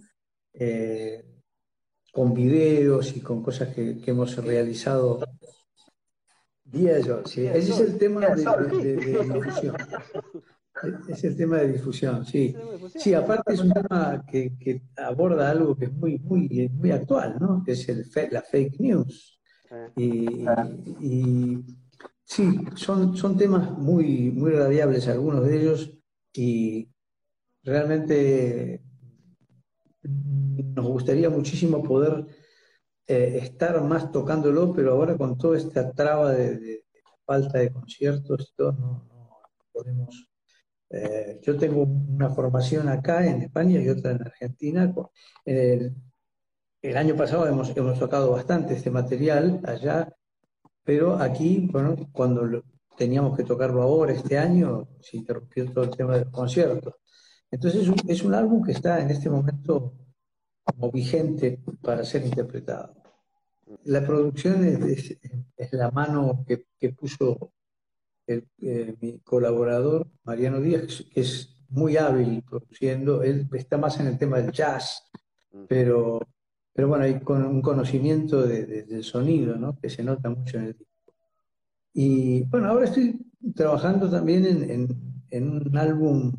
eh, 0.53 1.23
con 2.11 2.33
videos 2.33 3.15
y 3.15 3.19
con 3.19 3.43
cosas 3.43 3.73
que, 3.75 4.01
hemos 4.05 4.35
realizado 4.37 5.19
día 6.63 6.99
yo. 6.99 7.25
Sí, 7.25 7.45
ese 7.45 7.71
es 7.71 7.79
el 7.79 7.97
tema 7.97 8.27
de, 8.27 8.43
de, 8.43 9.19
es 11.07 11.23
el 11.23 11.37
tema 11.37 11.57
de 11.57 11.73
difusión, 11.73 12.25
sí. 12.25 12.55
Sí, 12.95 13.13
aparte 13.13 13.53
es 13.53 13.59
un 13.61 13.71
tema 13.71 14.23
que, 14.29 14.81
aborda 14.97 15.49
algo 15.49 15.75
que 15.75 15.85
es 15.85 15.93
muy, 15.93 16.19
muy, 16.19 16.69
muy 16.73 16.91
actual, 16.91 17.37
¿no? 17.39 17.63
Que 17.65 17.73
es 17.73 17.87
el 17.89 18.05
la 18.31 18.41
fake 18.41 18.79
news. 18.79 19.39
Y, 19.95 20.45
sí, 22.25 22.59
son, 22.75 23.15
son 23.15 23.37
temas 23.37 23.71
muy, 23.71 24.31
muy 24.31 24.51
radiables 24.51 25.07
algunos 25.07 25.45
de 25.45 25.61
ellos 25.61 25.97
y 26.33 26.89
realmente 27.63 28.83
nos 30.03 30.87
gustaría 30.87 31.29
muchísimo 31.29 31.81
poder 31.83 32.25
eh, 33.07 33.39
estar 33.41 33.81
más 33.83 34.11
tocándolo, 34.11 34.73
pero 34.73 34.91
ahora 34.91 35.17
con 35.17 35.37
toda 35.37 35.57
esta 35.57 35.91
traba 35.91 36.31
de, 36.33 36.83
falta 37.25 37.59
de 37.59 37.71
conciertos 37.71 38.53
todo, 38.55 38.73
no 38.73 39.07
podemos 39.71 40.29
eh, 40.89 41.39
yo 41.41 41.57
tengo 41.57 41.83
una 41.83 42.29
formación 42.29 42.87
acá 42.89 43.25
en 43.25 43.41
España 43.41 43.81
y 43.81 43.89
otra 43.89 44.11
en 44.11 44.21
Argentina. 44.21 44.93
El, 45.43 45.95
año 46.95 47.15
pasado 47.15 47.47
hemos, 47.47 47.73
tocado 47.99 48.31
bastante 48.31 48.75
este 48.75 48.91
material 48.91 49.59
allá, 49.65 50.15
pero 50.85 51.17
aquí, 51.17 51.67
bueno, 51.71 51.95
cuando 52.13 52.63
teníamos 52.95 53.35
que 53.35 53.43
tocarlo 53.43 53.81
ahora, 53.81 54.13
este 54.13 54.37
año, 54.37 54.87
se 55.01 55.17
interrumpió 55.17 55.65
todo 55.73 55.83
el 55.83 55.89
tema 55.89 56.13
de 56.13 56.25
los 56.25 56.31
conciertos. 56.31 56.93
Entonces 57.51 57.89
es 58.07 58.23
un, 58.23 58.33
álbum 58.33 58.63
que 58.63 58.71
está 58.71 59.01
en 59.01 59.09
este 59.09 59.29
momento 59.29 59.93
como 60.63 60.91
vigente 60.91 61.59
para 61.81 62.03
ser 62.03 62.25
interpretado. 62.25 62.93
La 63.85 64.05
producción 64.05 64.63
es, 64.63 65.17
la 65.71 65.89
mano 65.91 66.43
que, 66.47 66.67
que 66.79 66.93
puso 66.93 67.53
eh, 68.27 68.95
mi 69.01 69.19
colaborador, 69.19 70.07
Mariano 70.23 70.59
Díaz, 70.59 71.03
que 71.11 71.21
es 71.21 71.55
muy 71.69 71.97
hábil 71.97 72.43
produciendo, 72.43 73.23
él 73.23 73.47
está 73.53 73.77
más 73.77 73.99
en 73.99 74.07
el 74.07 74.17
tema 74.17 74.37
del 74.37 74.51
jazz, 74.51 75.03
mm. 75.51 75.65
pero, 75.67 76.19
pero 76.75 76.89
bueno, 76.89 77.05
hay 77.05 77.21
con 77.21 77.45
un 77.45 77.61
conocimiento 77.61 78.45
del 78.45 79.01
sonido, 79.01 79.55
¿no? 79.55 79.79
que 79.79 79.89
se 79.89 80.03
nota 80.03 80.29
mucho 80.29 80.57
en 80.57 80.65
el 80.65 80.77
disco. 80.77 81.13
Y 81.93 82.43
bueno, 82.43 82.67
ahora 82.67 82.83
estoy 82.83 83.17
trabajando 83.55 84.09
también 84.11 84.45
en, 85.31 85.41
un 85.41 85.77
álbum 85.77 86.33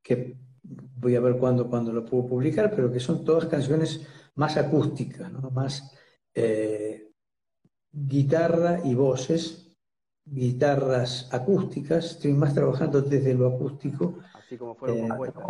que 0.00 0.36
voy 0.62 1.16
a 1.16 1.20
ver 1.20 1.36
cuándo, 1.36 1.68
cuando 1.68 1.92
lo 1.92 2.04
puedo 2.04 2.28
publicar, 2.28 2.72
pero 2.76 2.92
que 2.92 3.00
son 3.00 3.24
todas 3.24 3.46
canciones 3.46 4.06
más 4.36 4.56
acústicas, 4.56 5.32
¿no? 5.32 5.50
más 5.50 5.98
eh, 6.32 7.10
guitarra 7.90 8.82
y 8.84 8.94
voces, 8.94 9.74
guitarras 10.24 11.28
acústicas, 11.32 12.12
estoy 12.12 12.34
más 12.34 12.54
trabajando 12.54 13.02
desde 13.02 13.34
lo 13.34 13.48
acústico. 13.48 14.20
Así 14.32 14.56
como 14.56 14.76
fueron 14.76 14.98
eh, 14.98 15.08
compuestas, 15.08 15.44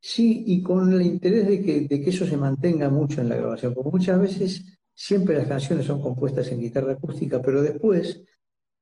Sí, 0.00 0.44
y 0.46 0.62
con 0.62 0.92
el 0.92 1.02
interés 1.02 1.46
de 1.48 1.62
que, 1.62 1.80
de 1.82 2.00
que 2.00 2.10
eso 2.10 2.24
se 2.26 2.36
mantenga 2.36 2.88
mucho 2.88 3.20
en 3.20 3.28
la 3.28 3.36
grabación, 3.36 3.74
porque 3.74 3.90
muchas 3.90 4.20
veces 4.20 4.64
siempre 4.94 5.36
las 5.36 5.48
canciones 5.48 5.86
son 5.86 6.00
compuestas 6.00 6.50
en 6.52 6.60
guitarra 6.60 6.92
acústica, 6.92 7.40
pero 7.42 7.62
después 7.62 8.22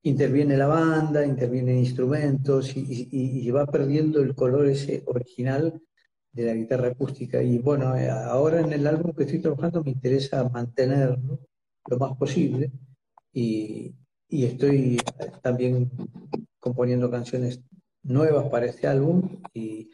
interviene 0.03 0.57
la 0.57 0.67
banda, 0.67 1.25
intervienen 1.25 1.79
instrumentos 1.79 2.75
y, 2.75 3.49
va 3.51 3.65
perdiendo 3.65 4.21
el 4.21 4.35
color 4.35 4.67
ese 4.67 5.03
original 5.05 5.81
de 6.31 6.45
la 6.45 6.53
guitarra 6.53 6.89
acústica. 6.89 7.41
Y 7.41 7.59
bueno, 7.59 7.95
eh, 7.95 8.09
ahora 8.09 8.61
en 8.61 8.73
el 8.73 8.85
álbum 8.87 9.13
que 9.13 9.23
estoy 9.23 9.39
trabajando 9.39 9.83
me 9.83 9.91
interesa 9.91 10.47
mantenerlo 10.49 11.39
lo 11.89 11.97
más 11.97 12.17
posible 12.17 12.71
y, 13.33 13.95
y 14.29 14.45
estoy 14.45 14.97
también 15.41 15.89
componiendo 16.59 17.09
canciones 17.09 17.61
nuevas 18.03 18.49
para 18.49 18.67
este 18.67 18.87
álbum 18.87 19.41
y 19.53 19.89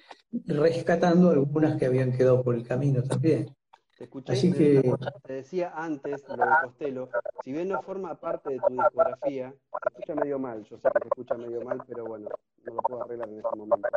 rescatando 0.45 1.29
algunas 1.29 1.77
que 1.77 1.85
habían 1.85 2.11
quedado 2.11 2.43
por 2.43 2.55
el 2.55 2.67
camino 2.67 3.03
también. 3.03 3.55
Te 3.97 4.05
escuché, 4.05 4.33
Así 4.33 4.51
que... 4.51 4.81
te 5.23 5.33
decía 5.33 5.71
antes 5.75 6.27
lo 6.27 6.35
de 6.35 6.51
Costello, 6.63 7.09
si 7.43 7.51
bien 7.51 7.69
no 7.69 7.81
forma 7.83 8.19
parte 8.19 8.53
de 8.53 8.59
tu 8.59 8.73
discografía, 8.73 9.51
te 9.51 9.89
escucha 9.89 10.15
medio 10.15 10.39
mal, 10.39 10.63
yo 10.63 10.77
sé 10.77 10.89
que 10.93 10.99
te 10.99 11.07
escucha 11.07 11.35
medio 11.35 11.61
mal, 11.61 11.83
pero 11.87 12.05
bueno, 12.05 12.29
no 12.63 12.73
lo 12.73 12.81
puedo 12.81 13.03
arreglar 13.03 13.29
en 13.29 13.37
este 13.37 13.55
momento. 13.55 13.89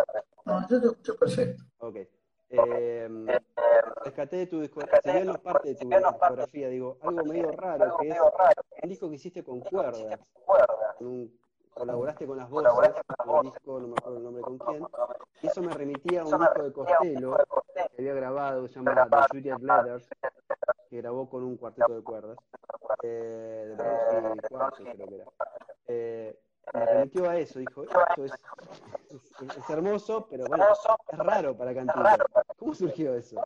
No, 0.45 0.69
yo 0.69 0.81
te 0.81 0.87
escucho 0.87 1.17
perfecto. 1.17 1.65
Ok. 1.79 1.97
Eh, 2.49 3.09
rescaté 4.05 4.37
de 4.37 4.47
tu 4.47 4.61
discografía, 4.61 5.01
si 5.03 5.11
bien 5.11 5.27
no 5.27 5.33
es 5.33 5.41
parte 5.41 5.69
de 5.69 5.75
tu 5.75 5.89
discografía, 5.89 6.69
digo, 6.69 6.99
algo 7.01 7.25
medio 7.25 7.51
raro, 7.53 7.97
que 7.99 8.09
es 8.11 8.19
un 8.83 8.89
disco 8.89 9.09
que 9.09 9.17
hiciste 9.17 9.43
con 9.43 9.61
cuerdas, 9.61 10.21
colaboraste 11.77 12.27
con 12.27 12.39
las 12.39 12.49
voces, 12.49 12.73
en 12.73 13.37
el 13.37 13.43
disco, 13.53 13.81
no 13.81 13.89
me 13.89 13.95
acuerdo 13.99 14.17
el 14.19 14.25
nombre 14.25 14.43
con 14.43 14.59
quién, 14.59 14.85
y 15.43 15.47
eso 15.47 15.63
me 15.63 15.75
remitía 15.75 16.23
a 16.23 16.25
un 16.25 16.39
disco 16.39 16.63
de 16.63 16.73
Costello 16.73 17.37
que 17.75 17.83
había 17.99 18.15
grabado, 18.15 18.69
se 18.69 18.75
llama 18.75 19.09
The 19.09 19.17
Juliet 19.31 19.59
Letters, 19.61 20.09
que 20.89 20.97
grabó 20.97 21.29
con 21.29 21.45
un 21.45 21.57
cuarteto 21.57 21.95
de 21.95 22.03
cuerdas, 22.03 22.39
eh, 23.03 23.75
de 23.77 24.21
Brownsky 24.21 24.49
Cuarto 24.49 24.85
creo 24.85 25.09
que 25.09 25.15
era. 25.15 25.25
Eh, 25.89 26.41
me 26.75 26.85
remitió 26.85 27.31
a 27.31 27.37
eso, 27.37 27.59
dijo, 27.61 27.85
esto 27.85 28.25
es, 28.25 28.33
es, 28.33 29.71
hermoso, 29.71 30.27
pero 30.29 30.47
bueno, 30.47 30.65
es 31.13 31.19
raro 31.19 31.57
para 31.57 31.75
cantar. 31.75 32.25
¿Cómo 32.57 32.75
surgió 32.75 33.15
eso? 33.15 33.41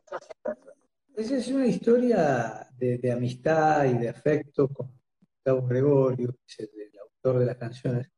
Esa 1.15 1.35
es 1.35 1.47
una 1.49 1.67
historia 1.67 2.67
de, 2.77 3.11
amistad 3.11 3.85
y 3.85 3.97
de 3.97 4.09
afecto 4.09 4.69
con 4.69 4.91
Gustavo 5.19 5.67
Gregorio, 5.67 6.31
que 6.31 6.63
es 6.63 6.69
el, 6.73 6.99
autor 6.99 7.39
de 7.39 7.45
las 7.45 7.57
canciones. 7.57 8.09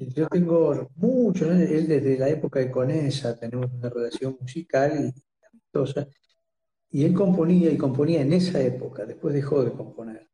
Ah. 0.00 0.04
Yo 0.14 0.28
tengo 0.28 0.90
mucho, 0.96 1.50
él 1.50 1.88
desde 1.88 2.18
la 2.18 2.28
época 2.28 2.60
de 2.60 2.70
Conesa 2.70 3.38
tenemos 3.38 3.70
una 3.72 3.88
relación 3.88 4.36
musical 4.40 4.92
y 4.92 5.46
amistosa, 5.46 6.06
y 6.90 7.04
él 7.04 7.14
componía 7.14 7.70
y 7.70 7.76
componía 7.76 8.22
en 8.22 8.32
esa 8.32 8.60
época, 8.62 9.04
después 9.04 9.34
dejó 9.34 9.64
de 9.64 9.72
componer, 9.72 10.30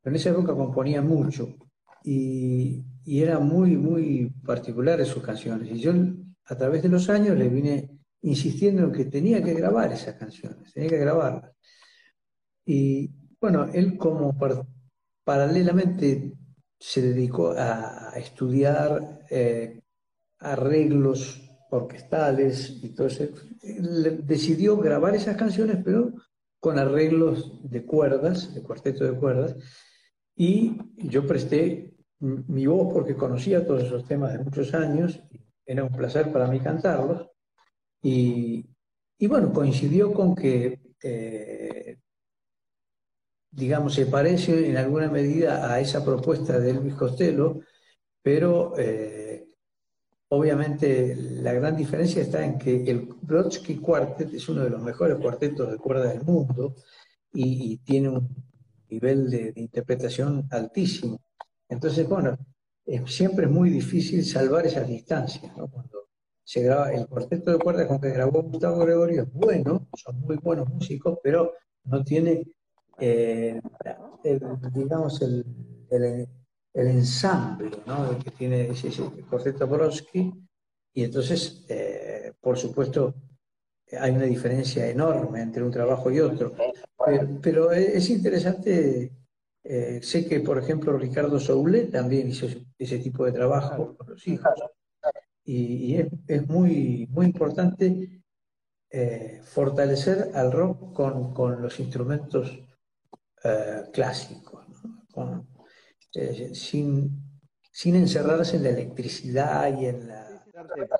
pero 0.00 0.14
en 0.14 0.20
esa 0.20 0.30
época 0.30 0.54
componía 0.54 1.00
mucho 1.00 1.56
y, 2.04 2.84
y 3.04 3.22
era 3.22 3.38
muy, 3.38 3.76
muy 3.76 4.30
particular 4.44 5.00
en 5.00 5.06
sus 5.06 5.22
canciones. 5.22 5.70
Y 5.70 5.78
yo 5.78 5.92
a 6.44 6.56
través 6.56 6.82
de 6.82 6.88
los 6.88 7.08
años 7.08 7.36
le 7.36 7.48
vine 7.48 7.90
insistiendo 8.22 8.84
en 8.84 8.92
que 8.92 9.06
tenía 9.06 9.42
que 9.42 9.54
grabar 9.54 9.92
esas 9.92 10.14
canciones, 10.16 10.72
tenía 10.72 10.90
que 10.90 10.98
grabarlas. 10.98 11.52
Y 12.64 13.10
bueno, 13.40 13.66
él 13.72 13.96
como 13.96 14.36
paralelamente 15.24 16.32
se 16.82 17.00
dedicó 17.00 17.54
a, 17.56 18.12
estudiar 18.16 19.20
eh, 19.30 19.80
arreglos 20.40 21.40
orquestales 21.70 22.80
y 22.82 22.88
todo 22.88 23.06
eso. 23.06 23.28
decidió 24.24 24.76
grabar 24.76 25.14
esas 25.14 25.36
canciones, 25.36 25.78
pero 25.84 26.12
con 26.58 26.80
arreglos 26.80 27.60
de 27.70 27.86
cuerdas, 27.86 28.52
de 28.52 28.62
cuarteto 28.62 29.04
de 29.04 29.16
cuerdas, 29.16 29.54
y 30.34 30.76
yo 30.96 31.24
presté 31.24 31.94
mi 32.18 32.66
voz 32.66 32.92
porque 32.92 33.14
conocía 33.14 33.64
todos 33.64 33.84
esos 33.84 34.04
temas 34.04 34.32
de 34.32 34.40
muchos 34.40 34.74
años, 34.74 35.22
era 35.64 35.84
un 35.84 35.92
placer 35.92 36.32
para 36.32 36.48
mí 36.48 36.58
cantarlos, 36.58 37.28
y, 38.02 38.66
bueno, 39.28 39.52
coincidió 39.52 40.12
con 40.12 40.34
que, 40.34 40.80
eh, 41.00 41.98
digamos, 43.52 43.94
se 43.94 44.06
parece 44.06 44.70
en 44.70 44.76
alguna 44.78 45.10
medida 45.10 45.72
a 45.72 45.78
esa 45.78 46.04
propuesta 46.04 46.58
de 46.58 46.70
Elvis 46.70 46.94
Costello, 46.94 47.60
pero 48.22 48.74
eh, 48.78 49.46
obviamente 50.28 51.14
la 51.16 51.52
gran 51.52 51.76
diferencia 51.76 52.22
está 52.22 52.44
en 52.44 52.58
que 52.58 52.82
el 52.90 53.08
Brodsky 53.20 53.76
Quartet 53.76 54.32
es 54.32 54.48
uno 54.48 54.64
de 54.64 54.70
los 54.70 54.82
mejores 54.82 55.18
cuartetos 55.18 55.70
de 55.70 55.76
cuerda 55.76 56.08
del 56.08 56.22
mundo 56.22 56.76
y, 57.34 57.78
tiene 57.78 58.08
un 58.08 58.28
nivel 58.88 59.30
de, 59.30 59.52
interpretación 59.56 60.46
altísimo. 60.50 61.20
Entonces, 61.68 62.08
bueno, 62.08 62.36
siempre 63.06 63.46
es 63.46 63.50
muy 63.50 63.70
difícil 63.70 64.24
salvar 64.24 64.66
esas 64.66 64.88
distancias, 64.88 65.56
¿no? 65.56 65.70
se 66.44 66.62
graba, 66.62 66.92
el 66.92 67.06
cuarteto 67.06 67.52
de 67.52 67.58
cuerdas 67.58 67.86
con 67.86 68.00
que 68.00 68.10
grabó 68.10 68.42
Gustavo 68.42 68.78
Gregorio 68.80 69.22
es 69.22 69.32
bueno, 69.32 69.88
son 69.94 70.20
muy 70.20 70.36
buenos 70.36 70.68
músicos, 70.68 71.18
pero 71.22 71.52
no 71.84 72.02
tiene, 72.04 72.42
eh, 72.98 73.60
digamos, 74.72 75.20
el, 75.22 75.44
el, 75.90 76.28
ensamble 76.74 77.70
¿no? 77.86 78.18
que 78.18 78.30
tiene 78.30 78.68
ese, 78.68 78.90
cuarteto 79.28 79.66
Brodsky, 79.66 80.32
y 80.94 81.04
entonces, 81.04 81.64
eh, 81.68 82.32
por 82.40 82.58
supuesto, 82.58 83.14
hay 83.98 84.12
una 84.12 84.24
diferencia 84.24 84.88
enorme 84.88 85.42
entre 85.42 85.62
un 85.62 85.70
trabajo 85.70 86.10
y 86.10 86.20
otro. 86.20 86.54
Pero, 87.40 87.72
es 87.72 88.08
interesante, 88.10 89.12
eh, 89.64 90.00
sé 90.02 90.26
que, 90.26 90.40
por 90.40 90.58
ejemplo, 90.58 90.96
Ricardo 90.96 91.38
Soule 91.38 91.86
también 91.86 92.28
hizo 92.28 92.46
ese 92.78 92.98
tipo 92.98 93.24
de 93.24 93.32
trabajo 93.32 93.96
con 93.96 94.08
los 94.10 94.26
hijos 94.28 94.52
y, 95.44 95.96
es, 96.28 96.48
muy, 96.48 97.08
muy 97.10 97.26
importante 97.26 98.22
eh, 98.90 99.40
fortalecer 99.44 100.30
al 100.34 100.52
rock 100.52 100.92
con, 100.92 101.62
los 101.62 101.80
instrumentos 101.80 102.60
eh, 103.44 103.82
clásicos, 103.92 104.66
eh, 106.14 106.54
sin, 106.54 107.10
sin 107.70 107.96
encerrarse 107.96 108.56
en 108.56 108.62
la 108.64 108.70
electricidad 108.70 109.78
y 109.78 109.86
en 109.86 110.08
la... 110.08 110.44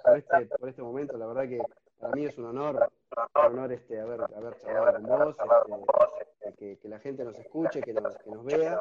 Por 0.05 0.19
este, 0.19 0.47
por 0.59 0.69
este 0.69 0.83
momento, 0.83 1.17
la 1.17 1.27
verdad 1.27 1.49
que 1.49 1.59
para 2.03 2.17
mí 2.17 2.25
es 2.25 2.37
un 2.37 2.47
honor, 2.47 2.91
un 3.37 3.53
honor 3.53 3.73
este, 3.73 4.01
haber, 4.01 4.23
haber 4.23 4.57
charlado 4.59 5.37
con 5.69 5.81
vos, 5.83 6.09
este, 6.21 6.77
que, 6.77 6.89
la 6.89 6.99
gente 6.99 7.25
nos 7.25 7.39
escuche, 7.39 7.81
que 7.81 7.95
nos, 7.95 8.17
que 8.19 8.31
nos 8.31 8.45
vea. 8.45 8.81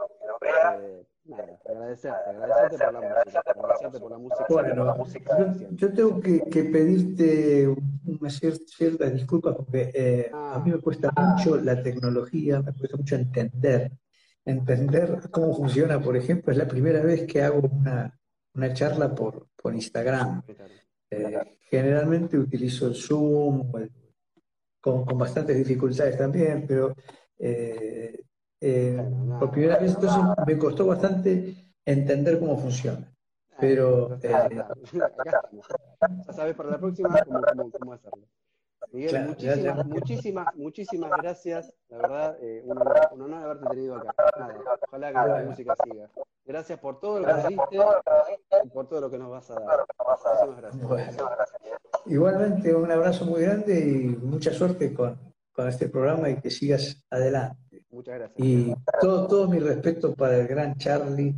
Eh, 0.81 1.05
nada, 1.25 1.59
agradecerte, 1.69 2.29
agradecerte 2.31 2.83
por 2.83 2.93
la 2.93 3.01
música, 3.01 3.43
agradecerte 3.45 3.99
por 3.99 4.11
la 4.11 4.17
música. 4.17 4.45
Bueno, 4.49 5.69
yo, 5.73 5.93
tengo 5.93 6.19
que, 6.19 6.41
que 6.49 6.63
pedirte 6.63 7.67
una 7.67 8.29
cierta, 8.31 9.05
disculpa 9.05 9.55
porque 9.55 9.91
eh, 9.93 10.31
a 10.33 10.59
mí 10.65 10.71
me 10.71 10.79
cuesta 10.79 11.13
mucho 11.15 11.57
la 11.57 11.83
tecnología, 11.83 12.59
me 12.63 12.73
cuesta 12.73 12.97
mucho 12.97 13.15
entender, 13.17 13.91
entender 14.45 15.29
cómo 15.29 15.55
funciona, 15.55 16.01
por 16.01 16.17
ejemplo, 16.17 16.51
es 16.51 16.57
la 16.57 16.67
primera 16.67 17.01
vez 17.01 17.27
que 17.27 17.43
hago 17.43 17.59
una, 17.59 18.19
una 18.55 18.73
charla 18.73 19.13
por, 19.13 19.45
por 19.55 19.75
Instagram. 19.75 20.41
Eh, 21.13 21.57
generalmente 21.69 22.37
utilizo 22.37 22.87
el 22.87 22.95
Zoom 22.95 23.69
con, 24.79 25.03
con, 25.03 25.17
bastantes 25.17 25.57
dificultades 25.57 26.17
también, 26.17 26.65
pero 26.65 26.95
eh, 27.37 28.23
eh, 28.61 29.11
por 29.37 29.51
primera 29.51 29.77
vez 29.77 29.93
entonces 29.93 30.23
me 30.47 30.57
costó 30.57 30.87
bastante 30.87 31.73
entender 31.85 32.39
cómo 32.39 32.57
funciona. 32.57 33.13
Pero 33.59 34.17
ya 34.21 34.47
sabes 36.33 36.55
para 36.55 36.71
la 36.71 36.79
próxima 36.79 37.09
cómo, 37.77 37.93
hacerlo. 37.93 38.25
Miguel, 38.91 39.27
muchísimas, 39.27 39.85
muchísimas, 39.85 40.55
muchísimas 40.55 41.11
gracias. 41.21 41.73
La 41.89 41.97
verdad, 41.97 42.37
un, 42.63 43.21
honor, 43.21 43.43
haberte 43.43 43.65
tenido 43.69 43.95
acá. 43.95 44.13
ojalá 44.87 45.07
que 45.07 45.13
la 45.13 45.43
música 45.45 45.75
siga. 45.83 46.09
Gracias 46.45 46.79
por 46.79 46.99
todo 46.99 47.19
lo 47.19 47.27
que 47.27 47.33
nos 47.33 47.47
diste 47.47 47.79
y 48.63 48.69
por 48.69 48.87
todo 48.89 49.01
lo 49.01 49.09
que 49.09 49.17
nos 49.17 49.29
vas 49.29 49.49
a 49.51 49.55
dar. 49.55 49.85
Muchísimas 49.97 50.57
gracias. 50.57 51.53
igualmente, 52.05 52.73
un 52.75 52.91
abrazo 52.91 53.25
muy 53.25 53.41
grande 53.41 53.79
y 53.79 54.07
mucha 54.25 54.51
suerte 54.51 54.93
con, 54.93 55.17
con 55.53 55.67
este 55.67 55.87
programa 55.87 56.29
y 56.29 56.41
que 56.41 56.49
sigas 56.49 57.05
adelante. 57.09 57.85
Muchas 57.91 58.15
gracias. 58.15 58.39
Y 58.39 58.73
todo, 58.99 59.27
todo 59.27 59.47
mi 59.47 59.59
respeto 59.59 60.13
para 60.15 60.37
el 60.37 60.47
gran 60.47 60.75
Charlie 60.75 61.35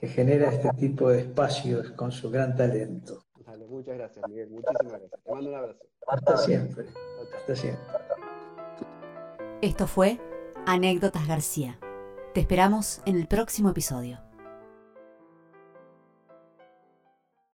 que 0.00 0.08
genera 0.08 0.50
este 0.50 0.70
tipo 0.70 1.10
de 1.10 1.20
espacios 1.20 1.90
con 1.92 2.12
su 2.12 2.30
gran 2.30 2.56
talento. 2.56 3.24
Muchas 3.68 3.96
gracias, 3.96 4.28
Miguel. 4.28 4.50
Muchísimas 4.50 4.92
gracias. 4.92 5.10
Te 5.22 5.32
mando 5.32 5.50
un 5.50 5.56
abrazo. 5.56 5.84
Hasta 6.06 6.36
siempre. 6.38 6.86
Hasta 7.36 7.56
siempre. 7.56 7.84
Esto 9.60 9.86
fue 9.86 10.18
Anécdotas 10.66 11.26
García. 11.26 11.78
Te 12.34 12.40
esperamos 12.40 13.02
en 13.06 13.16
el 13.16 13.26
próximo 13.26 13.70
episodio. 13.70 14.27